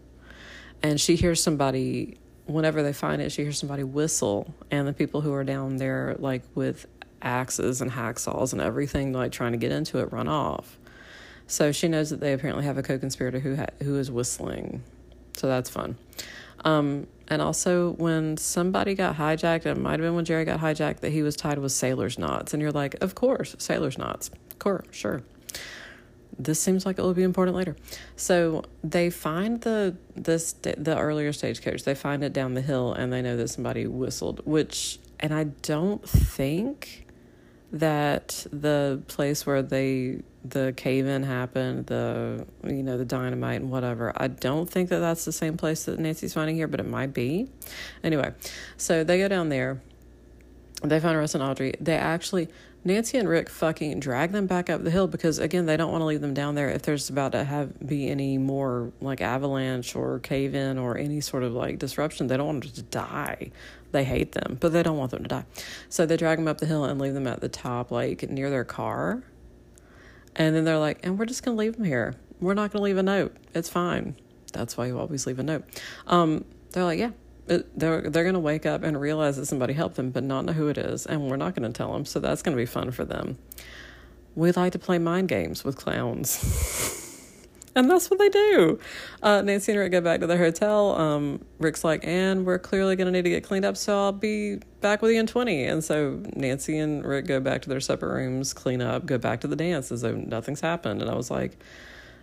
and 0.82 1.00
she 1.00 1.16
hears 1.16 1.42
somebody 1.42 2.18
whenever 2.46 2.84
they 2.84 2.92
find 2.92 3.22
it, 3.22 3.32
she 3.32 3.44
hears 3.44 3.58
somebody 3.58 3.84
whistle 3.84 4.54
and 4.70 4.88
the 4.88 4.94
people 4.94 5.22
who 5.22 5.34
are 5.34 5.44
down 5.44 5.78
there 5.78 6.16
like 6.20 6.42
with 6.56 6.88
axes 7.22 7.82
and 7.82 7.92
hacksaws 7.92 8.52
and 8.52 8.62
everything 8.62 9.14
like 9.14 9.32
trying 9.32 9.54
to 9.54 9.58
get 9.58 9.72
into 9.72 10.00
it 10.00 10.12
run 10.12 10.28
off. 10.28 10.78
So 11.48 11.72
she 11.72 11.88
knows 11.88 12.10
that 12.10 12.20
they 12.20 12.34
apparently 12.34 12.66
have 12.66 12.78
a 12.78 12.84
co-conspirator 12.84 13.40
who 13.40 13.56
ha- 13.56 13.68
who 13.82 13.98
is 13.98 14.10
whistling. 14.10 14.84
So 15.36 15.48
that's 15.48 15.70
fun. 15.70 15.98
Um, 16.64 17.08
and 17.28 17.42
also, 17.42 17.92
when 17.94 18.38
somebody 18.38 18.96
got 18.96 19.16
hijacked, 19.16 19.66
it 19.66 19.78
might 19.78 19.92
have 19.92 20.02
been 20.02 20.16
when 20.16 20.26
Jerry 20.26 20.46
got 20.46 20.60
hijacked, 20.60 21.00
that 21.00 21.12
he 21.12 21.22
was 21.22 21.36
tied 21.36 21.58
with 21.58 21.72
sailor's 21.72 22.20
knots. 22.20 22.54
And 22.54 22.62
you're 22.62 22.72
like, 22.72 23.02
of 23.02 23.16
course, 23.16 23.56
sailor's 23.60 23.98
knots. 23.98 24.30
Of 24.52 24.60
course, 24.60 24.86
sure. 24.92 25.24
This 26.38 26.60
seems 26.60 26.86
like 26.86 26.98
it 26.98 27.02
will 27.02 27.14
be 27.14 27.24
important 27.24 27.56
later. 27.56 27.76
So 28.16 28.64
they 28.84 29.10
find 29.10 29.62
the 29.62 29.96
this 30.16 30.54
the 30.54 30.98
earlier 30.98 31.32
stagecoach. 31.32 31.84
They 31.84 31.96
find 31.96 32.24
it 32.24 32.34
down 32.34 32.56
the 32.56 32.62
hill, 32.62 32.94
and 32.94 33.14
they 33.14 33.22
know 33.22 33.38
that 33.38 33.50
somebody 33.50 33.86
whistled. 33.86 34.42
Which, 34.46 35.00
and 35.20 35.34
I 35.34 35.46
don't 35.46 36.08
think 36.08 37.06
that 37.72 38.46
the 38.52 39.02
place 39.08 39.46
where 39.46 39.62
they 39.62 40.22
the 40.44 40.74
cave 40.76 41.08
in 41.08 41.24
happened, 41.24 41.88
the 41.88 42.46
you 42.64 42.84
know 42.84 42.98
the 42.98 43.06
dynamite 43.06 43.62
and 43.62 43.72
whatever. 43.72 44.14
I 44.16 44.28
don't 44.28 44.70
think 44.70 44.90
that 44.90 45.00
that's 45.00 45.26
the 45.26 45.32
same 45.32 45.58
place 45.58 45.86
that 45.86 46.00
Nancy's 46.00 46.34
finding 46.34 46.56
here, 46.56 46.68
but 46.68 46.80
it 46.80 46.88
might 46.88 47.14
be. 47.14 47.50
Anyway, 48.04 48.34
so 48.78 49.04
they 49.04 49.18
go 49.18 49.28
down 49.28 49.50
there. 49.50 49.82
They 50.84 51.00
find 51.00 51.18
Russ 51.18 51.34
and 51.34 51.44
Audrey. 51.44 51.74
They 51.80 51.96
actually 51.96 52.50
Nancy 52.84 53.18
and 53.18 53.30
Rick 53.30 53.50
fucking 53.50 54.02
drag 54.02 54.34
them 54.34 54.48
back 54.48 54.70
up 54.70 54.84
the 54.84 54.92
hill 54.92 55.08
because 55.08 55.40
again 55.40 55.66
they 55.66 55.78
don't 55.78 55.92
want 55.92 56.02
to 56.02 56.06
leave 56.06 56.20
them 56.20 56.34
down 56.34 56.56
there 56.56 56.70
if 56.70 56.82
there's 56.82 57.10
about 57.10 57.32
to 57.32 57.46
have 57.46 57.88
be 57.88 58.10
any 58.10 58.38
more 58.38 58.92
like 59.00 59.22
avalanche 59.22 59.96
or 59.96 60.20
cave 60.20 60.54
in 60.54 60.78
or 60.78 60.98
any 60.98 61.22
sort 61.22 61.44
of 61.44 61.54
like 61.54 61.80
disruption. 61.80 62.28
They 62.28 62.36
don't 62.36 62.48
want 62.48 62.64
them 62.64 62.72
to 62.74 62.82
die 62.82 63.52
they 63.94 64.04
hate 64.04 64.34
them, 64.34 64.58
but 64.60 64.74
they 64.74 64.84
don't 64.84 64.98
want 64.98 65.12
them 65.12 65.24
to 65.24 65.30
die. 65.30 65.46
So 65.88 66.06
they 66.06 66.18
drag 66.18 66.40
them 66.40 66.48
up 66.48 66.58
the 66.58 66.66
hill 66.66 66.84
and 66.84 67.00
leave 67.00 67.14
them 67.14 67.28
at 67.28 67.40
the 67.40 67.48
top, 67.48 67.92
like 67.92 68.30
near 68.30 68.50
their 68.50 68.66
car. 68.66 69.24
And 70.36 70.56
then 70.56 70.66
they're 70.66 70.80
like, 70.80 71.00
and 71.04 71.18
we're 71.18 71.26
just 71.26 71.44
going 71.44 71.56
to 71.56 71.60
leave 71.60 71.76
them 71.76 71.86
here. 71.86 72.16
We're 72.40 72.54
not 72.54 72.72
going 72.72 72.80
to 72.80 72.84
leave 72.84 72.98
a 72.98 73.04
note. 73.04 73.36
It's 73.54 73.70
fine. 73.70 74.16
That's 74.52 74.78
why 74.78 74.88
you 74.88 75.00
always 75.00 75.26
leave 75.26 75.40
a 75.40 75.44
note. 75.44 75.64
Um, 76.08 76.46
they're 76.72 76.84
like, 76.84 77.00
yeah, 77.00 77.12
it, 77.48 77.78
they're 77.78 78.02
they're 78.02 78.24
going 78.24 78.34
to 78.34 78.40
wake 78.40 78.66
up 78.66 78.84
and 78.84 79.00
realize 79.00 79.38
that 79.38 79.46
somebody 79.46 79.74
helped 79.74 79.96
them, 79.96 80.12
but 80.12 80.24
not 80.24 80.46
know 80.46 80.54
who 80.54 80.68
it 80.68 80.78
is, 80.78 81.06
and 81.06 81.30
we're 81.30 81.38
not 81.38 81.56
going 81.56 81.72
to 81.72 81.76
tell 81.76 81.94
them. 81.94 82.06
So 82.06 82.20
that's 82.20 82.42
going 82.42 82.56
to 82.56 82.62
be 82.62 82.66
fun 82.66 82.92
for 82.92 83.06
them. 83.06 83.38
We 84.36 84.52
like 84.52 84.72
to 84.74 84.80
play 84.80 84.98
mind 84.98 85.30
games 85.30 85.64
with 85.64 85.78
clowns. 85.78 87.10
And 87.76 87.90
that's 87.90 88.10
what 88.10 88.20
they 88.20 88.30
do. 88.30 88.80
Uh, 89.24 89.42
Nancy 89.42 89.72
and 89.72 89.80
Rick 89.80 89.94
go 89.94 90.02
back 90.02 90.20
to 90.20 90.28
their 90.28 90.38
hotel. 90.38 90.96
Um, 90.96 91.44
Rick's 91.58 91.84
like, 91.84 92.06
and 92.06 92.46
we're 92.46 92.60
clearly 92.60 92.96
going 92.96 93.08
to 93.08 93.12
need 93.12 93.24
to 93.24 93.30
get 93.32 93.44
cleaned 93.44 93.66
up, 93.66 93.78
so 93.78 93.98
I'll 93.98 94.12
be 94.12 94.58
back 94.82 95.02
with 95.02 95.12
you 95.12 95.20
in 95.20 95.26
20. 95.26 95.64
And 95.64 95.84
so 95.84 96.22
Nancy 96.36 96.78
and 96.78 97.04
Rick 97.04 97.26
go 97.26 97.40
back 97.40 97.64
to 97.64 97.70
their 97.70 97.80
separate 97.80 98.14
rooms, 98.14 98.54
clean 98.54 98.82
up, 98.82 99.08
go 99.08 99.18
back 99.18 99.42
to 99.42 99.48
the 99.48 99.56
dance 99.56 99.92
as 99.92 100.02
though 100.02 100.14
nothing's 100.14 100.62
happened. 100.62 101.02
And 101.02 101.10
I 101.10 101.16
was 101.16 101.32
like, 101.32 101.58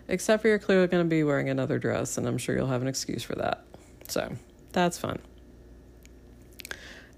except 0.07 0.41
for 0.41 0.47
you're 0.47 0.59
clearly 0.59 0.87
going 0.87 1.03
to 1.03 1.09
be 1.09 1.23
wearing 1.23 1.49
another 1.49 1.79
dress, 1.79 2.17
and 2.17 2.27
I'm 2.27 2.37
sure 2.37 2.55
you'll 2.55 2.67
have 2.67 2.81
an 2.81 2.87
excuse 2.87 3.23
for 3.23 3.35
that. 3.35 3.65
So 4.07 4.31
that's 4.71 4.97
fun. 4.97 5.19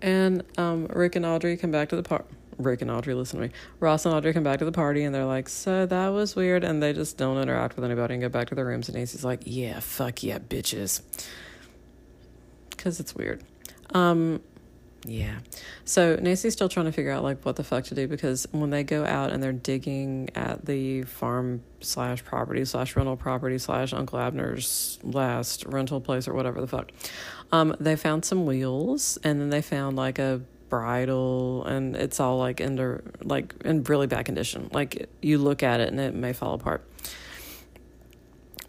And 0.01 0.43
um, 0.57 0.87
Rick 0.87 1.15
and 1.15 1.25
Audrey 1.25 1.55
come 1.55 1.71
back 1.71 1.89
to 1.89 1.95
the 1.95 2.03
park. 2.03 2.27
Rick 2.57 2.81
and 2.81 2.91
Audrey, 2.91 3.13
listen 3.13 3.39
to 3.39 3.47
me. 3.47 3.53
Ross 3.79 4.05
and 4.05 4.13
Audrey 4.13 4.33
come 4.33 4.43
back 4.43 4.59
to 4.59 4.65
the 4.65 4.71
party 4.71 5.03
and 5.03 5.13
they're 5.13 5.25
like, 5.25 5.49
So 5.49 5.85
that 5.85 6.07
was 6.09 6.35
weird. 6.35 6.63
And 6.63 6.81
they 6.81 6.93
just 6.93 7.17
don't 7.17 7.37
interact 7.37 7.75
with 7.75 7.85
anybody 7.85 8.15
and 8.15 8.21
go 8.21 8.29
back 8.29 8.49
to 8.49 8.55
their 8.55 8.65
rooms. 8.65 8.89
And 8.89 8.97
Nancy's 8.97 9.23
like, 9.23 9.41
Yeah, 9.45 9.79
fuck 9.79 10.23
yeah, 10.23 10.39
bitches. 10.39 11.01
Because 12.69 12.99
it's 12.99 13.15
weird. 13.15 13.43
Um, 13.93 14.41
yeah. 15.05 15.39
So 15.85 16.15
Nancy's 16.15 16.53
still 16.53 16.69
trying 16.69 16.85
to 16.85 16.91
figure 16.91 17.11
out 17.11 17.23
like 17.23 17.43
what 17.45 17.55
the 17.55 17.63
fuck 17.63 17.83
to 17.85 17.95
do 17.95 18.07
because 18.07 18.47
when 18.51 18.69
they 18.69 18.83
go 18.83 19.05
out 19.05 19.31
and 19.31 19.43
they're 19.43 19.51
digging 19.51 20.29
at 20.35 20.65
the 20.65 21.03
farm 21.03 21.61
slash 21.81 22.23
property 22.23 22.63
slash 22.63 22.95
rental 22.95 23.17
property 23.17 23.57
slash 23.57 23.91
Uncle 23.93 24.19
Abner's 24.19 24.99
last 25.03 25.65
rental 25.65 25.99
place 25.99 26.27
or 26.27 26.33
whatever 26.33 26.61
the 26.61 26.67
fuck, 26.67 26.91
um, 27.51 27.75
they 27.79 27.95
found 27.95 28.23
some 28.23 28.45
wheels 28.45 29.17
and 29.23 29.41
then 29.41 29.49
they 29.49 29.61
found 29.61 29.97
like 29.97 30.19
a 30.19 30.41
bridle 30.73 31.63
and 31.65 31.95
it's 31.95 32.19
all 32.19 32.39
like 32.39 32.59
under 32.59 33.03
like 33.21 33.53
in 33.63 33.83
really 33.83 34.07
bad 34.07 34.25
condition. 34.25 34.69
Like 34.73 35.07
you 35.21 35.37
look 35.37 35.61
at 35.61 35.79
it 35.79 35.89
and 35.89 35.99
it 35.99 36.15
may 36.15 36.33
fall 36.33 36.55
apart. 36.55 36.83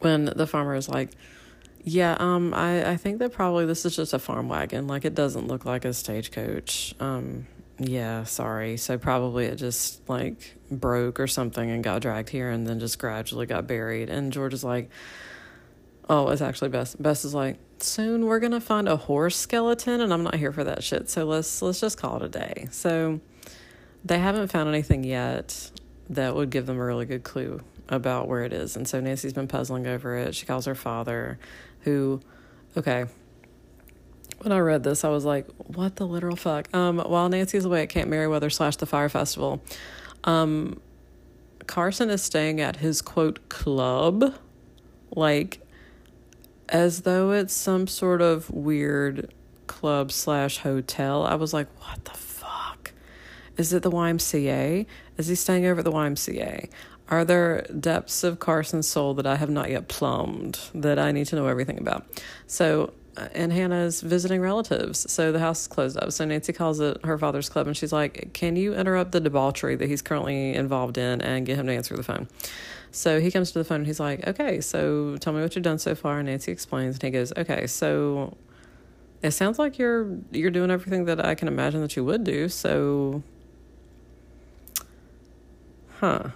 When 0.01 0.27
the 0.27 0.47
farmer 0.47 0.75
is 0.75 0.87
like, 0.87 1.09
yeah, 1.83 2.15
um, 2.21 2.53
I, 2.53 2.91
I 2.91 2.97
think 2.99 3.21
that 3.21 3.33
probably 3.33 3.65
this 3.65 3.87
is 3.87 3.97
just 3.97 4.13
a 4.13 4.19
farm 4.19 4.51
wagon. 4.51 4.87
Like 4.87 5.07
it 5.07 5.15
doesn't 5.15 5.49
look 5.49 5.65
like 5.65 5.87
a 5.87 5.95
stagecoach. 5.95 6.95
Um, 7.01 7.47
yeah, 7.79 8.25
sorry. 8.25 8.77
So 8.77 8.99
probably 8.99 9.47
it 9.47 9.57
just 9.57 10.07
like 10.07 10.59
broke 10.71 11.19
or 11.19 11.27
something 11.27 11.71
and 11.71 11.83
got 11.83 12.03
dragged 12.03 12.29
here 12.29 12.51
and 12.51 12.67
then 12.67 12.81
just 12.81 12.99
gradually 12.99 13.47
got 13.47 13.67
buried. 13.67 14.11
And 14.11 14.31
George 14.31 14.53
is 14.53 14.63
like, 14.63 14.91
oh, 16.09 16.29
it's 16.29 16.43
actually 16.43 16.69
Bess. 16.71 16.95
Bess 16.95 17.25
is 17.25 17.35
like, 17.35 17.59
soon 17.79 18.27
we're 18.27 18.41
gonna 18.41 18.61
find 18.61 18.89
a 18.89 18.97
horse 18.97 19.37
skeleton, 19.37 20.01
and 20.01 20.13
I'm 20.13 20.23
not 20.23 20.37
here 20.37 20.53
for 20.53 20.65
that 20.65 20.83
shit. 20.83 21.09
So 21.09 21.25
let's 21.25 21.63
let's 21.63 21.81
just 21.81 21.99
call 21.99 22.17
it 22.17 22.23
a 22.23 22.29
day. 22.29 22.69
So 22.71 23.21
they 24.05 24.19
haven't 24.19 24.49
found 24.49 24.69
anything 24.69 25.05
yet 25.05 25.71
that 26.11 26.35
would 26.35 26.51
give 26.51 26.67
them 26.67 26.79
a 26.79 26.85
really 26.85 27.07
good 27.07 27.25
clue 27.25 27.61
about 27.89 28.29
where 28.29 28.45
it 28.45 28.53
is. 28.53 28.77
And 28.77 28.87
so 28.87 29.01
Nancy's 29.01 29.33
been 29.33 29.49
puzzling 29.49 29.87
over 29.87 30.17
it. 30.17 30.35
She 30.35 30.47
calls 30.47 30.67
her 30.67 30.75
father 30.75 31.39
who, 31.81 32.21
okay, 32.77 33.07
when 34.41 34.53
I 34.53 34.59
read 34.59 34.83
this, 34.83 35.05
I 35.05 35.09
was 35.09 35.25
like, 35.25 35.47
what 35.57 35.97
the 35.97 36.07
literal 36.07 36.37
fuck? 36.37 36.75
Um, 36.75 36.99
while 36.99 37.29
Nancy's 37.29 37.65
away 37.65 37.83
at 37.83 37.89
Camp 37.89 38.11
Merriweather 38.11 38.51
slash 38.51 38.77
the 38.77 38.87
Fire 38.87 39.09
Festival, 39.09 39.63
um, 40.25 40.81
Carson 41.67 42.11
is 42.11 42.23
staying 42.23 42.61
at 42.61 42.77
his 42.77 43.01
quote 43.01 43.49
club, 43.49 44.35
like 45.15 45.61
as 46.69 47.03
though 47.03 47.33
it's 47.33 47.55
some 47.55 47.87
sort 47.87 48.23
of 48.23 48.51
weird 48.51 49.33
club 49.67 50.13
slash 50.13 50.59
hotel. 50.59 51.25
I 51.25 51.35
was 51.35 51.53
like, 51.53 51.69
what 51.81 52.05
the 52.05 52.13
fuck? 52.13 52.93
Is 53.57 53.73
it 53.73 53.83
the 53.83 53.91
YMCA? 53.91 54.87
Is 55.17 55.27
he 55.29 55.35
staying 55.35 55.67
over 55.67 55.81
at 55.81 55.85
the 55.85 55.93
YMCA? 55.93 56.69
Are 57.09 57.25
there 57.25 57.63
depths 57.79 58.25
of 58.25 58.39
Carson's 58.39 58.89
soul 58.89 59.15
that 59.15 59.27
I 59.27 59.37
have 59.37 59.51
not 59.51 59.71
yet 59.71 59.89
plumbed 59.89 60.59
that 60.75 60.99
I 60.99 61.13
need 61.13 61.27
to 61.27 61.37
know 61.37 61.47
everything 61.47 61.79
about? 61.79 62.07
So, 62.47 62.95
uh, 63.17 63.29
and 63.35 63.53
Hannah's 63.53 64.01
visiting 64.01 64.41
relatives. 64.41 65.11
So 65.13 65.31
the 65.31 65.39
house 65.39 65.63
is 65.63 65.69
closed 65.69 65.99
up. 65.99 66.13
So 66.13 66.25
Nancy 66.25 66.53
calls 66.53 66.81
it 66.81 67.05
her 67.05 67.19
father's 67.19 67.49
club 67.49 67.67
and 67.67 67.77
she's 67.77 67.93
like, 67.93 68.33
Can 68.33 68.57
you 68.57 68.75
interrupt 68.75 69.13
the 69.13 69.21
debauchery 69.21 69.77
that 69.77 69.89
he's 69.89 70.03
currently 70.03 70.55
involved 70.55 70.99
in 70.99 71.21
and 71.21 71.45
get 71.45 71.57
him 71.57 71.67
to 71.67 71.73
answer 71.73 71.95
the 71.95 72.03
phone? 72.03 72.27
So 72.95 73.21
he 73.21 73.33
comes 73.33 73.51
to 73.51 73.59
the 73.59 73.65
phone 73.65 73.79
and 73.79 73.87
he's 73.87 73.99
like, 73.99 74.27
Okay, 74.27 74.61
so 74.61 75.17
tell 75.17 75.33
me 75.33 75.43
what 75.43 75.55
you've 75.57 75.65
done 75.65 75.79
so 75.79 75.95
far. 75.95 76.21
And 76.21 76.29
Nancy 76.29 76.53
explains 76.53 76.95
and 76.95 77.03
he 77.03 77.11
goes, 77.11 77.33
Okay, 77.37 77.67
so 77.67 78.37
it 79.21 79.33
sounds 79.33 79.59
like 79.59 79.79
you're 79.79 80.19
you're 80.31 80.51
doing 80.51 80.71
everything 80.71 81.07
that 81.07 81.25
I 81.25 81.35
can 81.35 81.49
imagine 81.49 81.81
that 81.81 81.97
you 81.97 82.05
would 82.05 82.23
do. 82.23 82.49
So 82.49 83.23
huh 85.99 86.31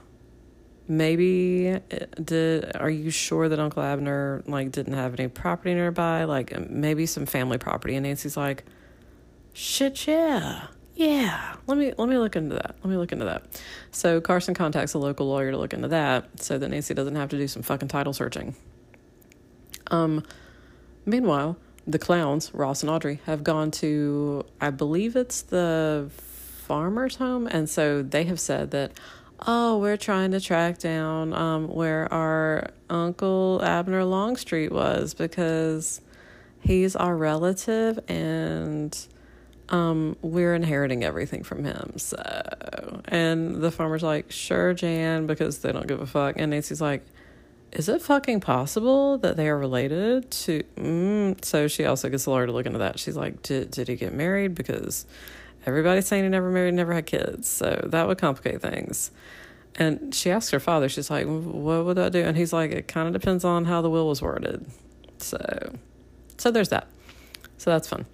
maybe 0.89 1.69
uh, 1.69 1.81
did 2.25 2.75
are 2.77 2.89
you 2.89 3.11
sure 3.11 3.49
that 3.49 3.59
uncle 3.59 3.83
abner 3.83 4.43
like 4.47 4.73
didn't 4.73 4.95
have 4.95 5.19
any 5.21 5.29
property 5.29 5.75
nearby 5.75 6.25
like 6.25 6.59
maybe 6.71 7.05
some 7.05 7.27
family 7.27 7.59
property 7.59 7.95
and 7.95 8.05
nancy's 8.05 8.39
like 8.39 8.65
shit 9.53 10.07
yeah 10.07 10.69
yeah 10.99 11.55
let 11.67 11.79
me 11.79 11.93
let 11.97 12.09
me 12.09 12.17
look 12.17 12.35
into 12.35 12.55
that. 12.55 12.77
Let 12.83 12.91
me 12.91 12.97
look 12.97 13.13
into 13.13 13.27
that. 13.27 13.63
So 13.91 14.21
carson 14.21 14.55
contacts 14.55 14.95
a 14.95 14.99
local 14.99 15.27
lawyer 15.27 15.51
to 15.51 15.59
look 15.59 15.75
into 15.75 15.89
that 15.89 16.41
so 16.41 16.59
that 16.59 16.69
nancy 16.69 16.95
doesn't 16.95 17.15
have 17.15 17.29
to 17.29 17.37
do 17.37 17.47
some 17.47 17.63
fucking 17.63 17.89
title 17.89 18.13
searching. 18.13 18.57
Um 19.91 20.25
meanwhile 21.07 21.57
the 21.87 21.99
clowns 21.99 22.53
ross 22.53 22.83
and 22.83 22.91
audrey 22.91 23.19
have 23.25 23.43
gone 23.43 23.71
to 23.71 24.45
i 24.61 24.69
believe 24.69 25.17
it's 25.17 25.41
the 25.41 26.07
farmer's 26.11 27.17
home 27.17 27.47
and 27.47 27.71
so 27.71 28.03
they 28.03 28.25
have 28.25 28.39
said 28.39 28.71
that 28.73 28.93
oh, 29.47 29.79
we're 29.79 29.97
trying 29.97 30.33
to 30.33 30.41
track 30.41 30.79
down 30.79 31.33
um, 31.33 31.69
where 31.69 32.13
our 32.13 32.71
Uncle 32.91 33.61
Abner 33.63 34.05
Longstreet 34.05 34.73
was 34.73 35.15
because 35.15 36.01
he's 36.61 36.97
our 36.97 37.17
relative 37.17 38.01
and 38.09 39.07
um, 39.71 40.17
we're 40.23 40.55
inheriting 40.55 41.05
everything 41.05 41.43
from 41.43 41.65
him. 41.65 41.95
So, 41.97 43.03
and 43.07 43.57
the 43.57 43.71
farmer's 43.71 44.03
like, 44.03 44.31
sure, 44.31 44.75
Jan, 44.75 45.27
because 45.27 45.59
they 45.59 45.73
don't 45.73 45.87
give 45.87 46.01
a 46.01 46.07
fuck. 46.07 46.37
And 46.39 46.51
Nancy's 46.51 46.81
like, 46.81 47.05
is 47.73 47.89
it 47.89 48.01
fucking 48.01 48.41
possible 48.41 49.19
that 49.19 49.37
they 49.37 49.49
are 49.49 49.59
related 49.59 50.31
to? 50.31 50.63
Mm. 50.77 51.45
So 51.45 51.69
she 51.69 51.85
also 51.85 52.09
gets 52.09 52.27
a 52.27 52.31
lawyer 52.31 52.47
to 52.47 52.53
look 52.53 52.67
into 52.67 52.79
that. 52.79 52.99
She's 52.99 53.17
like, 53.17 53.43
did, 53.43 53.71
did 53.71 53.89
he 53.89 53.97
get 53.97 54.15
married? 54.15 54.55
Because 54.55 55.05
everybody's 55.67 56.07
saying 56.07 56.25
he 56.25 56.31
never 56.31 56.51
married, 56.51 56.75
never 56.75 56.95
had 56.95 57.05
kids. 57.05 57.47
So 57.47 57.89
that 57.89 58.07
would 58.07 58.19
complicate 58.19 58.63
things. 58.63 59.11
And 59.75 60.15
she 60.15 60.31
asked 60.31 60.51
her 60.51 60.61
father, 60.61 60.89
she's 60.89 61.11
like, 61.11 61.27
what 61.27 61.85
would 61.85 61.99
that 61.99 62.13
do? 62.13 62.25
And 62.25 62.37
he's 62.37 62.53
like, 62.53 62.73
it 62.73 62.89
kind 62.89 63.07
of 63.07 63.13
depends 63.13 63.45
on 63.45 63.67
how 63.67 63.83
the 63.83 63.91
will 63.91 64.09
was 64.09 64.23
worded. 64.23 64.67
So, 65.19 65.75
so 66.39 66.51
there's 66.51 66.71
that. 66.71 66.89
So 67.59 67.71
that's 67.71 67.87
fun. 67.87 68.07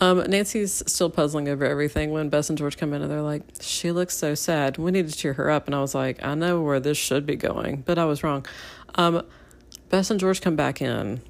Um, 0.00 0.18
Nancy's 0.28 0.82
still 0.86 1.08
puzzling 1.08 1.48
over 1.48 1.64
everything 1.64 2.10
when 2.10 2.28
Bess 2.28 2.48
and 2.48 2.58
George 2.58 2.76
come 2.76 2.92
in 2.92 3.02
and 3.02 3.10
they're 3.10 3.22
like, 3.22 3.42
she 3.60 3.92
looks 3.92 4.16
so 4.16 4.34
sad. 4.34 4.76
We 4.76 4.90
need 4.90 5.08
to 5.08 5.16
cheer 5.16 5.34
her 5.34 5.50
up. 5.50 5.66
And 5.66 5.74
I 5.74 5.80
was 5.80 5.94
like, 5.94 6.22
I 6.24 6.34
know 6.34 6.60
where 6.62 6.80
this 6.80 6.98
should 6.98 7.26
be 7.26 7.36
going, 7.36 7.82
but 7.86 7.98
I 7.98 8.04
was 8.04 8.24
wrong. 8.24 8.44
Um, 8.96 9.22
Bess 9.90 10.10
and 10.10 10.18
George 10.18 10.40
come 10.40 10.56
back 10.56 10.82
in 10.82 11.20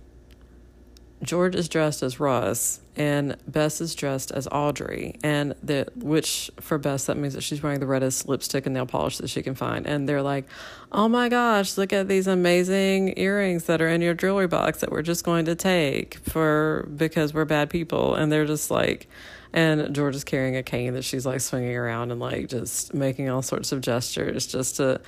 George 1.25 1.55
is 1.55 1.69
dressed 1.69 2.03
as 2.03 2.21
Russ 2.21 2.81
and 2.97 3.37
Bess 3.49 3.81
is 3.81 3.95
dressed 3.95 4.31
as 4.31 4.47
Audrey, 4.53 5.19
and 5.23 5.55
the 5.63 5.87
which 5.97 6.51
for 6.61 6.79
Bess 6.79 7.07
that 7.07 7.17
means 7.17 7.35
that 7.35 7.41
she's 7.41 7.63
wearing 7.63 7.81
the 7.81 7.87
reddest 7.87 8.29
lipstick 8.29 8.67
and 8.67 8.75
nail 8.75 8.87
polish 8.87 9.19
that 9.19 9.29
she 9.29 9.43
can 9.43 9.55
find. 9.55 9.87
And 9.87 10.09
they're 10.09 10.23
like, 10.23 10.47
"Oh 10.93 11.09
my 11.09 11.29
gosh, 11.29 11.77
look 11.77 11.93
at 11.93 12.09
these 12.09 12.27
amazing 12.27 13.19
earrings 13.19 13.65
that 13.65 13.83
are 13.83 13.89
in 13.89 14.01
your 14.01 14.15
jewelry 14.15 14.47
box 14.47 14.81
that 14.81 14.93
we're 14.93 15.03
just 15.03 15.25
going 15.25 15.45
to 15.47 15.55
take 15.55 16.19
for 16.19 16.89
because 16.97 17.35
we're 17.35 17.45
bad 17.45 17.71
people." 17.71 18.15
And 18.15 18.31
they're 18.31 18.47
just 18.47 18.71
like, 18.71 19.09
and 19.53 19.95
George 19.95 20.17
is 20.17 20.25
carrying 20.25 20.57
a 20.57 20.63
cane 20.63 20.95
that 20.95 21.05
she's 21.05 21.27
like 21.27 21.41
swinging 21.41 21.77
around 21.77 22.11
and 22.11 22.21
like 22.21 22.49
just 22.49 22.95
making 22.95 23.29
all 23.29 23.43
sorts 23.43 23.73
of 23.73 23.81
gestures 23.81 24.47
just 24.47 24.77
to 24.77 25.01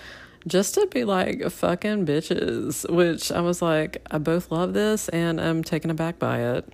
just 0.47 0.75
to 0.75 0.87
be 0.87 1.05
like 1.05 1.49
fucking 1.51 2.07
bitches, 2.07 2.89
which 2.89 3.33
I 3.33 3.41
was 3.41 3.61
like, 3.61 4.07
I 4.11 4.19
both 4.19 4.51
love 4.51 4.75
this 4.75 5.09
and 5.09 5.41
I'm 5.41 5.65
taken 5.65 5.91
aback 5.91 6.19
by 6.19 6.41
it. 6.41 6.69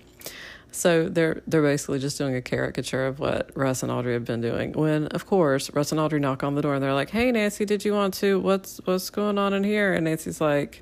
So 0.71 1.07
they're 1.07 1.41
they're 1.45 1.61
basically 1.61 1.99
just 1.99 2.17
doing 2.17 2.35
a 2.35 2.41
caricature 2.41 3.05
of 3.05 3.19
what 3.19 3.51
Russ 3.55 3.83
and 3.83 3.91
Audrey 3.91 4.13
have 4.13 4.25
been 4.25 4.41
doing. 4.41 4.73
When 4.73 5.07
of 5.07 5.25
course 5.27 5.71
Russ 5.73 5.91
and 5.91 6.01
Audrey 6.01 6.19
knock 6.19 6.43
on 6.43 6.55
the 6.55 6.63
door 6.63 6.73
and 6.73 6.83
they're 6.83 6.93
like, 6.93 7.11
"Hey 7.11 7.31
Nancy, 7.31 7.63
did 7.63 7.85
you 7.85 7.93
want 7.93 8.15
to? 8.15 8.39
What's 8.39 8.81
what's 8.85 9.09
going 9.11 9.37
on 9.37 9.53
in 9.53 9.63
here?" 9.63 9.93
And 9.93 10.05
Nancy's 10.05 10.41
like, 10.41 10.81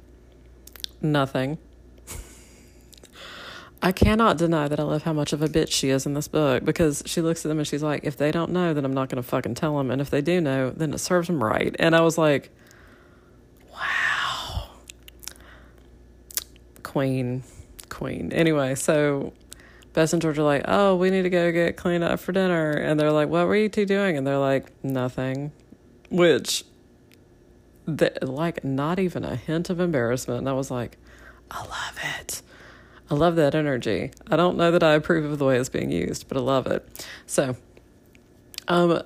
"Nothing." 1.01 1.57
I 3.81 3.91
cannot 3.91 4.37
deny 4.37 4.69
that 4.69 4.79
I 4.79 4.83
love 4.83 5.03
how 5.03 5.11
much 5.11 5.33
of 5.33 5.41
a 5.41 5.49
bitch 5.49 5.71
she 5.71 5.89
is 5.89 6.05
in 6.05 6.13
this 6.13 6.29
book 6.29 6.63
because 6.63 7.03
she 7.05 7.19
looks 7.19 7.45
at 7.45 7.49
them 7.49 7.57
and 7.57 7.67
she's 7.67 7.83
like, 7.83 8.05
"If 8.05 8.15
they 8.15 8.31
don't 8.31 8.51
know, 8.51 8.73
then 8.73 8.85
I'm 8.85 8.93
not 8.93 9.09
going 9.09 9.21
to 9.21 9.27
fucking 9.27 9.55
tell 9.55 9.77
them, 9.77 9.91
and 9.91 9.99
if 9.99 10.09
they 10.09 10.21
do 10.21 10.39
know, 10.39 10.69
then 10.69 10.93
it 10.93 10.99
serves 10.99 11.27
them 11.27 11.43
right." 11.43 11.75
And 11.79 11.97
I 11.97 12.01
was 12.01 12.17
like, 12.17 12.49
queen, 16.91 17.43
queen. 17.87 18.33
Anyway, 18.33 18.75
so 18.75 19.31
Bess 19.93 20.11
and 20.11 20.21
George 20.21 20.37
are 20.37 20.43
like, 20.43 20.63
oh, 20.67 20.95
we 20.95 21.09
need 21.09 21.21
to 21.21 21.29
go 21.29 21.51
get 21.51 21.77
cleaned 21.77 22.03
up 22.03 22.19
for 22.19 22.33
dinner. 22.33 22.71
And 22.71 22.99
they're 22.99 23.13
like, 23.13 23.29
what 23.29 23.47
were 23.47 23.55
you 23.55 23.69
two 23.69 23.85
doing? 23.85 24.17
And 24.17 24.27
they're 24.27 24.37
like, 24.37 24.71
nothing. 24.83 25.53
Which, 26.09 26.65
the, 27.85 28.11
like, 28.21 28.65
not 28.65 28.99
even 28.99 29.23
a 29.23 29.37
hint 29.37 29.69
of 29.69 29.79
embarrassment. 29.79 30.39
And 30.39 30.49
I 30.49 30.53
was 30.53 30.69
like, 30.69 30.97
I 31.49 31.61
love 31.61 31.97
it. 32.19 32.41
I 33.09 33.15
love 33.15 33.37
that 33.37 33.55
energy. 33.55 34.11
I 34.29 34.35
don't 34.35 34.57
know 34.57 34.71
that 34.71 34.83
I 34.83 34.93
approve 34.93 35.31
of 35.31 35.39
the 35.39 35.45
way 35.45 35.57
it's 35.57 35.69
being 35.69 35.91
used, 35.91 36.27
but 36.27 36.37
I 36.37 36.41
love 36.41 36.67
it. 36.67 37.05
So, 37.25 37.55
um, 38.67 39.01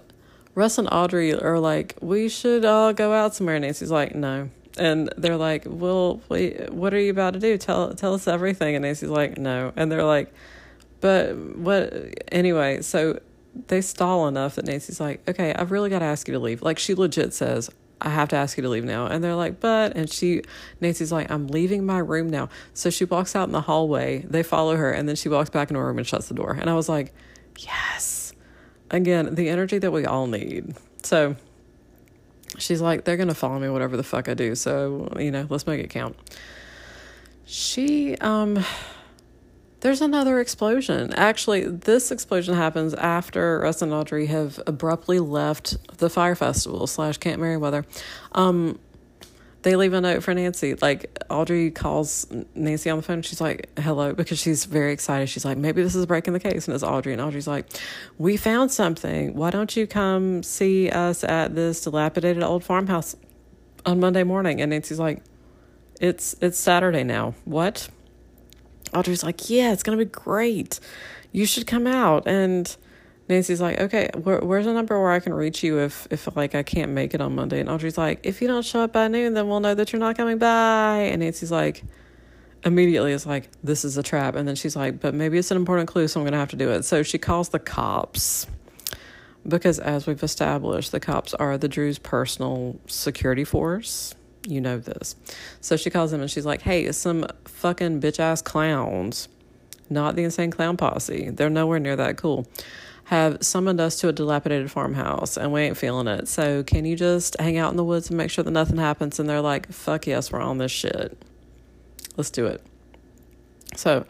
Russ 0.55 0.78
and 0.78 0.88
Audrey 0.91 1.34
are 1.34 1.59
like, 1.59 1.97
we 2.01 2.30
should 2.30 2.65
all 2.65 2.93
go 2.93 3.13
out 3.13 3.36
somewhere. 3.36 3.59
Nancy's 3.59 3.91
like, 3.91 4.15
no, 4.15 4.49
and 4.78 5.11
they're 5.17 5.38
like, 5.38 5.63
"Well, 5.65 6.21
wait, 6.30 6.71
what 6.71 6.93
are 6.93 6.99
you 6.99 7.11
about 7.11 7.34
to 7.34 7.39
do? 7.39 7.57
Tell 7.57 7.93
tell 7.93 8.13
us 8.13 8.28
everything." 8.28 8.76
And 8.76 8.84
Nancy's 8.84 9.09
like, 9.09 9.38
"No," 9.38 9.73
and 9.76 9.91
they're 9.91 10.03
like, 10.03 10.34
"But 11.01 11.36
what?" 11.38 11.93
Anyway, 12.32 12.82
so 12.82 13.19
they 13.67 13.82
stall 13.82 14.28
enough 14.28 14.55
that 14.55 14.65
Nancy's 14.65 14.99
like, 14.99 15.28
okay, 15.30 15.53
I've 15.53 15.71
really 15.71 15.89
got 15.89 15.99
to 15.99 16.05
ask 16.05 16.28
you 16.28 16.34
to 16.34 16.39
leave. 16.39 16.61
Like, 16.61 16.80
she 16.80 16.93
legit 16.93 17.34
says, 17.34 17.69
I 18.01 18.09
have 18.09 18.30
to 18.30 18.36
ask 18.36 18.57
you 18.57 18.63
to 18.63 18.69
leave 18.69 18.84
now. 18.84 19.07
And 19.07 19.23
they're 19.23 19.36
like, 19.36 19.59
but, 19.59 19.95
and 19.95 20.09
she, 20.09 20.41
Nancy's 20.82 21.11
like, 21.11 21.32
I'm 21.32 21.47
leaving 21.47 21.86
my 21.86 21.99
room 21.99 22.30
now. 22.30 22.49
So 22.73 22.89
she 22.89 23.05
walks 23.05 23.36
out 23.36 23.47
in 23.47 23.53
the 23.53 23.61
hallway. 23.61 24.26
They 24.28 24.43
follow 24.43 24.76
her, 24.76 24.91
and 24.91 25.07
then 25.07 25.15
she 25.15 25.30
walks 25.30 25.49
back 25.49 25.69
into 25.69 25.80
her 25.80 25.88
room 25.88 25.97
and 25.97 26.07
shuts 26.07 26.28
the 26.28 26.34
door. 26.34 26.57
And 26.59 26.69
I 26.69 26.73
was 26.73 26.89
like, 26.89 27.13
yes. 27.59 28.34
Again, 28.91 29.36
the 29.36 29.49
energy 29.49 29.78
that 29.78 29.91
we 29.91 30.05
all 30.05 30.28
need. 30.28 30.76
So 31.03 31.36
she's 32.58 32.82
like, 32.82 33.03
they're 33.03 33.18
going 33.18 33.30
to 33.30 33.36
follow 33.36 33.60
me 33.60 33.70
whatever 33.70 33.97
the 33.97 34.03
fuck 34.03 34.30
I 34.30 34.34
do. 34.34 34.56
So, 34.56 35.10
you 35.20 35.32
know, 35.32 35.47
let's 35.49 35.68
make 35.68 35.84
it 35.84 35.89
count. 35.89 36.16
She, 37.45 38.16
um, 38.18 38.64
there's 39.82 40.01
another 40.01 40.39
explosion. 40.39 41.14
Actually, 41.14 41.66
this 41.68 42.12
explosion 42.12 42.56
happens 42.56 42.93
after 42.95 43.60
Russ 43.60 43.82
and 43.84 43.93
Audrey 43.93 44.26
have 44.26 44.60
abruptly 44.66 45.20
left 45.20 45.78
the 45.99 46.10
fire 46.10 46.36
festival 46.36 46.88
slash 46.88 47.18
Camp 47.18 47.39
Merryweather. 47.39 47.86
Um, 48.32 48.80
they 49.66 49.76
leave 49.76 49.93
a 49.93 49.99
note 49.99 50.22
for 50.22 50.32
Nancy. 50.32 50.76
Like 50.76 51.18
Audrey 51.28 51.72
calls 51.72 52.28
Nancy 52.53 52.91
on 52.91 52.97
the 52.97 53.03
phone. 53.03 53.24
She's 53.24 53.41
like, 53.41 53.68
"Hello," 53.80 54.13
because 54.13 54.38
she's 54.38 54.66
very 54.66 54.93
excited. 54.93 55.28
She's 55.28 55.43
like, 55.43 55.57
"Maybe 55.57 55.82
this 55.82 55.95
is 55.95 56.05
breaking 56.05 56.34
the 56.34 56.39
case." 56.39 56.68
And 56.68 56.76
it's 56.76 56.84
Audrey, 56.84 57.13
and 57.13 57.22
Audrey's 57.22 57.47
like, 57.47 57.66
"We 58.20 58.38
found 58.38 58.72
something. 58.72 59.34
Why 59.34 59.49
don't 59.49 59.76
you 59.76 59.88
come 59.88 60.43
see 60.43 60.91
us 60.91 61.24
at 61.24 61.55
this 61.55 61.82
dilapidated 61.82 62.43
old 62.43 62.63
farmhouse 62.63 63.16
on 63.88 63.99
Monday 63.99 64.24
morning?" 64.24 64.61
And 64.61 64.70
Nancy's 64.70 64.99
like, 64.99 65.24
"It's 65.99 66.36
it's 66.41 66.59
Saturday 66.59 67.03
now. 67.03 67.34
What?" 67.43 67.89
Audrey's 68.93 69.24
like, 69.24 69.49
yeah, 69.49 69.74
it's 69.74 69.82
to 69.84 69.97
be 69.97 70.05
great. 70.05 70.80
You 71.32 71.45
should 71.45 71.66
come 71.66 71.88
out. 71.88 72.28
And 72.28 72.76
Nancy's 73.28 73.59
like, 73.59 73.80
okay, 73.80 74.09
where, 74.21 74.39
where's 74.39 74.67
a 74.67 74.73
number 74.73 74.99
where 75.01 75.11
I 75.11 75.19
can 75.19 75.34
reach 75.34 75.63
you 75.63 75.80
if, 75.80 76.07
if 76.11 76.36
like 76.36 76.53
I 76.53 76.63
can't 76.63 76.91
make 76.91 77.13
it 77.13 77.21
on 77.21 77.34
Monday? 77.36 77.59
And 77.59 77.69
Audrey's 77.69 77.97
like, 77.97 78.19
if 78.23 78.41
you 78.41 78.47
don't 78.47 78.63
show 78.63 78.82
up 78.82 78.93
by 78.93 79.07
noon, 79.07 79.34
then 79.34 79.47
we'll 79.47 79.59
know 79.59 79.73
that 79.73 79.91
you're 79.91 79.99
not 79.99 80.15
coming 80.15 80.38
by. 80.38 81.09
And 81.11 81.21
Nancy's 81.21 81.51
like, 81.51 81.84
immediately 82.63 83.13
is 83.13 83.26
like, 83.26 83.49
this 83.63 83.84
is 83.84 83.97
a 83.97 84.03
trap. 84.03 84.36
And 84.36 84.47
then 84.47 84.55
she's 84.55 84.76
like, 84.76 84.99
but 84.99 85.13
maybe 85.13 85.38
it's 85.38 85.51
an 85.51 85.57
important 85.57 85.88
clue, 85.88 86.07
so 86.07 86.19
I'm 86.19 86.28
to 86.28 86.38
have 86.38 86.49
to 86.51 86.55
do 86.55 86.69
it. 86.71 86.86
So 86.86 87.01
she 87.01 87.17
calls 87.17 87.49
the 87.49 87.59
cops 87.59 88.45
because, 89.47 89.80
as 89.80 90.05
we've 90.05 90.23
established, 90.23 90.91
the 90.91 90.99
cops 90.99 91.34
are 91.34 91.57
the 91.57 91.67
Drews' 91.67 91.97
personal 91.97 92.80
security 92.88 93.43
force 93.43 94.13
you 94.47 94.61
know 94.61 94.78
this. 94.78 95.15
So 95.61 95.78
she 95.78 95.89
calls 95.89 96.11
them 96.11 96.21
and 96.21 96.30
she's 96.30 96.45
like, 96.45 96.61
hey, 96.61 96.91
some 96.91 97.26
fucking 97.45 98.01
bitch 98.01 98.19
ass 98.19 98.41
clowns, 98.41 99.28
not 99.89 100.15
the 100.15 100.23
insane 100.23 100.51
clown 100.51 100.78
posse. 100.78 101.30
They're 101.30 101.49
nowhere 101.49 101.80
near 101.80 101.95
that 101.95 102.17
cool. 102.17 102.47
Have 103.06 103.43
summoned 103.43 103.80
us 103.80 103.99
to 103.99 104.08
a 104.08 104.12
dilapidated 104.12 104.72
farmhouse 104.72 105.38
and 105.38 105.53
we 105.53 105.62
ain't 105.62 105.78
feeling 105.78 106.08
it. 106.08 106.28
So 106.28 106.64
can 106.64 106.86
you 106.86 106.95
just 106.95 107.39
hang 107.39 107.58
out 107.58 107.70
in 107.70 107.78
the 107.78 107.84
woods 107.84 108.10
and 108.10 108.18
make 108.18 108.32
sure 108.32 108.43
that 108.43 108.51
nothing 108.51 108.78
happens? 108.78 109.20
And 109.20 109.30
they're 109.30 109.41
like, 109.41 109.72
fuck 109.72 110.08
yes, 110.08 110.32
we're 110.32 110.41
on 110.41 110.58
this 110.58 110.72
shit. 110.72 111.16
Let's 112.18 112.32
do 112.32 112.47
it. 112.47 112.64
So 113.76 114.06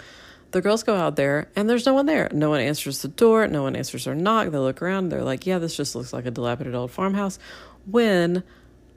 the 0.51 0.61
girls 0.61 0.83
go 0.83 0.95
out 0.95 1.17
there 1.17 1.49
and 1.57 1.69
there's 1.69 1.85
no 1.85 1.93
one 1.93 2.05
there. 2.05 2.29
No 2.31 2.49
one 2.49 2.61
answers 2.61 3.01
the 3.01 3.09
door. 3.09 3.45
No 3.47 3.63
one 3.63 3.75
answers 3.75 4.05
their 4.05 4.15
knock. 4.15 4.51
They 4.51 4.57
look 4.57 4.81
around. 4.81 5.09
They're 5.09 5.23
like, 5.23 5.45
yeah, 5.45 5.59
this 5.59 5.75
just 5.75 5.95
looks 5.95 6.13
like 6.13 6.25
a 6.25 6.31
dilapidated 6.31 6.75
old 6.75 6.91
farmhouse. 6.91 7.37
When 7.85 8.43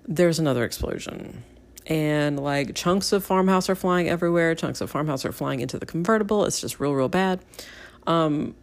there's 0.07 0.39
another 0.39 0.65
explosion. 0.65 1.43
And 1.89 2.39
like 2.39 2.77
chunks 2.77 3.13
of 3.13 3.25
farmhouse 3.25 3.69
are 3.69 3.75
flying 3.75 4.09
everywhere. 4.09 4.55
Chunks 4.55 4.81
of 4.81 4.91
farmhouse 4.91 5.25
are 5.25 5.33
flying 5.33 5.59
into 5.59 5.79
the 5.79 5.87
convertible. 5.87 6.45
It's 6.45 6.61
just 6.61 6.79
real, 6.79 6.95
real 6.95 7.09
bad. 7.09 7.41
Um, 8.07 8.55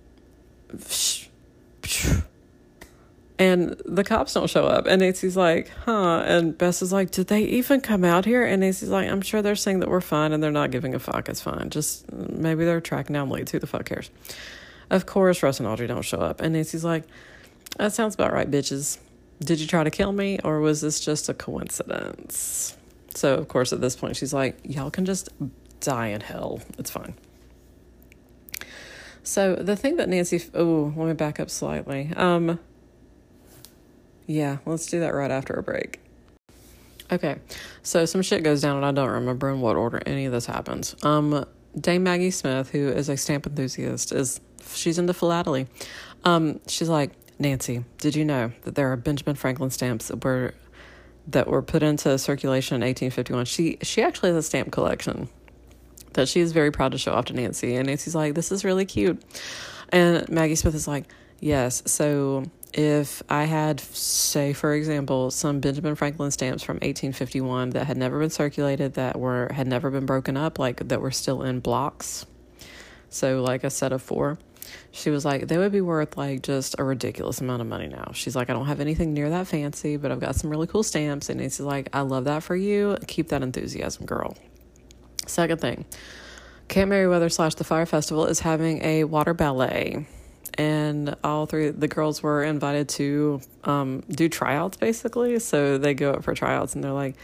and 3.37 3.75
the 3.85 4.03
cops 4.03 4.33
don't 4.33 4.49
show 4.49 4.65
up. 4.65 4.87
And 4.87 5.01
Nancy's 5.01 5.35
like, 5.35 5.69
huh. 5.85 6.23
And 6.25 6.57
Bess 6.57 6.81
is 6.81 6.93
like, 6.93 7.11
did 7.11 7.27
they 7.27 7.43
even 7.43 7.81
come 7.81 8.05
out 8.05 8.25
here? 8.25 8.45
And 8.45 8.61
Nancy's 8.61 8.89
like, 8.89 9.09
I'm 9.09 9.21
sure 9.21 9.41
they're 9.41 9.55
saying 9.55 9.79
that 9.79 9.89
we're 9.89 10.01
fine 10.01 10.31
and 10.31 10.41
they're 10.41 10.51
not 10.51 10.71
giving 10.71 10.95
a 10.95 10.99
fuck. 10.99 11.27
It's 11.27 11.41
fine. 11.41 11.69
Just 11.69 12.11
maybe 12.11 12.65
they're 12.65 12.81
tracking 12.81 13.13
down 13.13 13.29
leads. 13.29 13.51
Who 13.51 13.59
the 13.59 13.67
fuck 13.67 13.85
cares? 13.85 14.09
Of 14.89 15.05
course, 15.05 15.43
Russ 15.43 15.59
and 15.59 15.67
Audrey 15.67 15.87
don't 15.87 16.03
show 16.03 16.19
up. 16.19 16.41
And 16.41 16.53
Nancy's 16.53 16.85
like, 16.85 17.03
that 17.77 17.91
sounds 17.91 18.15
about 18.15 18.31
right, 18.31 18.49
bitches. 18.49 18.99
Did 19.39 19.59
you 19.59 19.67
try 19.67 19.83
to 19.83 19.91
kill 19.91 20.13
me 20.13 20.39
or 20.43 20.61
was 20.61 20.79
this 20.79 20.99
just 20.99 21.27
a 21.27 21.33
coincidence? 21.33 22.77
So, 23.15 23.35
of 23.35 23.47
course, 23.47 23.73
at 23.73 23.81
this 23.81 23.95
point, 23.95 24.15
she's 24.15 24.33
like, 24.33 24.57
Y'all 24.63 24.91
can 24.91 25.05
just 25.05 25.29
die 25.81 26.07
in 26.07 26.21
hell. 26.21 26.61
It's 26.77 26.89
fine. 26.89 27.15
So, 29.25 29.55
the 29.55 29.75
thing 29.75 29.95
that 29.97 30.07
Nancy, 30.07 30.39
oh, 30.53 30.93
let 30.95 31.07
me 31.07 31.13
back 31.13 31.39
up 31.39 31.49
slightly. 31.49 32.11
Um, 32.15 32.59
yeah, 34.27 34.57
let's 34.67 34.85
do 34.85 34.99
that 34.99 35.15
right 35.15 35.31
after 35.31 35.53
a 35.55 35.63
break. 35.63 35.99
Okay, 37.11 37.37
so 37.81 38.05
some 38.05 38.21
shit 38.21 38.43
goes 38.43 38.61
down, 38.61 38.77
and 38.77 38.85
I 38.85 38.91
don't 38.91 39.09
remember 39.09 39.49
in 39.49 39.61
what 39.61 39.75
order 39.75 39.99
any 40.05 40.25
of 40.25 40.31
this 40.31 40.45
happens. 40.45 40.95
Um, 41.03 41.43
Dame 41.79 42.03
Maggie 42.03 42.29
Smith, 42.29 42.69
who 42.69 42.87
is 42.87 43.09
a 43.09 43.17
stamp 43.17 43.47
enthusiast, 43.47 44.11
is 44.11 44.39
she's 44.73 44.99
into 44.99 45.13
philately. 45.13 45.67
Um, 46.23 46.59
she's 46.67 46.89
like, 46.89 47.11
Nancy, 47.39 47.83
did 47.97 48.15
you 48.15 48.25
know 48.25 48.51
that 48.61 48.75
there 48.75 48.91
are 48.91 48.95
Benjamin 48.95 49.35
Franklin 49.35 49.71
stamps 49.71 50.07
that 50.07 50.23
were 50.23 50.53
that 51.27 51.47
were 51.47 51.63
put 51.63 51.81
into 51.81 52.17
circulation 52.19 52.75
in 52.75 52.81
1851? 52.81 53.45
She 53.45 53.77
she 53.81 54.03
actually 54.03 54.29
has 54.29 54.37
a 54.37 54.43
stamp 54.43 54.71
collection 54.71 55.29
that 56.15 56.27
she 56.27 56.41
is 56.41 56.51
very 56.51 56.71
proud 56.71 56.91
to 56.91 56.97
show 56.97 57.13
off 57.13 57.25
to 57.25 57.33
Nancy, 57.33 57.75
and 57.75 57.87
Nancy's 57.87 58.15
like, 58.15 58.35
"This 58.35 58.51
is 58.51 58.65
really 58.65 58.85
cute," 58.85 59.21
and 59.89 60.27
Maggie 60.29 60.55
Smith 60.55 60.75
is 60.75 60.87
like, 60.87 61.05
"Yes." 61.39 61.83
So 61.85 62.43
if 62.73 63.23
I 63.29 63.45
had, 63.45 63.79
say, 63.79 64.53
for 64.53 64.73
example, 64.73 65.31
some 65.31 65.59
Benjamin 65.59 65.95
Franklin 65.95 66.31
stamps 66.31 66.63
from 66.63 66.75
1851 66.81 67.69
that 67.71 67.87
had 67.87 67.97
never 67.97 68.19
been 68.19 68.29
circulated, 68.29 68.95
that 68.95 69.19
were 69.19 69.51
had 69.53 69.67
never 69.67 69.89
been 69.91 70.05
broken 70.05 70.35
up, 70.35 70.59
like 70.59 70.87
that 70.87 71.01
were 71.01 71.11
still 71.11 71.43
in 71.43 71.59
blocks, 71.59 72.25
so 73.09 73.41
like 73.41 73.63
a 73.63 73.69
set 73.69 73.93
of 73.93 74.01
four 74.01 74.37
she 74.91 75.09
was 75.09 75.25
like, 75.25 75.47
they 75.47 75.57
would 75.57 75.71
be 75.71 75.81
worth 75.81 76.17
like 76.17 76.41
just 76.41 76.75
a 76.79 76.83
ridiculous 76.83 77.41
amount 77.41 77.61
of 77.61 77.67
money 77.67 77.87
now. 77.87 78.11
She's 78.13 78.35
like, 78.35 78.49
I 78.49 78.53
don't 78.53 78.65
have 78.67 78.79
anything 78.79 79.13
near 79.13 79.29
that 79.29 79.47
fancy, 79.47 79.97
but 79.97 80.11
I've 80.11 80.19
got 80.19 80.35
some 80.35 80.49
really 80.49 80.67
cool 80.67 80.83
stamps. 80.83 81.29
And 81.29 81.39
Nancy's 81.39 81.65
like, 81.65 81.89
I 81.93 82.01
love 82.01 82.25
that 82.25 82.43
for 82.43 82.55
you. 82.55 82.97
Keep 83.07 83.29
that 83.29 83.41
enthusiasm, 83.41 84.05
girl. 84.05 84.35
Second 85.27 85.59
thing, 85.61 85.85
Camp 86.67 86.89
Merryweather 86.89 87.29
slash 87.29 87.55
the 87.55 87.63
Fire 87.63 87.85
Festival 87.85 88.25
is 88.25 88.39
having 88.39 88.83
a 88.83 89.03
water 89.03 89.33
ballet. 89.33 90.07
And 90.57 91.15
all 91.23 91.45
three 91.47 91.69
the 91.69 91.87
girls 91.87 92.23
were 92.23 92.43
invited 92.43 92.87
to 92.89 93.41
um, 93.65 94.03
do 94.09 94.29
tryouts 94.29 94.77
basically. 94.77 95.39
So 95.39 95.77
they 95.77 95.93
go 95.93 96.13
up 96.13 96.23
for 96.23 96.33
tryouts 96.33 96.75
and 96.75 96.83
they're 96.83 96.93
like, 96.93 97.15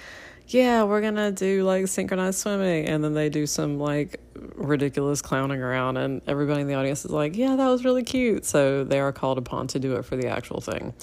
yeah, 0.47 0.83
we're 0.83 1.01
gonna 1.01 1.31
do 1.31 1.63
like 1.63 1.87
synchronized 1.87 2.39
swimming, 2.39 2.85
and 2.87 3.01
then 3.01 3.13
they 3.13 3.29
do 3.29 3.47
some 3.47 3.79
like 3.79 4.19
ridiculous 4.55 5.21
clowning 5.21 5.61
around, 5.61 5.95
and 5.95 6.21
everybody 6.27 6.61
in 6.61 6.67
the 6.67 6.73
audience 6.73 7.05
is 7.05 7.11
like, 7.11 7.37
yeah, 7.37 7.55
that 7.55 7.67
was 7.67 7.85
really 7.85 8.03
cute. 8.03 8.43
So 8.43 8.83
they 8.83 8.99
are 8.99 9.13
called 9.13 9.37
upon 9.37 9.67
to 9.67 9.79
do 9.79 9.95
it 9.95 10.03
for 10.03 10.17
the 10.17 10.27
actual 10.27 10.59
thing. 10.59 10.93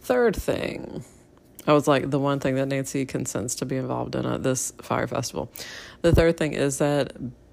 Third 0.00 0.34
thing, 0.34 1.04
I 1.66 1.72
was 1.72 1.88
like 1.88 2.10
the 2.10 2.18
one 2.18 2.40
thing 2.40 2.54
that 2.56 2.66
Nancy 2.66 3.04
consents 3.04 3.54
to 3.56 3.66
be 3.66 3.76
involved 3.76 4.14
in 4.14 4.24
at 4.24 4.42
this 4.42 4.72
fire 4.82 5.06
festival. 5.06 5.50
The 6.02 6.12
third 6.12 6.36
thing 6.36 6.52
is 6.52 6.78
that 6.78 7.12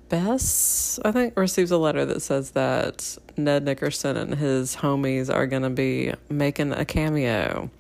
Bess, 0.09 0.99
I 1.03 1.11
think, 1.11 1.35
receives 1.35 1.71
a 1.71 1.77
letter 1.77 2.05
that 2.05 2.21
says 2.21 2.51
that 2.51 3.17
Ned 3.35 3.63
Nickerson 3.63 4.15
and 4.15 4.35
his 4.35 4.75
homies 4.75 5.33
are 5.33 5.47
going 5.47 5.63
to 5.63 5.71
be 5.71 6.13
making 6.29 6.71
a 6.71 6.85
cameo. 6.85 7.71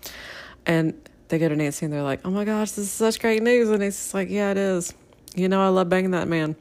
And 0.65 0.95
they 1.27 1.37
go 1.37 1.47
to 1.49 1.55
Nancy 1.55 1.85
and 1.85 1.93
they're 1.93 2.01
like, 2.01 2.21
"Oh 2.25 2.31
my 2.31 2.45
gosh, 2.45 2.71
this 2.71 2.85
is 2.85 2.91
such 2.91 3.19
great 3.19 3.43
news!" 3.43 3.69
And 3.69 3.79
Nancy's 3.79 4.13
like, 4.13 4.29
"Yeah, 4.29 4.51
it 4.51 4.57
is. 4.57 4.93
You 5.35 5.47
know, 5.49 5.61
I 5.61 5.67
love 5.67 5.89
banging 5.89 6.11
that 6.11 6.27
man." 6.27 6.55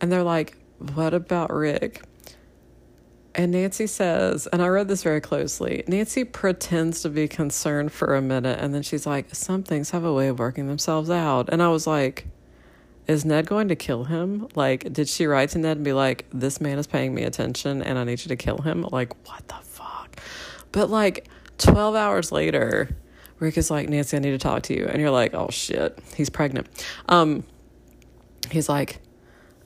And 0.00 0.10
they're 0.10 0.22
like, 0.22 0.56
"What 0.94 1.12
about 1.12 1.52
Rick?" 1.52 2.02
And 3.34 3.52
Nancy 3.52 3.86
says, 3.86 4.46
and 4.46 4.60
I 4.60 4.68
read 4.68 4.88
this 4.88 5.02
very 5.02 5.20
closely. 5.20 5.84
Nancy 5.86 6.24
pretends 6.24 7.00
to 7.02 7.08
be 7.08 7.28
concerned 7.28 7.92
for 7.92 8.14
a 8.14 8.20
minute, 8.20 8.58
and 8.60 8.74
then 8.74 8.82
she's 8.82 9.06
like, 9.06 9.34
"Some 9.34 9.62
things 9.62 9.90
have 9.90 10.04
a 10.04 10.12
way 10.12 10.28
of 10.28 10.38
working 10.38 10.66
themselves 10.66 11.08
out." 11.08 11.48
And 11.50 11.62
I 11.62 11.68
was 11.68 11.86
like, 11.86 12.26
"Is 13.06 13.24
Ned 13.24 13.46
going 13.46 13.68
to 13.68 13.76
kill 13.76 14.04
him? 14.04 14.48
Like, 14.54 14.92
did 14.92 15.08
she 15.08 15.26
write 15.26 15.50
to 15.50 15.58
Ned 15.58 15.78
and 15.78 15.84
be 15.84 15.94
like, 15.94 16.26
"This 16.30 16.60
man 16.60 16.78
is 16.78 16.86
paying 16.86 17.14
me 17.14 17.22
attention, 17.22 17.82
and 17.82 17.98
I 17.98 18.04
need 18.04 18.22
you 18.22 18.28
to 18.28 18.36
kill 18.36 18.58
him"? 18.58 18.86
Like, 18.92 19.14
what 19.26 19.48
the 19.48 19.54
fuck? 19.62 20.20
But 20.70 20.90
like, 20.90 21.28
twelve 21.56 21.94
hours 21.94 22.32
later 22.32 22.96
Rick 23.42 23.58
is 23.58 23.72
like, 23.72 23.88
Nancy, 23.88 24.16
I 24.16 24.20
need 24.20 24.30
to 24.30 24.38
talk 24.38 24.62
to 24.64 24.74
you. 24.74 24.86
And 24.86 25.00
you're 25.00 25.10
like, 25.10 25.34
oh 25.34 25.48
shit, 25.50 25.98
he's 26.14 26.30
pregnant. 26.30 26.68
Um, 27.08 27.42
he's 28.52 28.68
like, 28.68 29.00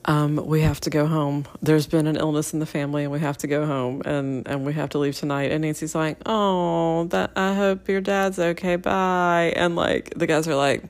um, 0.06 0.36
we 0.36 0.62
have 0.62 0.80
to 0.80 0.90
go 0.90 1.06
home. 1.06 1.46
There's 1.60 1.86
been 1.86 2.06
an 2.06 2.16
illness 2.16 2.52
in 2.52 2.60
the 2.60 2.66
family 2.66 3.02
and 3.02 3.12
we 3.12 3.20
have 3.20 3.36
to 3.38 3.46
go 3.46 3.66
home 3.66 4.02
and, 4.04 4.46
and 4.46 4.64
we 4.64 4.72
have 4.72 4.90
to 4.90 4.98
leave 4.98 5.16
tonight. 5.16 5.50
And 5.50 5.62
Nancy's 5.62 5.94
like, 5.94 6.18
oh, 6.26 7.04
that 7.10 7.32
I 7.36 7.54
hope 7.54 7.88
your 7.88 8.00
dad's 8.00 8.38
okay. 8.38 8.76
Bye. 8.76 9.52
And 9.56 9.76
like, 9.76 10.14
the 10.16 10.26
guys 10.26 10.46
are 10.46 10.54
like, 10.54 10.84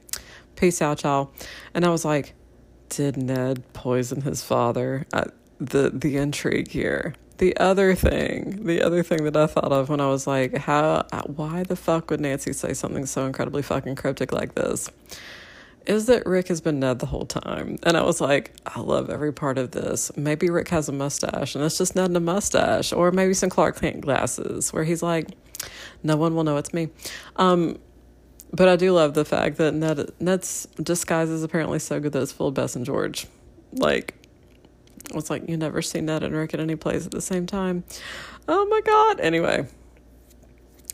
peace 0.54 0.82
out, 0.82 1.02
y'all. 1.02 1.32
And 1.74 1.84
I 1.84 1.88
was 1.88 2.04
like, 2.04 2.34
did 2.88 3.16
Ned 3.16 3.64
poison 3.72 4.20
his 4.20 4.42
father? 4.42 5.06
Uh, 5.12 5.24
the, 5.58 5.90
the 5.90 6.18
intrigue 6.18 6.68
here. 6.70 7.14
the 7.38 7.56
other 7.58 7.94
thing, 7.94 8.64
the 8.64 8.82
other 8.82 9.02
thing 9.02 9.24
that 9.24 9.36
I 9.36 9.46
thought 9.46 9.72
of 9.72 9.88
when 9.88 10.00
I 10.00 10.08
was 10.08 10.26
like, 10.26 10.56
how, 10.56 11.06
why 11.26 11.62
the 11.62 11.76
fuck 11.76 12.10
would 12.10 12.20
Nancy 12.20 12.52
say 12.52 12.72
something 12.74 13.06
so 13.06 13.26
incredibly 13.26 13.62
fucking 13.62 13.96
cryptic 13.96 14.32
like 14.32 14.54
this? 14.54 14.90
Is 15.86 16.06
that 16.06 16.26
Rick 16.26 16.48
has 16.48 16.60
been 16.60 16.80
Ned 16.80 16.98
the 16.98 17.06
whole 17.06 17.26
time. 17.26 17.78
And 17.84 17.96
I 17.96 18.02
was 18.02 18.20
like, 18.20 18.52
I 18.66 18.80
love 18.80 19.08
every 19.08 19.32
part 19.32 19.56
of 19.56 19.70
this. 19.70 20.10
Maybe 20.16 20.50
Rick 20.50 20.68
has 20.68 20.88
a 20.88 20.92
mustache 20.92 21.54
and 21.54 21.64
it's 21.64 21.78
just 21.78 21.94
Ned 21.94 22.06
and 22.06 22.16
a 22.16 22.20
mustache, 22.20 22.92
or 22.92 23.12
maybe 23.12 23.34
some 23.34 23.50
Clark 23.50 23.80
Kent 23.80 24.00
glasses 24.00 24.72
where 24.72 24.84
he's 24.84 25.02
like, 25.02 25.28
no 26.02 26.16
one 26.16 26.34
will 26.34 26.44
know 26.44 26.56
it's 26.56 26.74
me. 26.74 26.88
Um, 27.36 27.78
but 28.52 28.68
I 28.68 28.76
do 28.76 28.92
love 28.92 29.14
the 29.14 29.24
fact 29.24 29.58
that 29.58 29.74
Ned 29.74 30.10
Ned's 30.20 30.66
disguise 30.82 31.28
is 31.28 31.42
apparently 31.42 31.78
so 31.78 32.00
good 32.00 32.12
that 32.12 32.22
it's 32.22 32.32
full 32.32 32.48
of 32.48 32.54
Bess 32.54 32.76
and 32.76 32.84
George. 32.84 33.26
Like, 33.72 34.14
it's 35.14 35.30
like 35.30 35.48
you 35.48 35.56
never 35.56 35.82
see 35.82 36.00
Ned 36.00 36.22
and 36.22 36.34
Rick 36.34 36.54
at 36.54 36.60
any 36.60 36.76
place 36.76 37.06
at 37.06 37.12
the 37.12 37.20
same 37.20 37.46
time. 37.46 37.84
Oh 38.48 38.66
my 38.66 38.80
god. 38.80 39.20
Anyway. 39.20 39.66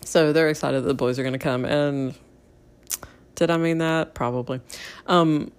So 0.05 0.33
they're 0.33 0.49
excited 0.49 0.83
that 0.83 0.89
the 0.89 0.95
boys 0.95 1.19
are 1.19 1.23
gonna 1.23 1.39
come 1.39 1.65
and 1.65 2.15
did 3.35 3.51
I 3.51 3.57
mean 3.57 3.79
that? 3.79 4.15
Probably. 4.15 4.61
Um 5.07 5.53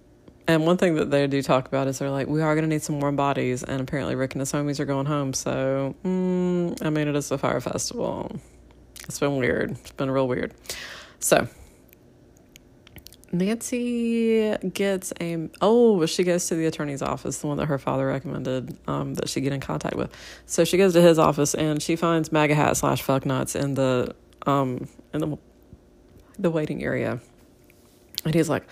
and 0.46 0.66
one 0.66 0.76
thing 0.76 0.96
that 0.96 1.10
they 1.10 1.26
do 1.26 1.42
talk 1.42 1.66
about 1.66 1.86
is 1.86 1.98
they're 1.98 2.10
like, 2.10 2.26
we 2.26 2.42
are 2.42 2.54
going 2.54 2.68
to 2.68 2.68
need 2.68 2.82
some 2.82 3.00
warm 3.00 3.16
bodies. 3.16 3.62
And 3.62 3.80
apparently, 3.80 4.14
Rick 4.14 4.34
and 4.34 4.40
his 4.40 4.52
homies 4.52 4.78
are 4.78 4.84
going 4.84 5.06
home. 5.06 5.32
So, 5.32 5.94
mm, 6.04 6.84
I 6.84 6.90
mean, 6.90 7.08
it 7.08 7.16
is 7.16 7.30
a 7.30 7.38
fire 7.38 7.62
festival. 7.62 8.30
It's 9.04 9.18
been 9.18 9.36
weird. 9.36 9.70
It's 9.70 9.92
been 9.92 10.10
real 10.10 10.28
weird. 10.28 10.52
So, 11.18 11.48
Nancy 13.34 14.56
gets 14.72 15.12
a 15.20 15.48
oh 15.60 16.06
she 16.06 16.22
goes 16.22 16.46
to 16.46 16.54
the 16.54 16.66
attorney's 16.66 17.02
office, 17.02 17.38
the 17.38 17.48
one 17.48 17.56
that 17.56 17.66
her 17.66 17.78
father 17.78 18.06
recommended 18.06 18.78
um, 18.86 19.14
that 19.14 19.28
she 19.28 19.40
get 19.40 19.52
in 19.52 19.60
contact 19.60 19.96
with. 19.96 20.14
So 20.46 20.64
she 20.64 20.76
goes 20.76 20.92
to 20.92 21.02
his 21.02 21.18
office 21.18 21.54
and 21.54 21.82
she 21.82 21.96
finds 21.96 22.30
MAGA 22.30 22.54
hat 22.54 22.76
slash 22.76 23.02
fuck 23.02 23.26
nuts 23.26 23.56
in 23.56 23.74
the 23.74 24.14
um 24.46 24.88
in 25.12 25.20
the 25.20 25.38
the 26.38 26.50
waiting 26.50 26.84
area. 26.84 27.20
And 28.24 28.34
he's 28.34 28.48
like, 28.48 28.68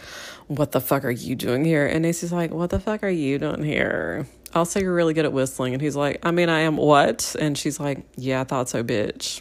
What 0.46 0.72
the 0.72 0.80
fuck 0.80 1.04
are 1.04 1.10
you 1.10 1.34
doing 1.34 1.64
here? 1.64 1.86
And 1.86 2.02
Nancy's 2.02 2.32
like, 2.32 2.52
What 2.52 2.70
the 2.70 2.80
fuck 2.80 3.02
are 3.02 3.08
you 3.08 3.38
doing 3.38 3.62
here? 3.62 4.26
Also, 4.54 4.80
you're 4.80 4.94
really 4.94 5.14
good 5.14 5.24
at 5.24 5.32
whistling. 5.32 5.72
And 5.72 5.82
he's 5.82 5.96
like, 5.96 6.18
I 6.22 6.30
mean, 6.30 6.48
I 6.48 6.60
am 6.60 6.76
what? 6.76 7.34
And 7.38 7.56
she's 7.56 7.78
like, 7.78 8.04
Yeah, 8.16 8.40
I 8.42 8.44
thought 8.44 8.68
so, 8.68 8.82
bitch. 8.82 9.40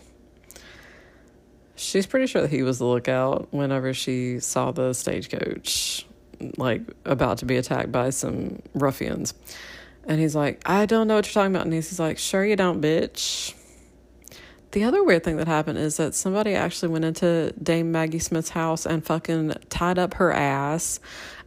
She's 1.75 2.05
pretty 2.05 2.27
sure 2.27 2.43
that 2.43 2.51
he 2.51 2.61
was 2.61 2.77
the 2.77 2.85
lookout 2.85 3.47
whenever 3.51 3.93
she 3.93 4.39
saw 4.39 4.71
the 4.71 4.93
stagecoach, 4.93 6.05
like 6.57 6.81
about 7.05 7.39
to 7.39 7.45
be 7.45 7.57
attacked 7.57 7.91
by 7.91 8.11
some 8.11 8.61
ruffians. 8.73 9.33
And 10.05 10.19
he's 10.19 10.35
like, 10.35 10.61
I 10.65 10.85
don't 10.85 11.07
know 11.07 11.15
what 11.15 11.25
you're 11.25 11.33
talking 11.33 11.55
about. 11.55 11.65
And 11.65 11.73
he's 11.73 11.99
like, 11.99 12.17
Sure, 12.17 12.45
you 12.45 12.55
don't, 12.55 12.81
bitch. 12.81 13.53
The 14.71 14.85
other 14.85 15.03
weird 15.03 15.23
thing 15.23 15.35
that 15.37 15.47
happened 15.47 15.77
is 15.79 15.97
that 15.97 16.15
somebody 16.15 16.55
actually 16.55 16.89
went 16.89 17.03
into 17.03 17.53
Dame 17.61 17.91
Maggie 17.91 18.19
Smith's 18.19 18.49
house 18.49 18.85
and 18.85 19.05
fucking 19.05 19.53
tied 19.69 19.99
up 19.99 20.13
her 20.15 20.31
ass 20.31 20.99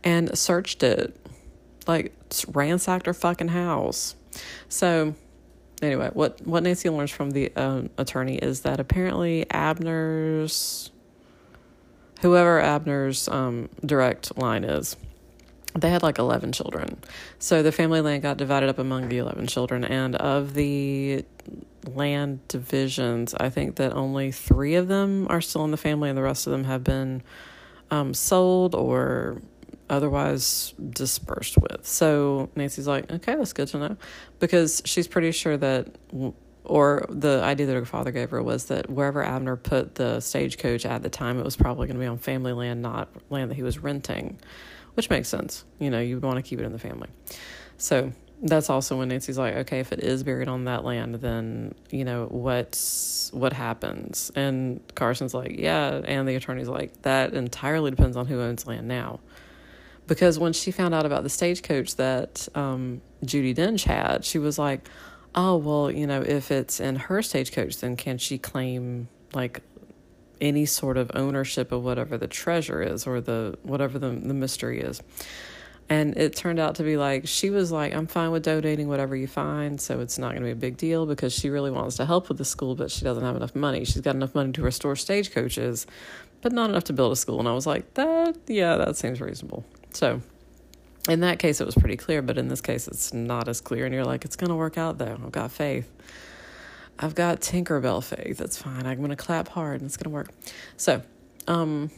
and 0.03 0.37
searched 0.37 0.83
it. 0.83 1.17
Like, 1.87 2.15
ransacked 2.49 3.07
her 3.07 3.15
fucking 3.15 3.49
house. 3.49 4.15
So, 4.69 5.15
anyway, 5.83 6.11
what 6.13 6.41
what 6.47 6.63
Nancy 6.63 6.89
learns 6.91 7.11
from 7.11 7.31
the 7.31 7.55
um, 7.57 7.91
attorney 7.99 8.37
is 8.37 8.61
that 8.63 8.81
apparently 8.81 9.47
Abner's 9.51 10.91
whoever 12.21 12.61
Abner's 12.61 13.29
um, 13.29 13.69
direct 13.85 14.37
line 14.39 14.65
is, 14.65 14.97
they 15.75 15.91
had 15.91 16.03
like 16.03 16.19
11 16.19 16.53
children. 16.53 16.99
So 17.39 17.63
the 17.63 17.73
family 17.73 18.01
land 18.01 18.23
got 18.23 18.37
divided 18.37 18.69
up 18.69 18.79
among 18.79 19.09
the 19.09 19.19
11 19.19 19.47
children. 19.49 19.85
And 19.85 20.15
of 20.17 20.55
the 20.55 21.25
land 21.87 22.47
divisions, 22.49 23.35
I 23.35 23.51
think 23.51 23.77
that 23.77 23.93
only 23.93 24.33
three 24.33 24.77
of 24.77 24.89
them 24.89 25.27
are 25.29 25.41
still 25.41 25.65
in 25.65 25.71
the 25.71 25.77
family, 25.77 26.09
and 26.09 26.17
the 26.17 26.23
rest 26.23 26.47
of 26.47 26.53
them 26.53 26.65
have 26.65 26.85
been 26.85 27.23
um, 27.91 28.15
sold 28.15 28.75
or 28.75 29.43
otherwise 29.91 30.75
dispersed 30.91 31.59
with. 31.59 31.87
So 31.87 32.51
Nancy's 32.57 32.87
like, 32.87 33.11
okay, 33.11 33.35
that's 33.35 33.53
good 33.53 33.69
to 33.69 33.79
know, 33.79 33.97
because 34.39 34.83
she's 34.85 35.09
pretty 35.09 35.33
sure 35.33 35.57
that, 35.57 35.89
or 36.65 37.05
the 37.11 37.43
idea 37.43 37.67
that 37.67 37.75
her 37.75 37.85
father 37.85 38.11
gave 38.11 38.31
her 38.31 38.43
was 38.43 38.67
that 38.67 38.89
wherever 38.89 39.23
Abner 39.23 39.57
put 39.57 39.97
the 39.97 40.21
stagecoach 40.21 40.87
at 40.87 41.03
the 41.03 41.11
time, 41.11 41.39
it 41.39 41.45
was 41.45 41.57
probably 41.57 41.87
going 41.87 41.97
to 41.97 42.01
be 42.01 42.07
on 42.07 42.19
family 42.19 42.53
land, 42.53 42.81
not 42.81 43.09
land 43.29 43.51
that 43.51 43.57
he 43.57 43.63
was 43.63 43.79
renting, 43.79 44.39
which 44.95 45.11
makes 45.11 45.29
sense. 45.29 45.65
You 45.79 45.91
know, 45.91 46.01
you 46.01 46.19
want 46.19 46.37
to 46.37 46.43
keep 46.43 46.59
it 46.59 46.65
in 46.65 46.73
the 46.73 46.79
family. 46.79 47.09
So 47.77 48.13
that's 48.43 48.69
also 48.69 48.99
when 48.99 49.09
Nancy's 49.09 49.39
like, 49.39 49.55
okay, 49.55 49.81
if 49.81 49.93
it 49.93 50.01
is 50.01 50.23
buried 50.23 50.49
on 50.49 50.65
that 50.65 50.85
land, 50.85 51.17
then 51.17 51.75
you 51.91 52.05
know 52.05 52.27
what's 52.27 53.31
what 53.33 53.53
happens. 53.53 54.31
And 54.35 54.81
Carson's 54.95 55.35
like, 55.35 55.59
yeah, 55.59 56.01
and 56.05 56.29
the 56.29 56.35
attorney's 56.35 56.69
like, 56.69 57.03
that 57.03 57.35
entirely 57.35 57.91
depends 57.91 58.17
on 58.17 58.27
who 58.27 58.41
owns 58.41 58.67
land 58.67 58.89
now 58.89 59.21
because 60.07 60.39
when 60.39 60.53
she 60.53 60.71
found 60.71 60.95
out 60.95 61.07
about 61.07 61.23
the 61.23 61.29
stagecoach 61.29 61.97
that 61.97 62.49
um, 62.55 63.01
Judi 63.25 63.55
Dench 63.55 63.85
had, 63.85 64.25
she 64.25 64.39
was 64.39 64.59
like, 64.59 64.89
"Oh 65.35 65.57
well, 65.57 65.91
you 65.91 66.07
know, 66.07 66.21
if 66.23 66.51
it's 66.51 66.81
in 66.81 66.97
her 66.97 67.23
stagecoach, 67.23 67.79
then 67.79 67.97
can 67.97 68.19
she 68.19 68.39
claim 68.39 69.09
like 69.33 69.63
any 70.41 70.67
sort 70.67 70.97
of 70.97 71.11
ownership 71.15 71.73
of 71.73 71.83
whatever 71.83 72.17
the 72.19 72.29
treasure 72.29 72.83
is 72.83 73.07
or 73.07 73.21
the 73.21 73.59
whatever 73.63 73.99
the 73.99 74.11
the 74.11 74.35
mystery 74.35 74.81
is?" 74.81 75.03
And 75.89 76.17
it 76.17 76.35
turned 76.35 76.59
out 76.59 76.77
to 76.77 76.83
be 76.83 76.97
like 76.97 77.27
she 77.27 77.51
was 77.51 77.71
like, 77.71 77.95
"I'm 77.95 78.07
fine 78.07 78.31
with 78.31 78.45
donating 78.45 78.89
whatever 78.89 79.15
you 79.15 79.27
find, 79.27 79.81
so 79.81 80.01
it's 80.01 80.19
not 80.19 80.31
going 80.31 80.43
to 80.43 80.47
be 80.47 80.53
a 80.53 80.57
big 80.57 80.77
deal 80.77 81.07
because 81.07 81.33
she 81.33 81.51
really 81.51 81.71
wants 81.71 81.97
to 81.97 82.07
help 82.07 82.29
with 82.29 82.39
the 82.39 82.45
school, 82.45 82.75
but 82.75 82.91
she 82.91 83.05
doesn't 83.05 83.23
have 83.23 83.37
enough 83.37 83.55
money. 83.55 83.85
She's 83.85 84.01
got 84.01 84.15
enough 84.15 84.35
money 84.35 84.53
to 84.53 84.63
restore 84.63 84.97
stagecoaches, 84.97 85.87
but 86.41 86.53
not 86.53 86.71
enough 86.71 86.85
to 86.85 86.93
build 86.93 87.13
a 87.13 87.17
school." 87.17 87.39
And 87.39 87.49
I 87.49 87.53
was 87.53 87.67
like, 87.67 87.95
"That, 87.95 88.37
yeah, 88.47 88.77
that 88.77 88.97
seems 88.97 89.21
reasonable." 89.21 89.65
So 89.93 90.23
in 91.09 91.21
that 91.21 91.39
case, 91.39 91.61
it 91.61 91.67
was 91.67 91.75
pretty 91.75 91.97
clear, 91.97 92.23
but 92.23 92.39
in 92.39 92.49
this 92.49 92.61
case, 92.61 92.89
it's 92.89 93.13
not 93.13 93.49
as 93.49 93.61
clear. 93.61 93.85
And 93.85 93.95
you're 93.95 94.05
like, 94.05 94.25
it's 94.25 94.37
going 94.37 94.49
to 94.49 94.57
work 94.57 94.79
out 94.79 94.99
though. 94.99 95.19
I've 95.23 95.33
got 95.33 95.51
faith. 95.51 95.91
I've 96.99 97.15
got 97.15 97.41
Tinkerbell 97.41 98.03
faith. 98.03 98.39
That's 98.39 98.57
fine. 98.57 98.87
I'm 98.87 98.99
going 98.99 99.11
to 99.11 99.17
clap 99.17 99.49
hard 99.49 99.81
and 99.81 99.89
it's 99.89 99.97
going 99.97 100.11
to 100.11 100.15
work. 100.15 100.31
So, 100.77 101.03
um, 101.49 101.91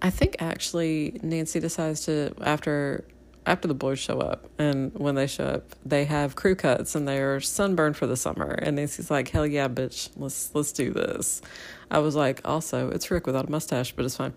I 0.00 0.10
think 0.10 0.36
actually 0.38 1.18
Nancy 1.22 1.60
decides 1.60 2.04
to, 2.06 2.34
after 2.40 3.04
after 3.46 3.68
the 3.68 3.74
boys 3.74 3.98
show 3.98 4.20
up 4.20 4.48
and 4.58 4.92
when 4.94 5.14
they 5.14 5.26
show 5.26 5.44
up 5.44 5.74
they 5.84 6.04
have 6.04 6.34
crew 6.34 6.54
cuts 6.54 6.94
and 6.94 7.06
they're 7.06 7.40
sunburned 7.40 7.96
for 7.96 8.06
the 8.06 8.16
summer 8.16 8.50
and 8.50 8.76
Nancy's 8.76 9.10
like 9.10 9.28
hell 9.28 9.46
yeah 9.46 9.68
bitch 9.68 10.08
let's 10.16 10.54
let's 10.54 10.72
do 10.72 10.92
this 10.92 11.42
I 11.90 11.98
was 11.98 12.16
like 12.16 12.40
also 12.44 12.90
it's 12.90 13.10
Rick 13.10 13.26
without 13.26 13.48
a 13.48 13.50
mustache 13.50 13.92
but 13.92 14.04
it's 14.04 14.16
fine 14.16 14.32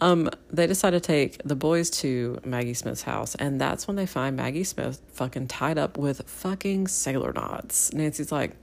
um 0.00 0.28
they 0.50 0.66
decide 0.66 0.90
to 0.90 1.00
take 1.00 1.40
the 1.44 1.56
boys 1.56 1.88
to 1.90 2.38
Maggie 2.44 2.74
Smith's 2.74 3.02
house 3.02 3.34
and 3.36 3.60
that's 3.60 3.86
when 3.86 3.96
they 3.96 4.06
find 4.06 4.36
Maggie 4.36 4.64
Smith 4.64 5.00
fucking 5.12 5.48
tied 5.48 5.78
up 5.78 5.96
with 5.96 6.28
fucking 6.28 6.88
sailor 6.88 7.32
knots 7.32 7.92
Nancy's 7.92 8.32
like 8.32 8.54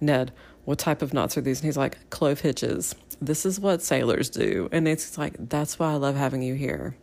Ned 0.00 0.32
what 0.64 0.78
type 0.78 1.00
of 1.02 1.14
knots 1.14 1.36
are 1.36 1.40
these 1.40 1.60
and 1.60 1.66
he's 1.66 1.76
like 1.76 2.10
clove 2.10 2.40
hitches 2.40 2.94
this 3.20 3.46
is 3.46 3.58
what 3.58 3.82
sailors 3.82 4.28
do 4.28 4.68
and 4.72 4.84
Nancy's 4.84 5.16
like 5.16 5.34
that's 5.48 5.78
why 5.78 5.92
I 5.92 5.94
love 5.94 6.16
having 6.16 6.42
you 6.42 6.54
here 6.54 6.96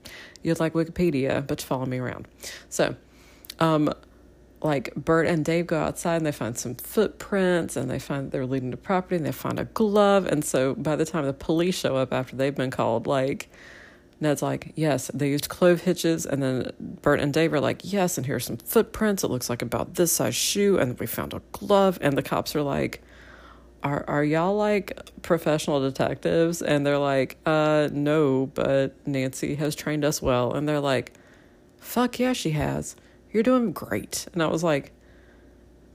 You'd 0.43 0.59
like 0.59 0.73
Wikipedia, 0.73 1.45
but 1.47 1.61
you 1.61 1.65
follow 1.65 1.85
me 1.85 1.97
around. 1.97 2.27
So, 2.69 2.95
um, 3.59 3.91
like 4.61 4.93
Burt 4.95 5.25
and 5.25 5.43
Dave 5.43 5.67
go 5.67 5.79
outside 5.79 6.17
and 6.17 6.25
they 6.25 6.31
find 6.31 6.57
some 6.57 6.75
footprints 6.75 7.75
and 7.75 7.89
they 7.89 7.99
find 7.99 8.31
they're 8.31 8.45
leading 8.45 8.71
to 8.71 8.77
property 8.77 9.15
and 9.15 9.25
they 9.25 9.31
find 9.31 9.59
a 9.59 9.65
glove. 9.65 10.25
And 10.25 10.43
so 10.43 10.75
by 10.75 10.95
the 10.95 11.05
time 11.05 11.25
the 11.25 11.33
police 11.33 11.75
show 11.75 11.95
up 11.95 12.13
after 12.13 12.35
they've 12.35 12.55
been 12.55 12.71
called, 12.71 13.07
like 13.07 13.49
Ned's 14.23 14.41
like, 14.41 14.73
yes, 14.75 15.11
they 15.13 15.29
used 15.29 15.49
clove 15.49 15.81
hitches. 15.81 16.25
And 16.25 16.41
then 16.41 16.71
Burt 16.79 17.19
and 17.19 17.33
Dave 17.33 17.53
are 17.53 17.59
like, 17.59 17.81
yes, 17.83 18.17
and 18.17 18.25
here's 18.25 18.45
some 18.45 18.57
footprints. 18.57 19.23
It 19.23 19.29
looks 19.29 19.49
like 19.49 19.61
about 19.61 19.95
this 19.95 20.11
size 20.11 20.35
shoe. 20.35 20.77
And 20.77 20.99
we 20.99 21.05
found 21.05 21.33
a 21.33 21.41
glove. 21.51 21.99
And 22.01 22.17
the 22.17 22.23
cops 22.23 22.55
are 22.55 22.63
like, 22.63 23.01
are 23.83 24.05
are 24.07 24.23
y'all 24.23 24.55
like 24.55 24.97
professional 25.21 25.81
detectives 25.81 26.61
and 26.61 26.85
they're 26.85 26.97
like 26.97 27.37
uh 27.45 27.89
no 27.91 28.45
but 28.53 28.95
nancy 29.05 29.55
has 29.55 29.75
trained 29.75 30.05
us 30.05 30.21
well 30.21 30.53
and 30.53 30.67
they're 30.67 30.79
like 30.79 31.13
fuck 31.77 32.17
yeah 32.17 32.33
she 32.33 32.51
has 32.51 32.95
you're 33.31 33.43
doing 33.43 33.73
great 33.73 34.25
and 34.33 34.41
i 34.41 34.47
was 34.47 34.63
like 34.63 34.93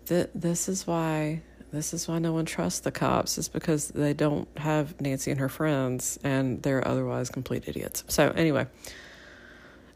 this 0.05 0.68
is 0.68 0.87
why 0.87 1.43
this 1.73 1.93
is 1.93 2.09
why 2.09 2.19
no 2.19 2.33
one 2.33 2.45
trusts 2.45 2.81
the 2.81 2.91
cops 2.91 3.39
is 3.39 3.49
because 3.49 3.89
they 3.89 4.12
don't 4.12 4.49
have 4.59 4.99
nancy 5.01 5.31
and 5.31 5.41
her 5.41 5.49
friends 5.49 6.19
and 6.25 6.62
they're 6.62 6.87
otherwise 6.87 7.31
complete 7.31 7.64
idiots 7.66 8.05
so 8.09 8.31
anyway 8.31 8.66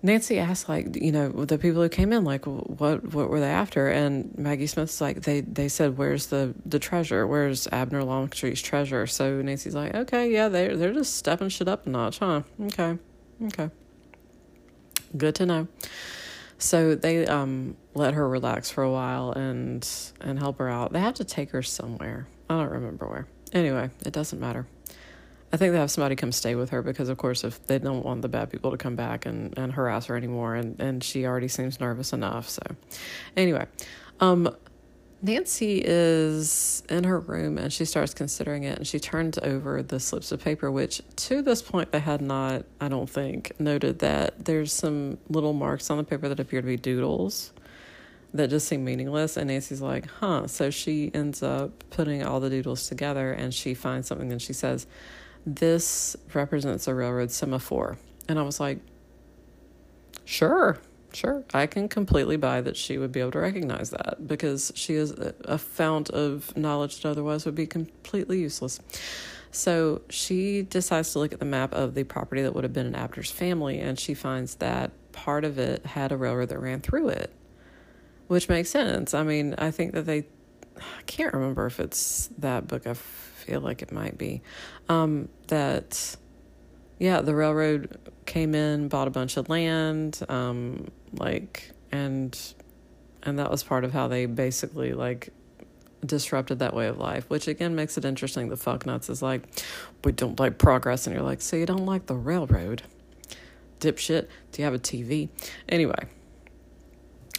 Nancy 0.05 0.41
asked, 0.41 0.69
like, 0.69 0.97
you 0.97 1.13
know, 1.13 1.29
the 1.29 1.59
people 1.59 1.81
who 1.81 1.89
came 1.89 2.13
in, 2.13 2.25
like, 2.25 2.45
what 2.45 3.15
what 3.15 3.31
were 3.31 3.39
they 3.39 3.51
after? 3.51 3.87
And 3.87 4.37
Maggie 4.37 4.67
Smith's 4.67 5.01
like, 5.01 5.23
they 5.23 5.43
they 5.43 5.69
said, 5.69 5.97
where's 5.97 6.27
the 6.27 6.55
the 6.67 6.81
treasure? 6.81 7.25
Where's 7.25 7.69
Abner 7.69 8.03
Longstreet's 8.03 8.61
treasure? 8.61 9.07
So 9.07 9.41
Nancy's 9.41 9.77
like, 9.77 9.95
okay, 9.95 10.33
yeah, 10.33 10.49
they 10.49 10.75
they're 10.75 10.93
just 10.93 11.17
stepping 11.17 11.51
shit 11.51 11.69
up 11.69 11.87
a 11.87 11.91
notch, 11.91 12.19
huh? 12.19 12.43
Okay, 12.61 12.99
okay, 13.45 13.71
good 15.17 15.37
to 15.37 15.47
know. 15.47 15.69
So 16.63 16.95
they 16.95 17.27
um, 17.27 17.77
let 17.95 18.15
her 18.15 18.29
relax 18.29 18.71
for 18.71 18.85
a 18.85 18.91
while 18.91 19.33
and 19.33 19.87
and 20.21 20.39
help 20.39 20.59
her 20.59 20.69
out. 20.69 20.93
They 20.93 21.01
have 21.01 21.15
to 21.15 21.25
take 21.25 21.51
her 21.51 21.63
somewhere. 21.63 22.29
I 22.49 22.57
don't 22.59 22.71
remember 22.71 23.07
where. 23.07 23.27
Anyway, 23.53 23.91
it 24.07 24.13
doesn't 24.13 24.39
matter. 24.39 24.67
I 25.53 25.57
think 25.57 25.73
they 25.73 25.79
have 25.79 25.91
somebody 25.91 26.15
come 26.15 26.33
stay 26.33 26.55
with 26.55 26.71
her 26.71 26.81
because, 26.81 27.09
of 27.09 27.19
course, 27.19 27.45
if 27.45 27.67
they 27.67 27.79
don't 27.79 28.05
want 28.05 28.23
the 28.23 28.29
bad 28.29 28.51
people 28.51 28.71
to 28.71 28.79
come 28.79 28.97
back 28.97 29.27
and, 29.27 29.53
and 29.59 29.73
harass 29.73 30.07
her 30.07 30.17
anymore, 30.17 30.55
and, 30.55 30.81
and 30.81 31.05
she 31.05 31.27
already 31.27 31.49
seems 31.49 31.79
nervous 31.79 32.15
enough. 32.15 32.49
So, 32.49 32.63
anyway, 33.37 33.67
um, 34.21 34.49
Nancy 35.25 35.81
is 35.85 36.83
in 36.89 37.05
her 37.05 37.21
room 37.21 37.57
and 37.57 37.73
she 37.73 37.85
starts 37.85 38.13
considering 38.13 38.65
it 38.65 38.79
and 38.79 38.87
she 38.87 38.99
turns 38.99 39.39
over 39.39 39.81
the 39.81 40.01
slips 40.01 40.33
of 40.33 40.43
paper, 40.43 40.69
which 40.69 41.01
to 41.15 41.43
this 41.43 41.63
point 41.63 41.93
they 41.93 42.01
had 42.01 42.21
not, 42.21 42.65
I 42.81 42.89
don't 42.89 43.09
think, 43.09 43.53
noted 43.61 44.01
that 44.01 44.45
there's 44.45 44.73
some 44.73 45.19
little 45.29 45.53
marks 45.53 45.91
on 45.91 45.97
the 45.97 46.03
paper 46.03 46.29
that 46.29 46.41
appear 46.41 46.61
to 46.61 46.67
be 46.67 46.77
doodles 46.77 47.53
that 48.35 48.51
just 48.51 48.67
seem 48.67 48.85
meaningless. 48.85 49.37
And 49.37 49.49
Nancy's 49.49 49.81
like, 49.81 50.07
huh. 50.07 50.49
So 50.49 50.71
she 50.71 51.13
ends 51.15 51.41
up 51.41 51.85
putting 51.91 52.25
all 52.25 52.41
the 52.41 52.51
doodles 52.51 52.89
together 52.89 53.33
and 53.33 53.55
she 53.55 53.75
finds 53.75 54.09
something 54.09 54.33
and 54.33 54.43
she 54.43 54.53
says, 54.53 54.89
This 55.47 56.17
represents 56.35 56.89
a 56.89 56.95
railroad 56.95 57.31
semaphore. 57.31 57.97
And 58.29 58.41
I 58.41 58.43
was 58.43 58.59
like, 58.59 58.81
Sure, 60.25 60.79
sure. 61.15 61.45
I 61.53 61.67
can 61.67 61.89
completely 61.89 62.37
buy 62.37 62.61
that 62.61 62.77
she 62.77 62.99
would 62.99 63.13
be 63.13 63.21
able 63.21 63.33
to 63.33 63.41
recognize 63.41 63.91
that 63.91 64.27
because 64.27 64.73
she 64.75 64.95
is 64.95 65.13
a 65.13 65.59
fount 65.59 66.11
of 66.11 66.57
knowledge 66.57 67.01
that 67.03 67.11
otherwise 67.11 67.45
would 67.47 67.55
be 67.55 67.67
completely 67.67 68.41
useless. 68.41 68.81
So 69.51 70.03
she 70.09 70.63
decides 70.63 71.13
to 71.13 71.19
look 71.19 71.33
at 71.33 71.39
the 71.39 71.45
map 71.45 71.75
of 71.75 71.95
the 71.95 72.05
property 72.05 72.43
that 72.43 72.55
would 72.55 72.65
have 72.65 72.73
been 72.73 72.87
in 72.87 72.95
Abner's 72.95 73.31
family, 73.31 73.79
and 73.81 73.99
she 73.99 74.15
finds 74.15 74.55
that 74.57 74.93
part 75.13 75.45
of 75.45 75.59
it 75.59 75.85
had 75.85 76.11
a 76.11 76.17
railroad 76.17 76.49
that 76.49 76.59
ran 76.59 76.81
through 76.81 77.09
it 77.09 77.31
which 78.33 78.49
makes 78.49 78.71
sense. 78.71 79.13
I 79.13 79.25
mean, 79.25 79.55
I 79.59 79.71
think 79.71 79.93
that 79.93 80.07
they, 80.07 80.25
I 80.79 81.03
can't 81.05 81.35
remember 81.35 81.67
if 81.67 81.79
it's 81.79 82.31
that 82.39 82.67
book. 82.67 82.87
I 82.87 82.95
feel 82.95 83.61
like 83.61 83.83
it 83.83 83.93
might 83.93 84.17
be. 84.17 84.41
Um, 84.89 85.29
that, 85.49 86.17
yeah, 86.99 87.21
the 87.21 87.35
railroad 87.35 87.99
came 88.25 88.55
in, 88.55 88.89
bought 88.89 89.07
a 89.07 89.11
bunch 89.11 89.37
of 89.37 89.51
land, 89.51 90.21
um, 90.31 90.91
like, 91.13 91.71
and, 91.91 92.39
and 93.23 93.39
that 93.39 93.51
was 93.51 93.63
part 93.63 93.85
of 93.85 93.93
how 93.93 94.09
they 94.09 94.27
basically 94.27 94.93
like 94.93 95.31
disrupted 96.05 96.59
that 96.59 96.75
way 96.75 96.89
of 96.89 96.99
life, 96.99 97.29
which 97.29 97.49
again 97.49 97.75
makes 97.75 97.97
it 97.97 98.05
interesting. 98.05 98.49
The 98.49 98.57
fuck 98.57 98.87
nuts 98.87 99.09
is 99.09 99.23
like, 99.23 99.43
we 100.05 100.13
don't 100.13 100.39
like 100.39 100.59
progress, 100.59 101.07
and 101.07 101.15
you're 101.15 101.25
like, 101.25 101.41
so 101.41 101.57
you 101.57 101.67
don't 101.67 101.87
like 101.87 102.07
the 102.07 102.17
railroad, 102.17 102.83
dipshit? 103.81 104.29
Do 104.51 104.63
you 104.63 104.65
have 104.65 104.75
a 104.75 104.79
TV? 104.79 105.29
Anyway. 105.69 106.09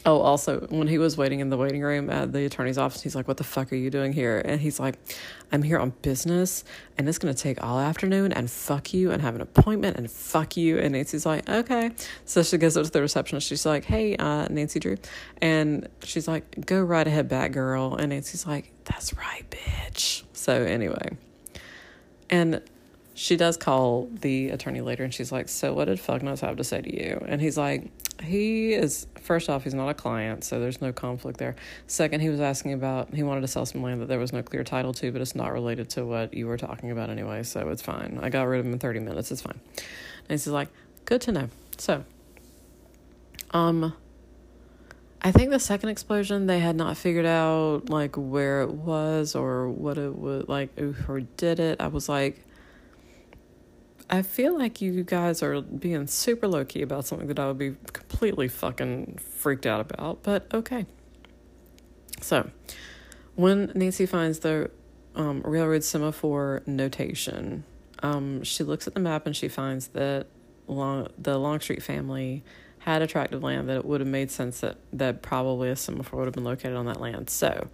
Oh, 0.05 0.19
also, 0.19 0.67
when 0.67 0.89
he 0.89 0.97
was 0.97 1.15
waiting 1.15 1.39
in 1.39 1.49
the 1.49 1.55
waiting 1.55 1.81
room 1.81 2.09
at 2.09 2.33
the 2.33 2.43
attorney's 2.45 2.77
office, 2.77 3.01
he's 3.01 3.15
like, 3.15 3.27
What 3.27 3.37
the 3.37 3.45
fuck 3.45 3.71
are 3.71 3.75
you 3.75 3.89
doing 3.89 4.11
here? 4.11 4.41
And 4.43 4.59
he's 4.59 4.77
like, 4.79 4.97
I'm 5.51 5.63
here 5.63 5.79
on 5.79 5.91
business 6.01 6.65
and 6.97 7.07
it's 7.07 7.17
going 7.17 7.33
to 7.33 7.39
take 7.39 7.63
all 7.63 7.79
afternoon 7.79 8.33
and 8.33 8.51
fuck 8.51 8.93
you 8.93 9.11
and 9.11 9.21
have 9.21 9.35
an 9.35 9.41
appointment 9.41 9.97
and 9.97 10.11
fuck 10.11 10.57
you. 10.57 10.77
And 10.77 10.93
Nancy's 10.93 11.25
like, 11.25 11.47
Okay. 11.47 11.91
So 12.25 12.43
she 12.43 12.57
goes 12.57 12.75
up 12.75 12.83
to 12.85 12.91
the 12.91 13.01
receptionist. 13.01 13.47
She's 13.47 13.65
like, 13.65 13.85
Hey, 13.85 14.17
uh, 14.17 14.47
Nancy 14.49 14.79
Drew. 14.79 14.97
And 15.41 15.87
she's 16.03 16.27
like, 16.27 16.65
Go 16.65 16.81
right 16.81 17.07
ahead, 17.07 17.29
Batgirl. 17.29 17.97
And 17.97 18.09
Nancy's 18.09 18.45
like, 18.45 18.73
That's 18.83 19.15
right, 19.15 19.49
bitch. 19.49 20.23
So, 20.33 20.63
anyway. 20.63 21.17
And 22.29 22.61
she 23.13 23.35
does 23.35 23.57
call 23.57 24.09
the 24.11 24.49
attorney 24.49 24.81
later 24.81 25.03
and 25.03 25.13
she's 25.13 25.31
like, 25.31 25.49
So 25.49 25.73
what 25.73 25.85
did 25.85 25.99
Fucknuts 25.99 26.41
have 26.41 26.57
to 26.57 26.63
say 26.63 26.81
to 26.81 26.95
you? 26.95 27.23
And 27.27 27.39
he's 27.39 27.57
like, 27.57 27.89
He 28.23 28.73
is, 28.73 29.07
first 29.21 29.49
off, 29.49 29.63
he's 29.63 29.73
not 29.73 29.89
a 29.89 29.93
client, 29.93 30.43
so 30.43 30.59
there's 30.59 30.81
no 30.81 30.91
conflict 30.91 31.37
there. 31.37 31.55
Second, 31.87 32.21
he 32.21 32.29
was 32.29 32.39
asking 32.39 32.73
about, 32.73 33.13
he 33.13 33.23
wanted 33.23 33.41
to 33.41 33.47
sell 33.47 33.65
some 33.65 33.83
land 33.83 34.01
that 34.01 34.07
there 34.07 34.19
was 34.19 34.33
no 34.33 34.41
clear 34.41 34.63
title 34.63 34.93
to, 34.95 35.11
but 35.11 35.21
it's 35.21 35.35
not 35.35 35.53
related 35.53 35.89
to 35.91 36.05
what 36.05 36.33
you 36.33 36.47
were 36.47 36.57
talking 36.57 36.91
about 36.91 37.09
anyway, 37.09 37.43
so 37.43 37.69
it's 37.69 37.81
fine. 37.81 38.19
I 38.21 38.29
got 38.29 38.43
rid 38.43 38.59
of 38.59 38.65
him 38.65 38.73
in 38.73 38.79
30 38.79 38.99
minutes, 38.99 39.31
it's 39.31 39.41
fine. 39.41 39.59
And 39.77 40.29
he's 40.29 40.47
like, 40.47 40.69
Good 41.05 41.21
to 41.21 41.31
know. 41.31 41.49
So, 41.77 42.05
um, 43.51 43.93
I 45.21 45.31
think 45.31 45.51
the 45.51 45.59
second 45.59 45.89
explosion 45.89 46.47
they 46.47 46.59
had 46.59 46.75
not 46.75 46.97
figured 46.97 47.25
out 47.25 47.89
like 47.89 48.15
where 48.15 48.61
it 48.61 48.71
was 48.71 49.35
or 49.35 49.69
what 49.69 49.97
it 49.97 50.15
would 50.15 50.49
like 50.49 50.77
who 50.77 51.21
did 51.37 51.59
it. 51.59 51.79
I 51.79 51.87
was 51.87 52.09
like, 52.09 52.43
I 54.13 54.21
feel 54.21 54.55
like 54.55 54.79
you 54.79 55.01
guys 55.03 55.41
are 55.41 55.59
being 55.59 56.05
super 56.05 56.47
low 56.47 56.63
key 56.65 56.83
about 56.83 57.03
something 57.03 57.27
that 57.29 57.39
I 57.39 57.47
would 57.47 57.57
be 57.57 57.75
completely 57.93 58.47
fucking 58.47 59.17
freaked 59.17 59.65
out 59.65 59.81
about, 59.81 60.21
but 60.21 60.45
okay. 60.53 60.85
So, 62.21 62.51
when 63.33 63.71
Nancy 63.73 64.05
finds 64.05 64.37
the 64.37 64.69
um, 65.15 65.41
railroad 65.41 65.83
semaphore 65.83 66.61
notation, 66.67 67.63
um, 68.03 68.43
she 68.43 68.63
looks 68.63 68.85
at 68.85 68.93
the 68.93 68.99
map 68.99 69.25
and 69.25 69.35
she 69.35 69.47
finds 69.47 69.87
that 69.87 70.27
long, 70.67 71.07
the 71.17 71.39
Longstreet 71.39 71.81
family 71.81 72.43
had 72.77 73.01
a 73.01 73.07
tract 73.07 73.33
of 73.33 73.41
land 73.41 73.67
that 73.67 73.77
it 73.77 73.85
would 73.85 73.99
have 73.99 74.07
made 74.07 74.29
sense 74.29 74.59
that, 74.59 74.77
that 74.91 75.23
probably 75.23 75.71
a 75.71 75.75
semaphore 75.75 76.19
would 76.19 76.27
have 76.27 76.35
been 76.35 76.43
located 76.43 76.75
on 76.75 76.85
that 76.85 77.01
land. 77.01 77.31
So, 77.31 77.67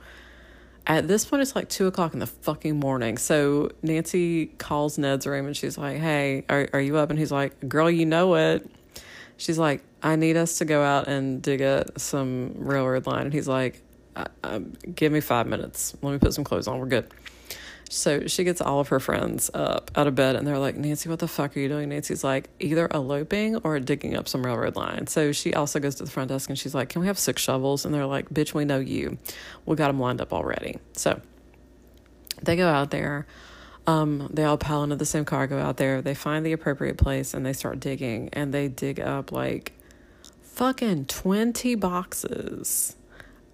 at 0.89 1.07
this 1.07 1.23
point, 1.23 1.43
it's 1.43 1.55
like 1.55 1.69
two 1.69 1.85
o'clock 1.85 2.13
in 2.13 2.19
the 2.19 2.27
fucking 2.27 2.79
morning. 2.79 3.19
So 3.19 3.69
Nancy 3.83 4.47
calls 4.47 4.97
Ned's 4.97 5.27
room 5.27 5.45
and 5.45 5.55
she's 5.55 5.77
like, 5.77 5.97
Hey, 5.97 6.43
are, 6.49 6.67
are 6.73 6.81
you 6.81 6.97
up? 6.97 7.11
And 7.11 7.19
he's 7.19 7.31
like, 7.31 7.69
Girl, 7.69 7.89
you 7.91 8.07
know 8.07 8.35
it. 8.35 8.69
She's 9.37 9.59
like, 9.59 9.83
I 10.01 10.15
need 10.15 10.35
us 10.35 10.57
to 10.57 10.65
go 10.65 10.81
out 10.81 11.07
and 11.07 11.41
dig 11.43 11.61
at 11.61 12.01
some 12.01 12.55
railroad 12.57 13.05
line. 13.05 13.25
And 13.25 13.33
he's 13.33 13.47
like, 13.47 13.81
I, 14.15 14.25
I, 14.43 14.59
Give 14.95 15.11
me 15.11 15.21
five 15.21 15.45
minutes. 15.45 15.95
Let 16.01 16.11
me 16.11 16.17
put 16.17 16.33
some 16.33 16.43
clothes 16.43 16.67
on. 16.67 16.79
We're 16.79 16.87
good. 16.87 17.07
So 17.91 18.27
she 18.27 18.43
gets 18.43 18.61
all 18.61 18.79
of 18.79 18.89
her 18.89 18.99
friends 18.99 19.49
up 19.51 19.89
out 19.95 20.05
of 20.05 20.13
bed 20.13 20.35
and 20.35 20.47
they're 20.47 20.59
like, 20.59 20.75
Nancy, 20.77 21.09
what 21.09 21.17
the 21.17 21.27
fuck 21.27 21.57
are 21.57 21.59
you 21.59 21.67
doing? 21.67 21.89
Nancy's 21.89 22.23
like, 22.23 22.47
either 22.59 22.87
eloping 22.93 23.55
or 23.57 23.79
digging 23.79 24.15
up 24.15 24.27
some 24.27 24.45
railroad 24.45 24.75
line. 24.75 25.07
So 25.07 25.31
she 25.31 25.55
also 25.55 25.79
goes 25.79 25.95
to 25.95 26.05
the 26.05 26.11
front 26.11 26.29
desk 26.29 26.49
and 26.49 26.57
she's 26.57 26.75
like, 26.75 26.89
Can 26.89 27.01
we 27.01 27.07
have 27.07 27.17
six 27.17 27.41
shovels? 27.41 27.85
And 27.85 27.93
they're 27.93 28.05
like, 28.05 28.29
Bitch, 28.29 28.53
we 28.53 28.63
know 28.63 28.77
you. 28.77 29.17
We 29.65 29.75
got 29.75 29.87
them 29.87 29.99
lined 29.99 30.21
up 30.21 30.31
already. 30.31 30.77
So 30.93 31.19
they 32.43 32.55
go 32.55 32.67
out 32.67 32.91
there. 32.91 33.25
Um, 33.87 34.29
they 34.31 34.43
all 34.43 34.57
pile 34.57 34.83
into 34.83 34.95
the 34.95 35.05
same 35.05 35.25
car, 35.25 35.47
go 35.47 35.57
out 35.57 35.77
there. 35.77 36.03
They 36.03 36.13
find 36.13 36.45
the 36.45 36.51
appropriate 36.51 36.97
place 36.97 37.33
and 37.33 37.43
they 37.43 37.53
start 37.53 37.79
digging. 37.79 38.29
And 38.33 38.53
they 38.53 38.67
dig 38.67 38.99
up 38.99 39.31
like 39.31 39.73
fucking 40.43 41.05
20 41.05 41.73
boxes 41.73 42.95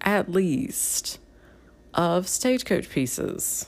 at 0.02 0.30
least 0.30 1.20
of 1.94 2.28
stagecoach 2.28 2.90
pieces 2.90 3.66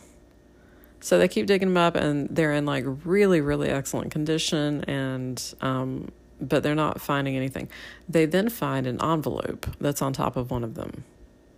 so 1.08 1.18
they 1.18 1.26
keep 1.26 1.46
digging 1.46 1.68
them 1.68 1.78
up, 1.78 1.96
and 1.96 2.28
they're 2.28 2.52
in 2.52 2.66
like 2.66 2.84
really, 2.86 3.40
really 3.40 3.70
excellent 3.70 4.10
condition, 4.10 4.84
and 4.84 5.42
um, 5.62 6.12
but 6.38 6.62
they're 6.62 6.74
not 6.74 7.00
finding 7.00 7.34
anything. 7.34 7.70
They 8.06 8.26
then 8.26 8.50
find 8.50 8.86
an 8.86 9.02
envelope 9.02 9.66
that's 9.80 10.02
on 10.02 10.12
top 10.12 10.36
of 10.36 10.50
one 10.50 10.62
of 10.62 10.74
them. 10.74 11.04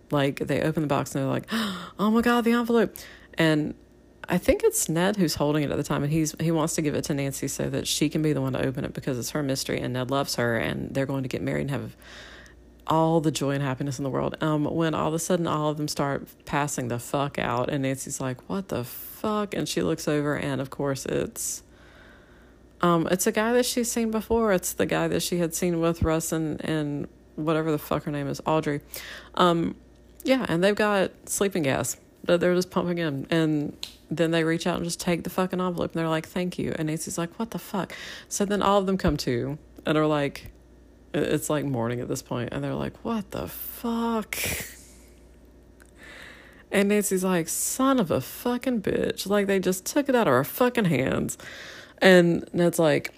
Like 0.09 0.39
they 0.39 0.61
open 0.61 0.83
the 0.83 0.87
box 0.87 1.13
and 1.13 1.25
they're 1.25 1.29
like, 1.29 1.47
"Oh 1.51 2.09
my 2.11 2.21
god, 2.21 2.45
the 2.45 2.53
envelope!" 2.53 2.95
And 3.33 3.73
I 4.29 4.37
think 4.37 4.63
it's 4.63 4.87
Ned 4.87 5.17
who's 5.17 5.35
holding 5.35 5.63
it 5.63 5.69
at 5.69 5.75
the 5.75 5.83
time, 5.83 6.01
and 6.01 6.13
he's 6.13 6.33
he 6.39 6.51
wants 6.51 6.75
to 6.75 6.81
give 6.81 6.95
it 6.95 7.03
to 7.05 7.13
Nancy 7.13 7.49
so 7.49 7.69
that 7.71 7.89
she 7.89 8.07
can 8.07 8.21
be 8.21 8.31
the 8.31 8.39
one 8.39 8.53
to 8.53 8.65
open 8.65 8.85
it 8.85 8.93
because 8.93 9.19
it's 9.19 9.31
her 9.31 9.43
mystery, 9.43 9.81
and 9.81 9.91
Ned 9.91 10.09
loves 10.09 10.35
her, 10.35 10.55
and 10.55 10.93
they're 10.93 11.05
going 11.05 11.23
to 11.23 11.29
get 11.29 11.41
married 11.41 11.63
and 11.63 11.71
have 11.71 11.97
all 12.91 13.21
the 13.21 13.31
joy 13.31 13.51
and 13.51 13.63
happiness 13.63 13.97
in 13.97 14.03
the 14.03 14.09
world. 14.09 14.35
Um, 14.41 14.65
when 14.65 14.93
all 14.93 15.07
of 15.07 15.13
a 15.13 15.19
sudden 15.19 15.47
all 15.47 15.69
of 15.69 15.77
them 15.77 15.87
start 15.87 16.27
passing 16.43 16.89
the 16.89 16.99
fuck 16.99 17.39
out, 17.39 17.69
and 17.69 17.83
Nancy's 17.83 18.19
like, 18.19 18.49
"What 18.49 18.67
the 18.67 18.83
fuck?" 18.83 19.53
and 19.55 19.67
she 19.67 19.81
looks 19.81 20.09
over, 20.09 20.35
and 20.35 20.59
of 20.59 20.69
course 20.69 21.05
it's, 21.05 21.63
um, 22.81 23.07
it's 23.09 23.25
a 23.25 23.31
guy 23.31 23.53
that 23.53 23.65
she's 23.65 23.89
seen 23.89 24.11
before. 24.11 24.51
It's 24.51 24.73
the 24.73 24.85
guy 24.85 25.07
that 25.07 25.23
she 25.23 25.37
had 25.37 25.55
seen 25.55 25.79
with 25.79 26.03
Russ 26.03 26.33
and 26.33 26.59
and 26.65 27.07
whatever 27.37 27.71
the 27.71 27.79
fuck 27.79 28.03
her 28.03 28.11
name 28.11 28.27
is, 28.27 28.41
Audrey. 28.45 28.81
Um, 29.35 29.75
yeah, 30.25 30.45
and 30.49 30.61
they've 30.61 30.75
got 30.75 31.11
sleeping 31.29 31.63
gas 31.63 31.95
that 32.25 32.41
they're 32.41 32.53
just 32.53 32.71
pumping 32.71 32.97
in, 32.97 33.25
and 33.29 33.87
then 34.11 34.31
they 34.31 34.43
reach 34.43 34.67
out 34.67 34.75
and 34.75 34.83
just 34.83 34.99
take 34.99 35.23
the 35.23 35.29
fucking 35.29 35.61
envelope, 35.61 35.93
and 35.93 35.99
they're 35.99 36.09
like, 36.09 36.27
"Thank 36.27 36.59
you," 36.59 36.75
and 36.77 36.89
Nancy's 36.89 37.17
like, 37.17 37.39
"What 37.39 37.51
the 37.51 37.59
fuck?" 37.59 37.93
So 38.27 38.43
then 38.43 38.61
all 38.61 38.79
of 38.79 38.85
them 38.85 38.97
come 38.97 39.15
to 39.17 39.57
and 39.85 39.97
are 39.97 40.05
like 40.05 40.51
it's 41.13 41.49
like 41.49 41.65
morning 41.65 41.99
at 41.99 42.07
this 42.07 42.21
point, 42.21 42.49
and 42.51 42.63
they're 42.63 42.75
like, 42.75 42.97
"What 43.03 43.31
the 43.31 43.47
fuck?" 43.47 44.37
And 46.73 46.87
Nancy's 46.87 47.23
like, 47.23 47.49
"Son 47.49 47.99
of 47.99 48.11
a 48.11 48.21
fucking 48.21 48.81
bitch!" 48.81 49.27
Like 49.27 49.47
they 49.47 49.59
just 49.59 49.85
took 49.85 50.07
it 50.07 50.15
out 50.15 50.27
of 50.27 50.33
our 50.33 50.45
fucking 50.45 50.85
hands. 50.85 51.37
And 51.97 52.47
Ned's 52.53 52.79
like, 52.79 53.13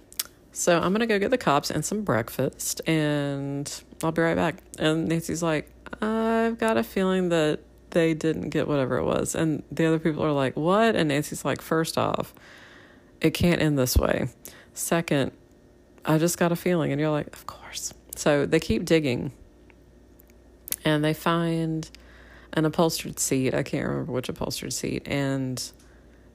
"So 0.52 0.80
I'm 0.80 0.92
gonna 0.92 1.06
go 1.06 1.20
get 1.20 1.30
the 1.32 1.38
cops 1.38 1.70
and 1.70 1.86
some 1.86 2.02
breakfast, 2.02 2.82
and 2.88 3.72
I'll 4.04 4.12
be 4.12 4.22
right 4.22 4.36
back." 4.36 4.56
And 4.80 5.08
Nancy's 5.08 5.44
like, 5.44 5.70
"I've 6.02 6.58
got 6.58 6.78
a 6.78 6.84
feeling 6.84 7.30
that." 7.30 7.60
They 7.92 8.16
didn't 8.16 8.50
get 8.50 8.68
whatever 8.68 8.98
it 8.98 9.04
was. 9.04 9.36
And 9.36 9.62
the 9.72 9.86
other 9.86 10.00
people 10.00 10.24
are 10.24 10.32
like, 10.32 10.58
What? 10.58 10.96
And 10.96 11.10
Nancy's 11.10 11.46
like, 11.46 11.62
First 11.62 11.96
off, 11.96 12.34
it 13.22 13.36
can't 13.36 13.62
end 13.62 13.78
this 13.78 13.96
way. 13.96 14.30
Second, 14.74 15.32
I 16.06 16.18
just 16.18 16.38
got 16.38 16.52
a 16.52 16.56
feeling. 16.56 16.92
And 16.92 17.00
you're 17.00 17.10
like, 17.10 17.28
Of 17.28 17.46
course. 17.48 17.94
So 18.16 18.46
they 18.46 18.60
keep 18.60 18.86
digging 18.86 19.32
and 20.86 21.04
they 21.04 21.14
find 21.14 21.90
an 22.54 22.66
upholstered 22.66 23.20
seat. 23.20 23.54
I 23.54 23.64
can't 23.64 23.88
remember 23.88 24.12
which 24.12 24.30
upholstered 24.30 24.74
seat. 24.74 25.04
And 25.08 25.62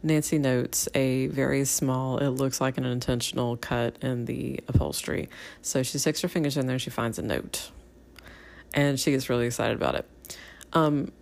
Nancy 0.02 0.38
notes 0.38 0.88
a 0.94 1.26
very 1.28 1.64
small, 1.64 2.18
it 2.18 2.28
looks 2.28 2.60
like 2.60 2.78
an 2.78 2.84
intentional 2.84 3.56
cut 3.56 3.96
in 4.02 4.24
the 4.24 4.60
upholstery. 4.68 5.28
So 5.62 5.82
she 5.82 5.98
sticks 5.98 6.20
her 6.22 6.28
fingers 6.28 6.56
in 6.56 6.66
there 6.66 6.74
and 6.74 6.82
she 6.82 6.90
finds 6.90 7.18
a 7.18 7.22
note. 7.22 7.70
And 8.74 8.98
she 8.98 9.10
gets 9.10 9.28
really 9.28 9.46
excited 9.46 9.76
about 9.76 9.94
it. 9.94 10.08
Um, 10.72 11.12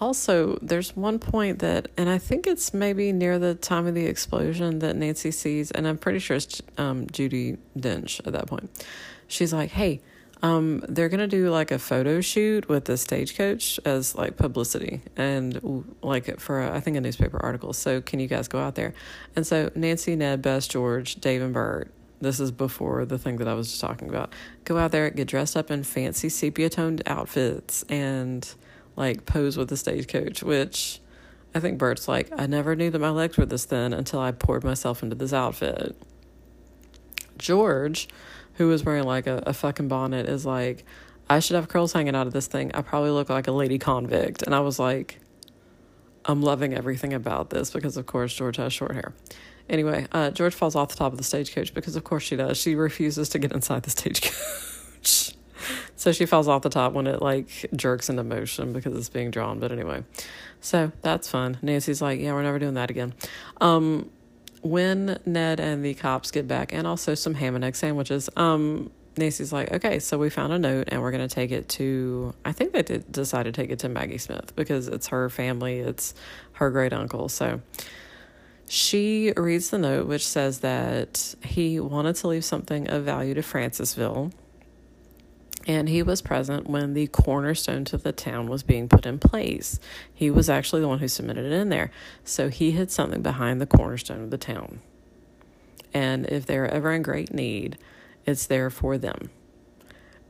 also, 0.00 0.58
there's 0.62 0.96
one 0.96 1.18
point 1.18 1.58
that, 1.60 1.88
and 1.96 2.08
I 2.08 2.18
think 2.18 2.46
it's 2.46 2.72
maybe 2.72 3.12
near 3.12 3.38
the 3.38 3.54
time 3.54 3.86
of 3.86 3.94
the 3.94 4.06
explosion 4.06 4.78
that 4.80 4.96
Nancy 4.96 5.30
sees, 5.30 5.70
and 5.70 5.86
I'm 5.86 5.98
pretty 5.98 6.18
sure 6.18 6.36
it's 6.36 6.62
um, 6.78 7.06
Judi 7.06 7.58
Dench 7.78 8.26
at 8.26 8.32
that 8.32 8.46
point. 8.46 8.70
She's 9.28 9.52
like, 9.52 9.70
hey, 9.70 10.00
um, 10.42 10.82
they're 10.88 11.08
gonna 11.08 11.26
do 11.26 11.50
like 11.50 11.70
a 11.70 11.78
photo 11.78 12.20
shoot 12.20 12.68
with 12.68 12.86
the 12.86 12.96
stagecoach 12.96 13.78
as 13.84 14.14
like 14.14 14.36
publicity 14.36 15.02
and 15.16 15.84
like 16.02 16.40
for 16.40 16.62
a, 16.62 16.74
I 16.74 16.80
think 16.80 16.96
a 16.96 17.00
newspaper 17.00 17.38
article. 17.42 17.72
So 17.72 18.00
can 18.00 18.20
you 18.20 18.26
guys 18.26 18.48
go 18.48 18.58
out 18.58 18.74
there? 18.74 18.94
And 19.36 19.46
so 19.46 19.70
Nancy, 19.74 20.16
Ned, 20.16 20.40
Bess, 20.40 20.66
George, 20.66 21.16
Dave, 21.16 21.42
and 21.42 21.52
Burt. 21.52 21.92
This 22.22 22.38
is 22.38 22.50
before 22.50 23.04
the 23.06 23.18
thing 23.18 23.36
that 23.36 23.48
I 23.48 23.54
was 23.54 23.68
just 23.68 23.80
talking 23.80 24.08
about. 24.08 24.32
Go 24.64 24.76
out 24.76 24.92
there, 24.92 25.08
get 25.10 25.26
dressed 25.26 25.56
up 25.56 25.70
in 25.70 25.82
fancy 25.84 26.28
sepia 26.28 26.68
toned 26.68 27.02
outfits, 27.06 27.82
and 27.84 28.46
like 29.00 29.24
pose 29.24 29.56
with 29.56 29.70
the 29.70 29.78
stagecoach, 29.78 30.42
which 30.42 31.00
I 31.54 31.58
think 31.58 31.78
Burt's 31.78 32.06
like, 32.06 32.28
I 32.36 32.46
never 32.46 32.76
knew 32.76 32.90
that 32.90 32.98
my 32.98 33.08
legs 33.08 33.38
were 33.38 33.46
this 33.46 33.64
thin 33.64 33.94
until 33.94 34.20
I 34.20 34.30
poured 34.30 34.62
myself 34.62 35.02
into 35.02 35.16
this 35.16 35.32
outfit. 35.32 35.96
George, 37.38 38.08
who 38.54 38.68
was 38.68 38.84
wearing 38.84 39.04
like 39.04 39.26
a, 39.26 39.42
a 39.46 39.54
fucking 39.54 39.88
bonnet, 39.88 40.28
is 40.28 40.44
like, 40.44 40.84
I 41.30 41.40
should 41.40 41.56
have 41.56 41.66
curls 41.66 41.94
hanging 41.94 42.14
out 42.14 42.26
of 42.26 42.34
this 42.34 42.46
thing. 42.46 42.72
I 42.74 42.82
probably 42.82 43.10
look 43.10 43.30
like 43.30 43.48
a 43.48 43.52
lady 43.52 43.78
convict. 43.78 44.42
And 44.42 44.54
I 44.54 44.60
was 44.60 44.78
like, 44.78 45.18
I'm 46.26 46.42
loving 46.42 46.74
everything 46.74 47.14
about 47.14 47.48
this 47.48 47.70
because, 47.70 47.96
of 47.96 48.04
course, 48.04 48.34
George 48.34 48.58
has 48.58 48.72
short 48.74 48.92
hair. 48.92 49.14
Anyway, 49.70 50.06
uh, 50.12 50.30
George 50.30 50.54
falls 50.54 50.76
off 50.76 50.90
the 50.90 50.96
top 50.96 51.12
of 51.12 51.18
the 51.18 51.24
stagecoach 51.24 51.72
because, 51.72 51.96
of 51.96 52.04
course, 52.04 52.24
she 52.24 52.36
does. 52.36 52.58
She 52.58 52.74
refuses 52.74 53.30
to 53.30 53.38
get 53.38 53.52
inside 53.52 53.84
the 53.84 53.90
stagecoach. 53.90 55.34
So 56.00 56.12
she 56.12 56.24
falls 56.24 56.48
off 56.48 56.62
the 56.62 56.70
top 56.70 56.94
when 56.94 57.06
it 57.06 57.20
like 57.20 57.66
jerks 57.76 58.08
into 58.08 58.24
motion 58.24 58.72
because 58.72 58.96
it's 58.96 59.10
being 59.10 59.30
drawn. 59.30 59.58
But 59.58 59.70
anyway, 59.70 60.02
so 60.62 60.92
that's 61.02 61.28
fun. 61.28 61.58
Nancy's 61.60 62.00
like, 62.00 62.20
yeah, 62.20 62.32
we're 62.32 62.42
never 62.42 62.58
doing 62.58 62.72
that 62.72 62.88
again. 62.88 63.12
Um, 63.60 64.08
when 64.62 65.18
Ned 65.26 65.60
and 65.60 65.84
the 65.84 65.92
cops 65.92 66.30
get 66.30 66.48
back, 66.48 66.72
and 66.72 66.86
also 66.86 67.14
some 67.14 67.34
ham 67.34 67.54
and 67.54 67.62
egg 67.62 67.76
sandwiches, 67.76 68.30
um, 68.38 68.90
Nancy's 69.18 69.52
like, 69.52 69.72
okay, 69.72 69.98
so 69.98 70.16
we 70.16 70.30
found 70.30 70.54
a 70.54 70.58
note 70.58 70.88
and 70.88 71.02
we're 71.02 71.10
going 71.10 71.28
to 71.28 71.34
take 71.34 71.50
it 71.50 71.68
to, 71.68 72.34
I 72.46 72.52
think 72.52 72.72
they 72.72 72.82
did 72.82 73.12
decide 73.12 73.42
to 73.42 73.52
take 73.52 73.68
it 73.68 73.80
to 73.80 73.90
Maggie 73.90 74.16
Smith 74.16 74.56
because 74.56 74.88
it's 74.88 75.08
her 75.08 75.28
family, 75.28 75.80
it's 75.80 76.14
her 76.52 76.70
great 76.70 76.94
uncle. 76.94 77.28
So 77.28 77.60
she 78.70 79.34
reads 79.36 79.68
the 79.68 79.76
note, 79.76 80.06
which 80.06 80.26
says 80.26 80.60
that 80.60 81.34
he 81.44 81.78
wanted 81.78 82.16
to 82.16 82.28
leave 82.28 82.46
something 82.46 82.88
of 82.88 83.04
value 83.04 83.34
to 83.34 83.42
Francisville 83.42 84.32
and 85.66 85.88
he 85.88 86.02
was 86.02 86.22
present 86.22 86.68
when 86.68 86.94
the 86.94 87.06
cornerstone 87.08 87.84
to 87.86 87.98
the 87.98 88.12
town 88.12 88.48
was 88.48 88.62
being 88.62 88.88
put 88.88 89.04
in 89.04 89.18
place. 89.18 89.78
He 90.12 90.30
was 90.30 90.48
actually 90.48 90.80
the 90.80 90.88
one 90.88 91.00
who 91.00 91.08
submitted 91.08 91.44
it 91.44 91.52
in 91.52 91.68
there. 91.68 91.90
So 92.24 92.48
he 92.48 92.70
hid 92.70 92.90
something 92.90 93.20
behind 93.22 93.60
the 93.60 93.66
cornerstone 93.66 94.22
of 94.22 94.30
the 94.30 94.38
town. 94.38 94.80
And 95.92 96.26
if 96.26 96.46
they're 96.46 96.68
ever 96.68 96.92
in 96.92 97.02
great 97.02 97.32
need, 97.32 97.76
it's 98.24 98.46
there 98.46 98.70
for 98.70 98.96
them. 98.96 99.30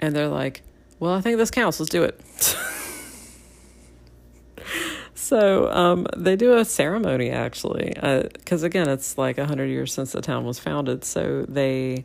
And 0.01 0.17
they're 0.17 0.29
like, 0.29 0.63
well, 0.99 1.15
I 1.15 1.21
think 1.21 1.39
this 1.39 1.51
counts. 1.51 1.79
Let's 1.79 1.91
do 1.91 2.03
it. 2.03 2.21
so 5.15 5.71
um, 5.71 6.07
they 6.17 6.35
do 6.37 6.57
a 6.57 6.65
ceremony, 6.65 7.31
actually. 7.31 7.93
Because, 7.95 8.65
uh, 8.65 8.67
again, 8.67 8.89
it's 8.89 9.17
like 9.17 9.39
100 9.39 9.67
years 9.67 9.93
since 9.93 10.13
the 10.13 10.23
town 10.23 10.45
was 10.45 10.59
founded. 10.59 11.05
So 11.05 11.45
they 11.49 12.05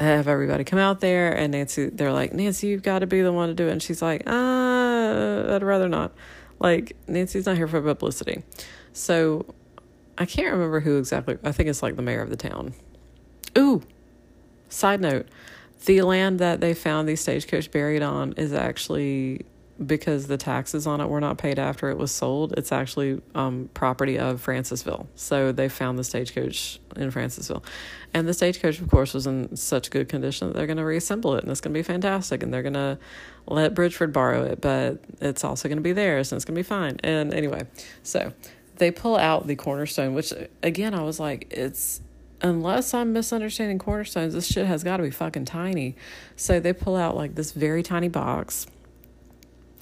have 0.00 0.28
everybody 0.28 0.64
come 0.64 0.78
out 0.78 1.00
there 1.00 1.32
and 1.32 1.52
Nancy 1.52 1.86
they're 1.90 2.12
like, 2.12 2.32
Nancy, 2.32 2.68
you've 2.68 2.82
got 2.82 3.00
to 3.00 3.06
be 3.06 3.22
the 3.22 3.32
one 3.32 3.48
to 3.48 3.54
do 3.54 3.68
it 3.68 3.72
and 3.72 3.82
she's 3.82 4.02
like, 4.02 4.22
uh, 4.26 5.54
I'd 5.54 5.62
rather 5.62 5.88
not. 5.88 6.12
Like, 6.58 6.96
Nancy's 7.06 7.46
not 7.46 7.56
here 7.56 7.68
for 7.68 7.80
publicity. 7.80 8.42
So 8.92 9.46
I 10.18 10.26
can't 10.26 10.52
remember 10.52 10.80
who 10.80 10.98
exactly 10.98 11.38
I 11.44 11.52
think 11.52 11.68
it's 11.68 11.82
like 11.82 11.96
the 11.96 12.02
mayor 12.02 12.22
of 12.22 12.30
the 12.30 12.36
town. 12.36 12.74
Ooh. 13.56 13.82
Side 14.68 15.00
note, 15.00 15.26
the 15.86 16.02
land 16.02 16.38
that 16.38 16.60
they 16.60 16.74
found 16.74 17.08
the 17.08 17.16
stagecoach 17.16 17.70
buried 17.70 18.02
on 18.02 18.34
is 18.36 18.52
actually 18.52 19.46
because 19.84 20.26
the 20.26 20.36
taxes 20.36 20.86
on 20.86 21.00
it 21.00 21.08
were 21.08 21.20
not 21.20 21.38
paid 21.38 21.58
after 21.58 21.88
it 21.88 21.96
was 21.96 22.10
sold, 22.10 22.52
it's 22.58 22.70
actually 22.70 23.20
um, 23.34 23.70
property 23.72 24.18
of 24.18 24.44
Francisville. 24.44 25.06
So 25.14 25.52
they 25.52 25.68
found 25.68 25.98
the 25.98 26.04
stagecoach 26.04 26.78
in 26.96 27.10
Francisville. 27.10 27.62
And 28.12 28.28
the 28.28 28.34
stagecoach, 28.34 28.80
of 28.80 28.90
course, 28.90 29.14
was 29.14 29.26
in 29.26 29.56
such 29.56 29.90
good 29.90 30.08
condition 30.08 30.48
that 30.48 30.56
they're 30.56 30.66
going 30.66 30.76
to 30.76 30.84
reassemble 30.84 31.34
it 31.36 31.42
and 31.42 31.50
it's 31.50 31.60
going 31.60 31.72
to 31.72 31.78
be 31.78 31.82
fantastic. 31.82 32.42
And 32.42 32.52
they're 32.52 32.62
going 32.62 32.74
to 32.74 32.98
let 33.46 33.74
Bridgeford 33.74 34.12
borrow 34.12 34.44
it, 34.44 34.60
but 34.60 34.98
it's 35.20 35.44
also 35.44 35.68
going 35.68 35.78
to 35.78 35.82
be 35.82 35.92
theirs 35.92 36.30
and 36.30 36.36
it's 36.36 36.44
going 36.44 36.54
to 36.54 36.58
be 36.58 36.62
fine. 36.62 36.98
And 37.02 37.32
anyway, 37.32 37.62
so 38.02 38.32
they 38.76 38.90
pull 38.90 39.16
out 39.16 39.46
the 39.46 39.56
cornerstone, 39.56 40.14
which 40.14 40.32
again, 40.62 40.94
I 40.94 41.02
was 41.02 41.18
like, 41.18 41.46
it's 41.50 42.02
unless 42.42 42.92
I'm 42.92 43.12
misunderstanding 43.12 43.78
cornerstones, 43.78 44.34
this 44.34 44.46
shit 44.46 44.66
has 44.66 44.84
got 44.84 44.98
to 44.98 45.02
be 45.02 45.10
fucking 45.10 45.46
tiny. 45.46 45.96
So 46.36 46.60
they 46.60 46.72
pull 46.72 46.96
out 46.96 47.16
like 47.16 47.34
this 47.34 47.52
very 47.52 47.82
tiny 47.82 48.08
box 48.08 48.66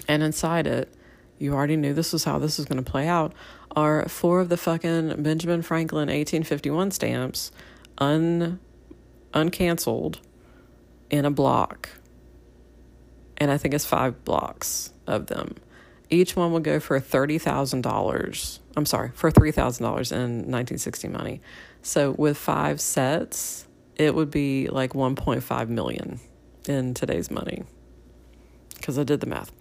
and 0.09 0.23
inside 0.23 0.67
it, 0.67 0.93
you 1.39 1.55
already 1.55 1.77
knew 1.77 1.95
this 1.95 2.13
was 2.13 2.25
how 2.25 2.39
this 2.39 2.59
was 2.59 2.67
going 2.67 2.83
to 2.83 2.91
play 2.91 3.07
out, 3.07 3.33
are 3.77 4.09
four 4.09 4.41
of 4.41 4.49
the 4.49 4.57
fucking 4.57 5.23
Benjamin 5.23 5.63
Franklin 5.63 6.09
1851 6.09 6.91
stamps, 6.91 7.53
un 7.99 8.59
uncanceled, 9.33 10.17
in 11.11 11.25
a 11.25 11.31
block. 11.31 11.91
And 13.37 13.51
I 13.51 13.59
think 13.59 13.75
it's 13.75 13.85
five 13.85 14.25
blocks 14.25 14.93
of 15.07 15.27
them. 15.27 15.55
Each 16.11 16.35
one 16.35 16.53
would 16.53 16.65
go 16.65 16.81
for 16.81 16.99
$30,000. 16.99 18.59
I'm 18.77 18.87
sorry, 18.87 19.11
for 19.15 19.31
$3,000 19.31 19.81
in 19.83 19.91
1960 19.91 21.09
money. 21.09 21.41
So 21.83 22.13
with 22.13 22.37
five 22.37 22.81
sets, 22.81 23.67
it 23.97 24.15
would 24.15 24.31
be 24.31 24.69
like 24.69 24.95
1.5 24.95 25.69
million 25.69 26.21
in 26.67 26.95
today's 26.95 27.31
money 27.31 27.65
because 28.77 28.99
I 28.99 29.05
did 29.05 29.21
the 29.21 29.27
math. 29.27 29.53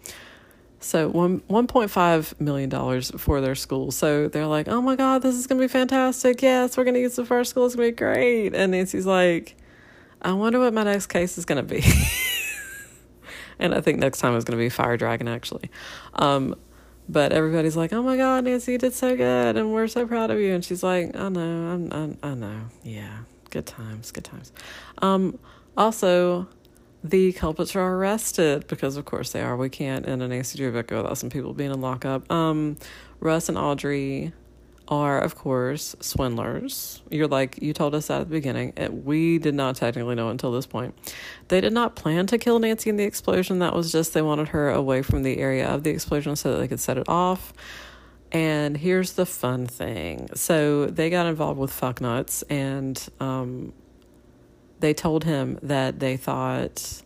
So 0.88 1.10
one 1.10 1.42
one 1.48 1.68
point 1.68 1.92
five 1.92 2.34
million 2.40 2.70
dollars 2.70 3.12
for 3.18 3.42
their 3.42 3.56
school. 3.56 3.92
So 3.92 4.30
they're 4.30 4.48
like, 4.48 4.70
"Oh 4.70 4.82
my 4.82 4.96
God, 4.96 5.22
this 5.22 5.36
is 5.36 5.46
gonna 5.46 5.60
be 5.60 5.68
fantastic! 5.68 6.42
Yes, 6.42 6.78
we're 6.78 6.86
gonna 6.86 7.00
use 7.00 7.18
the 7.18 7.26
first 7.26 7.50
school. 7.50 7.66
It's 7.66 7.76
gonna 7.76 7.90
be 7.90 7.92
great." 7.92 8.56
And 8.56 8.72
Nancy's 8.72 9.06
like, 9.06 9.58
"I 10.22 10.32
wonder 10.32 10.60
what 10.60 10.74
my 10.74 10.84
next 10.84 11.08
case 11.08 11.38
is 11.38 11.44
gonna 11.44 11.62
be." 11.62 11.84
and 13.60 13.76
I 13.76 13.82
think 13.82 14.00
next 14.00 14.20
time 14.20 14.34
is 14.38 14.46
gonna 14.46 14.58
be 14.58 14.70
Fire 14.70 14.96
Dragon 14.96 15.28
actually. 15.28 15.70
Um, 16.14 16.56
but 17.10 17.34
everybody's 17.34 17.76
like, 17.76 17.92
"Oh 17.92 18.02
my 18.02 18.16
God, 18.16 18.46
Nancy, 18.46 18.72
you 18.72 18.78
did 18.78 18.94
so 18.94 19.18
good, 19.18 19.58
and 19.58 19.74
we're 19.74 19.88
so 19.88 20.08
proud 20.08 20.32
of 20.32 20.40
you." 20.40 20.54
And 20.54 20.64
she's 20.64 20.84
like, 20.84 21.14
"I 21.18 21.28
know, 21.28 21.70
I'm, 21.70 21.92
I'm 21.92 22.18
I 22.24 22.34
know, 22.34 22.62
yeah, 22.84 23.24
good 23.50 23.66
times, 23.66 24.12
good 24.12 24.24
times." 24.24 24.54
Um, 25.02 25.38
also, 25.76 26.48
the 27.10 27.34
culprits 27.34 27.76
are 27.76 27.96
arrested 27.96 28.68
because 28.68 28.98
of 28.98 29.06
course 29.06 29.32
they 29.32 29.42
are. 29.42 29.56
We 29.56 29.70
can't 29.70 30.06
in 30.06 30.22
an 30.22 30.44
Drew 30.56 30.72
book 30.72 30.92
without 30.92 31.18
some 31.18 31.30
people 31.30 31.54
being 31.54 31.72
in 31.72 31.82
lockup. 31.82 32.32
Um, 32.32 32.78
Russ 33.20 33.50
and 33.50 33.58
Audrey 33.58 34.34
are 34.88 35.20
of 35.20 35.36
course 35.36 35.96
swindlers. 36.00 37.02
You're 37.10 37.28
like 37.28 37.62
you 37.62 37.74
told 37.74 37.94
us 37.94 38.08
that 38.08 38.22
at 38.22 38.30
the 38.30 38.36
beginning. 38.36 38.74
We 39.04 39.38
did 39.38 39.54
not 39.54 39.76
technically 39.76 40.16
know 40.16 40.30
until 40.30 40.52
this 40.52 40.66
point. 40.66 40.98
They 41.50 41.62
did 41.62 41.74
not 41.74 41.96
plan 41.96 42.28
to 42.28 42.38
kill 42.38 42.60
Nancy 42.60 42.90
in 42.90 42.98
the 42.98 43.04
explosion. 43.04 43.60
That 43.60 43.74
was 43.74 43.92
just 43.92 44.14
they 44.14 44.22
wanted 44.22 44.50
her 44.50 44.70
away 44.70 45.02
from 45.02 45.24
the 45.24 45.38
area 45.38 45.68
of 45.68 45.84
the 45.84 45.90
explosion 45.90 46.36
so 46.36 46.54
that 46.54 46.60
they 46.60 46.68
could 46.68 46.80
set 46.80 46.98
it 46.98 47.08
off. 47.10 47.54
And 48.32 48.78
here's 48.78 49.14
the 49.14 49.26
fun 49.26 49.68
thing. 49.68 50.30
So 50.36 50.86
they 50.86 51.10
got 51.10 51.28
involved 51.28 51.60
with 51.60 51.72
fucknuts 51.72 52.44
and 52.50 53.02
um, 53.20 53.74
they 54.80 54.94
told 54.94 55.24
him 55.24 55.60
that 55.62 56.00
they 56.00 56.18
thought, 56.18 57.02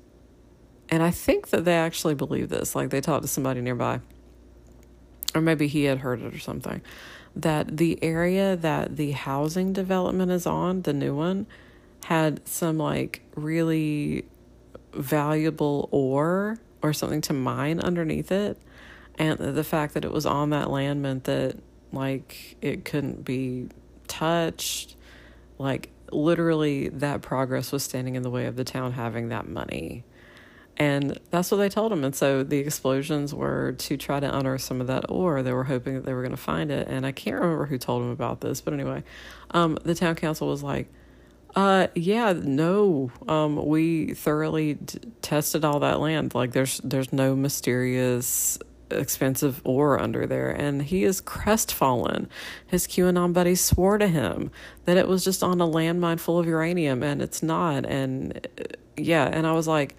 and 0.89 1.01
I 1.01 1.11
think 1.11 1.49
that 1.49 1.65
they 1.65 1.75
actually 1.75 2.15
believe 2.15 2.49
this, 2.49 2.75
like 2.75 2.89
they 2.89 3.01
talked 3.01 3.23
to 3.23 3.27
somebody 3.27 3.61
nearby, 3.61 4.01
or 5.33 5.41
maybe 5.41 5.67
he 5.67 5.85
had 5.85 5.99
heard 5.99 6.21
it 6.21 6.33
or 6.33 6.39
something, 6.39 6.81
that 7.35 7.77
the 7.77 7.97
area 8.03 8.55
that 8.57 8.97
the 8.97 9.11
housing 9.11 9.71
development 9.71 10.31
is 10.31 10.45
on, 10.45 10.81
the 10.81 10.93
new 10.93 11.15
one, 11.15 11.47
had 12.05 12.45
some 12.47 12.77
like 12.77 13.21
really 13.35 14.25
valuable 14.93 15.87
ore 15.91 16.59
or 16.81 16.93
something 16.93 17.21
to 17.21 17.33
mine 17.33 17.79
underneath 17.79 18.31
it. 18.31 18.57
And 19.17 19.37
the 19.39 19.63
fact 19.63 19.93
that 19.93 20.03
it 20.03 20.11
was 20.11 20.25
on 20.25 20.49
that 20.49 20.69
land 20.69 21.01
meant 21.01 21.25
that 21.25 21.57
like 21.93 22.57
it 22.61 22.85
couldn't 22.85 23.23
be 23.23 23.69
touched. 24.07 24.95
Like 25.57 25.89
literally 26.11 26.89
that 26.89 27.21
progress 27.21 27.71
was 27.71 27.83
standing 27.83 28.15
in 28.15 28.23
the 28.23 28.29
way 28.29 28.45
of 28.45 28.55
the 28.55 28.63
town 28.63 28.93
having 28.93 29.29
that 29.29 29.47
money. 29.47 30.03
And 30.77 31.19
that's 31.29 31.51
what 31.51 31.57
they 31.57 31.69
told 31.69 31.91
him. 31.91 32.03
And 32.03 32.15
so 32.15 32.43
the 32.43 32.57
explosions 32.57 33.35
were 33.35 33.73
to 33.73 33.97
try 33.97 34.19
to 34.19 34.37
unearth 34.37 34.61
some 34.61 34.81
of 34.81 34.87
that 34.87 35.05
ore. 35.09 35.43
They 35.43 35.53
were 35.53 35.65
hoping 35.65 35.95
that 35.95 36.05
they 36.05 36.13
were 36.13 36.21
going 36.21 36.31
to 36.31 36.37
find 36.37 36.71
it. 36.71 36.87
And 36.87 37.05
I 37.05 37.11
can't 37.11 37.39
remember 37.39 37.65
who 37.65 37.77
told 37.77 38.01
him 38.01 38.09
about 38.09 38.41
this, 38.41 38.61
but 38.61 38.73
anyway, 38.73 39.03
um, 39.51 39.77
the 39.83 39.93
town 39.93 40.15
council 40.15 40.47
was 40.47 40.63
like, 40.63 40.87
uh, 41.55 41.87
yeah, 41.95 42.33
no. 42.33 43.11
Um, 43.27 43.65
we 43.65 44.13
thoroughly 44.13 44.77
tested 45.21 45.65
all 45.65 45.81
that 45.81 45.99
land. 45.99 46.33
Like, 46.33 46.53
there's 46.53 46.79
there's 46.83 47.11
no 47.11 47.35
mysterious 47.35 48.57
expensive 48.91 49.61
ore 49.63 49.99
under 49.99 50.25
there, 50.25 50.49
and 50.49 50.81
he 50.83 51.03
is 51.03 51.21
crestfallen. 51.21 52.29
His 52.67 52.87
QAnon 52.87 53.33
buddies 53.33 53.61
swore 53.61 53.97
to 53.97 54.07
him 54.07 54.51
that 54.85 54.97
it 54.97 55.07
was 55.07 55.23
just 55.23 55.43
on 55.43 55.61
a 55.61 55.67
landmine 55.67 56.19
full 56.19 56.39
of 56.39 56.47
uranium, 56.47 57.03
and 57.03 57.21
it's 57.21 57.41
not. 57.41 57.85
And 57.85 58.47
uh, 58.59 58.63
yeah, 58.97 59.25
and 59.25 59.47
I 59.47 59.53
was 59.53 59.67
like, 59.67 59.95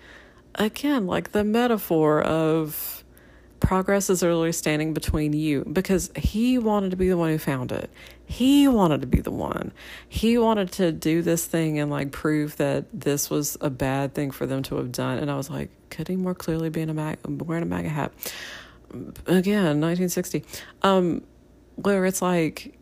again, 0.55 1.07
like 1.07 1.33
the 1.33 1.45
metaphor 1.45 2.23
of 2.23 3.03
progress 3.63 4.11
is 4.11 4.23
literally 4.23 4.53
standing 4.53 4.93
between 4.93 5.33
you 5.33 5.65
because 5.73 6.11
he 6.17 6.59
wanted 6.59 6.91
to 6.91 6.97
be 6.97 7.09
the 7.09 7.17
one 7.17 7.31
who 7.31 7.39
found 7.39 7.71
it. 7.71 7.89
He 8.27 8.67
wanted 8.67 9.03
to 9.03 9.07
be 9.07 9.21
the 9.21 9.31
one. 9.31 9.73
He 10.09 10.37
wanted 10.37 10.73
to 10.73 10.91
do 10.91 11.23
this 11.23 11.47
thing 11.47 11.79
and 11.79 11.91
like 11.91 12.11
prove 12.11 12.57
that 12.57 12.87
this 12.93 13.31
was 13.31 13.57
a 13.61 13.71
bad 13.71 14.15
thing 14.15 14.33
for 14.33 14.47
them 14.47 14.63
to 14.65 14.77
have 14.77 14.91
done. 14.91 15.19
And 15.19 15.31
I 15.31 15.37
was 15.37 15.49
like, 15.49 15.71
could 15.91 16.09
he 16.09 16.17
more 16.17 16.35
clearly 16.35 16.71
be 16.71 16.81
in 16.81 16.91
a 16.91 16.95
mag- 16.95 17.19
wearing 17.25 17.63
a 17.63 17.67
MAGA 17.67 17.89
hat? 17.89 18.13
Again, 19.27 19.81
1960. 19.81 20.45
Um, 20.83 21.23
where 21.77 22.05
it's 22.05 22.23
like 22.23 22.79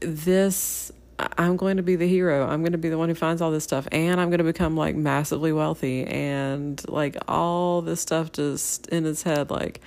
this 0.00 0.90
I'm 1.38 1.56
going 1.56 1.76
to 1.76 1.82
be 1.82 1.96
the 1.96 2.08
hero. 2.08 2.46
I'm 2.46 2.62
going 2.62 2.72
to 2.72 2.78
be 2.78 2.88
the 2.88 2.98
one 2.98 3.08
who 3.08 3.14
finds 3.14 3.40
all 3.40 3.50
this 3.50 3.64
stuff 3.64 3.86
and 3.92 4.20
I'm 4.20 4.30
going 4.30 4.38
to 4.38 4.44
become 4.44 4.76
like 4.76 4.96
massively 4.96 5.52
wealthy 5.52 6.04
and 6.04 6.82
like 6.88 7.16
all 7.28 7.82
this 7.82 8.00
stuff 8.00 8.32
just 8.32 8.88
in 8.88 9.04
his 9.04 9.22
head 9.22 9.50
like 9.50 9.80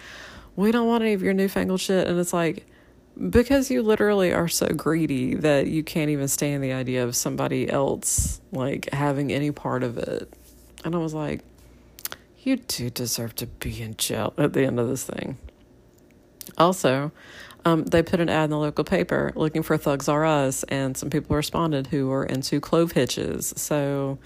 we 0.56 0.72
don't 0.72 0.88
want 0.88 1.04
any 1.04 1.14
of 1.14 1.22
your 1.22 1.34
newfangled 1.34 1.82
shit 1.82 2.08
and 2.08 2.20
it's 2.20 2.32
like 2.32 2.66
because 3.30 3.72
you 3.72 3.82
literally 3.82 4.34
are 4.34 4.48
so 4.48 4.68
greedy 4.68 5.36
that 5.36 5.68
you 5.68 5.84
can't 5.84 6.10
even 6.10 6.28
stand 6.28 6.64
the 6.64 6.74
idea 6.74 7.04
of 7.04 7.16
somebody 7.16 7.70
else 7.70 8.42
like 8.52 8.90
having 8.92 9.32
any 9.32 9.52
part 9.52 9.84
of 9.84 9.98
it. 9.98 10.32
And 10.84 10.94
I 10.96 10.98
was 10.98 11.14
like 11.14 11.42
you 12.46 12.58
do 12.58 12.89
deserve 12.89 13.36
to 13.36 13.48
be 13.48 13.82
in 13.82 13.96
jail 13.98 14.34
at 14.38 14.54
the 14.54 14.66
end 14.66 14.80
of 14.80 14.88
this 14.88 15.04
thing. 15.04 15.38
Also, 16.58 17.12
um, 17.66 17.84
they 17.86 18.04
put 18.04 18.20
an 18.20 18.30
ad 18.30 18.46
in 18.46 18.50
the 18.52 18.60
local 18.60 18.84
paper 18.84 19.34
looking 19.36 19.64
for 19.64 19.78
Thugs 19.78 20.08
R 20.08 20.24
Us, 20.24 20.64
and 20.64 20.96
some 20.96 21.10
people 21.10 21.36
responded 21.36 21.88
who 21.88 22.08
were 22.08 22.24
into 22.24 22.60
clove 22.60 22.91
hitches. 22.91 23.54
So, 23.58 24.20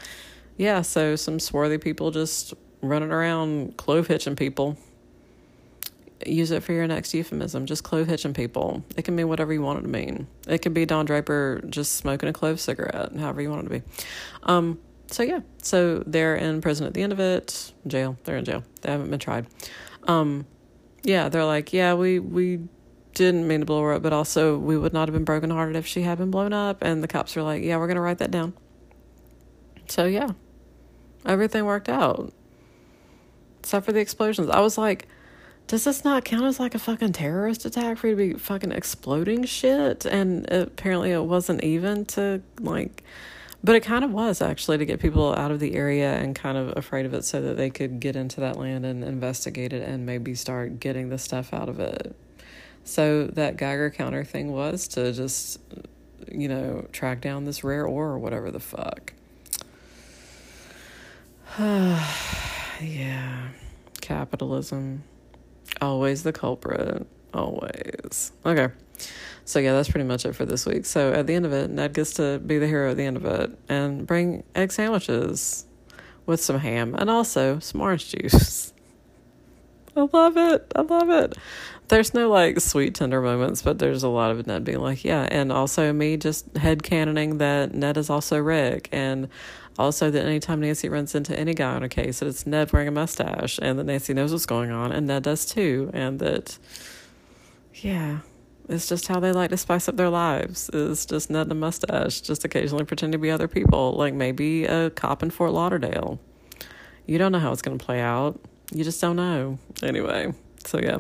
yeah, 0.58 0.82
so 0.82 1.16
some 1.16 1.40
swarthy 1.40 1.78
people 1.78 2.12
just 2.12 2.54
running 2.82 3.12
around 3.12 3.78
clove 3.78 4.08
hitching 4.08 4.36
people. 4.36 4.78
Use 6.26 6.52
it 6.52 6.64
for 6.64 6.74
your 6.74 6.86
next 6.86 7.14
euphemism. 7.14 7.66
Just 7.66 7.86
clove 7.86 8.08
hitching 8.08 8.34
people. 8.34 8.84
It 8.98 9.04
can 9.04 9.16
mean 9.16 9.30
whatever 9.30 9.54
you 9.54 9.62
want 9.62 9.80
it 9.80 9.82
to 9.84 9.88
mean. 9.88 10.28
It 10.50 10.58
could 10.58 10.74
be 10.74 10.86
Don 10.86 11.06
Draper 11.06 11.62
just 11.70 11.96
smoking 11.96 12.28
a 12.28 12.34
clove 12.34 12.60
cigarette, 12.60 13.16
however 13.16 13.42
you 13.42 13.50
want 13.50 13.62
it 13.62 13.70
to 13.70 13.80
be. 13.80 13.86
Um, 14.44 14.80
so 15.10 15.24
yeah, 15.24 15.40
so 15.62 16.04
they're 16.06 16.36
in 16.36 16.62
prison 16.62 16.86
at 16.86 16.94
the 16.94 17.02
end 17.02 17.12
of 17.12 17.20
it. 17.20 17.74
Jail. 17.88 18.18
They're 18.24 18.38
in 18.38 18.46
jail. 18.46 18.64
They 18.82 18.92
haven't 18.92 19.10
been 19.10 19.20
tried. 19.20 19.48
Um, 20.08 20.46
yeah, 21.04 21.30
they're 21.30 21.46
like, 21.46 21.74
yeah, 21.74 21.94
we 21.94 22.20
we 22.20 22.62
didn't 23.14 23.48
mean 23.48 23.60
to 23.60 23.66
blow 23.66 23.82
her 23.82 23.94
up, 23.94 24.02
but 24.02 24.14
also 24.14 24.58
we 24.58 24.78
would 24.78 24.94
not 24.94 25.08
have 25.08 25.14
been 25.14 25.26
brokenhearted 25.26 25.76
if 25.76 25.86
she 25.86 26.04
had 26.04 26.18
been 26.18 26.32
blown 26.32 26.54
up. 26.54 26.82
And 26.82 27.04
the 27.04 27.08
cops 27.08 27.36
were 27.36 27.44
like, 27.44 27.64
yeah, 27.64 27.78
we're 27.78 27.88
to 27.94 28.02
write 28.02 28.20
that 28.20 28.32
down. 28.32 28.54
So, 29.88 30.06
yeah, 30.06 30.30
everything 31.26 31.66
worked 31.66 31.90
out. 31.90 32.32
Except 33.60 33.86
for 33.86 33.92
the 33.92 34.00
explosions. 34.00 34.50
I 34.50 34.62
was 34.62 34.78
like, 34.78 35.08
does 35.68 35.84
this 35.84 36.04
not 36.06 36.24
count 36.24 36.46
as 36.46 36.60
like 36.60 36.76
a 36.76 36.80
fucking 36.80 37.14
terrorist 37.14 37.66
attack 37.66 37.98
for 37.98 38.08
you 38.08 38.16
to 38.16 38.18
be 38.18 38.40
fucking 38.40 38.72
exploding 38.72 39.44
shit? 39.44 40.06
And 40.06 40.50
apparently 40.52 41.12
it 41.12 41.24
wasn't 41.24 41.64
even 41.64 42.06
to 42.06 42.42
like, 42.60 43.04
but 43.64 43.76
it 43.76 43.82
kind 43.82 44.04
of 44.04 44.12
was 44.12 44.42
actually 44.42 44.78
to 44.78 44.86
get 44.86 45.00
people 45.00 45.36
out 45.36 45.52
of 45.52 45.60
the 45.60 45.76
area 45.76 46.14
and 46.14 46.36
kind 46.36 46.58
of 46.58 46.76
afraid 46.78 47.06
of 47.06 47.14
it 47.14 47.26
so 47.26 47.42
that 47.42 47.58
they 47.58 47.70
could 47.70 48.00
get 48.00 48.16
into 48.16 48.40
that 48.40 48.58
land 48.58 48.86
and 48.86 49.04
investigate 49.04 49.74
it 49.74 49.88
and 49.88 50.06
maybe 50.06 50.34
start 50.34 50.80
getting 50.80 51.10
the 51.10 51.18
stuff 51.18 51.54
out 51.54 51.68
of 51.68 51.80
it. 51.80 52.16
So 52.86 53.28
that 53.28 53.58
Geiger 53.58 53.90
counter 53.92 54.24
thing 54.24 54.52
was 54.52 54.88
to 54.90 55.12
just, 55.12 55.60
you 56.32 56.48
know, 56.48 56.88
track 56.92 57.22
down 57.22 57.44
this 57.44 57.64
rare 57.64 57.86
ore 57.86 58.08
or 58.08 58.20
whatever 58.20 58.50
the 58.50 58.60
fuck. 58.60 59.14
yeah. 61.60 63.50
Capitalism. 64.00 65.04
Always 65.82 66.24
the 66.24 66.32
culprit. 66.32 67.06
Always. 67.34 68.32
Okay. 68.46 68.70
So 69.50 69.60
yeah, 69.60 69.74
that's 69.74 69.90
pretty 69.90 70.06
much 70.06 70.26
it 70.26 70.34
for 70.34 70.46
this 70.46 70.66
week. 70.66 70.86
So 70.86 71.12
at 71.12 71.28
the 71.28 71.34
end 71.34 71.46
of 71.46 71.54
it, 71.54 71.70
Ned 71.70 71.94
gets 71.94 72.14
to 72.16 72.40
be 72.40 72.58
the 72.58 72.68
hero 72.68 72.92
at 72.92 72.98
the 72.98 73.04
end 73.04 73.18
of 73.18 73.26
it 73.26 73.58
and 73.68 74.06
bring 74.06 74.44
egg 74.56 74.72
sandwiches 74.72 75.66
with 76.26 76.42
some 76.42 76.60
ham 76.60 76.96
and 76.96 77.10
also 77.10 77.60
some 77.60 77.82
orange 77.82 78.10
juice. 78.10 78.74
I 79.96 80.08
love 80.14 80.38
it. 80.38 80.72
I 80.76 80.82
love 80.82 81.10
it 81.10 81.36
there's 81.90 82.14
no 82.14 82.30
like 82.30 82.60
sweet 82.60 82.96
tender 82.96 83.22
moments, 83.22 83.62
but 83.62 83.80
there's 83.80 84.04
a 84.04 84.08
lot 84.08 84.32
of 84.32 84.48
Ned 84.48 84.64
being 84.64 84.80
like, 84.80 85.04
yeah, 85.04 85.28
and 85.30 85.52
also 85.52 85.92
me 85.92 86.18
just 86.18 86.52
headcanoning 86.54 87.40
that 87.40 87.74
Ned 87.74 87.98
is 87.98 88.10
also 88.10 88.38
Rick, 88.38 88.90
and 88.92 89.28
also 89.78 90.10
that 90.10 90.26
anytime 90.26 90.62
Nancy 90.62 90.88
runs 90.88 91.14
into 91.16 91.38
any 91.38 91.54
guy 91.54 91.74
on 91.74 91.84
a 91.84 91.90
case, 91.90 92.20
that 92.20 92.28
it's 92.28 92.46
Ned 92.46 92.72
wearing 92.72 92.88
a 92.88 92.92
mustache, 92.92 93.60
and 93.62 93.78
that 93.78 93.86
Nancy 93.86 94.14
knows 94.14 94.32
what's 94.32 94.46
going 94.46 94.72
on, 94.72 94.92
and 94.92 95.08
Ned 95.08 95.24
does 95.24 95.46
too, 95.46 95.90
and 95.94 96.20
that, 96.20 96.58
yeah, 97.74 98.20
it's 98.70 98.88
just 98.88 99.08
how 99.08 99.20
they 99.20 99.32
like 99.32 99.50
to 99.50 99.58
spice 99.58 99.90
up 99.90 99.98
their 99.98 100.10
lives. 100.10 100.70
Is 100.70 101.06
just 101.06 101.30
and 101.30 101.52
a 101.52 101.56
mustache, 101.56 102.22
just 102.22 102.46
occasionally 102.46 102.86
pretend 102.86 103.14
to 103.14 103.18
be 103.18 103.32
other 103.32 103.48
people, 103.48 103.94
like 103.94 104.14
maybe 104.14 104.66
a 104.66 104.92
cop 104.92 105.24
in 105.24 105.32
Fort 105.32 105.52
Lauderdale. 105.52 106.20
You 107.08 107.18
don't 107.18 107.32
know 107.32 107.40
how 107.40 107.52
it's 107.52 107.64
going 107.64 107.78
to 107.78 107.84
play 107.84 108.00
out. 108.00 108.40
You 108.72 108.84
just 108.84 109.02
don't 109.02 109.16
know. 109.16 109.58
Anyway, 109.82 110.34
so 110.66 110.80
yeah. 110.80 111.00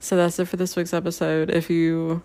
So 0.00 0.16
that's 0.16 0.38
it 0.38 0.44
for 0.46 0.58
this 0.58 0.76
week's 0.76 0.92
episode. 0.92 1.50
If 1.50 1.70
you 1.70 2.22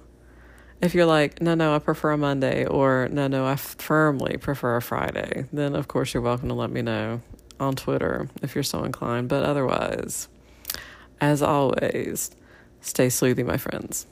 if 0.82 0.94
you're 0.94 1.06
like, 1.06 1.42
no, 1.42 1.56
no, 1.56 1.74
I 1.74 1.80
prefer 1.80 2.12
a 2.12 2.18
Monday, 2.18 2.66
or 2.66 3.08
no, 3.10 3.28
no, 3.28 3.46
I 3.46 3.56
firmly 3.56 4.36
prefer 4.36 4.76
a 4.76 4.82
Friday, 4.82 5.46
then 5.54 5.76
of 5.76 5.88
course 5.88 6.14
you're 6.14 6.22
welcome 6.22 6.50
to 6.50 6.56
let 6.56 6.72
me 6.72 6.82
know 6.82 7.22
on 7.58 7.76
Twitter 7.76 8.28
if 8.42 8.54
you're 8.54 8.66
so 8.66 8.84
inclined. 8.84 9.30
But 9.30 9.44
otherwise, 9.44 10.28
as 11.22 11.42
always, 11.42 12.32
stay 12.82 13.08
sleuthy, 13.08 13.46
my 13.46 13.56
friends. 13.56 14.08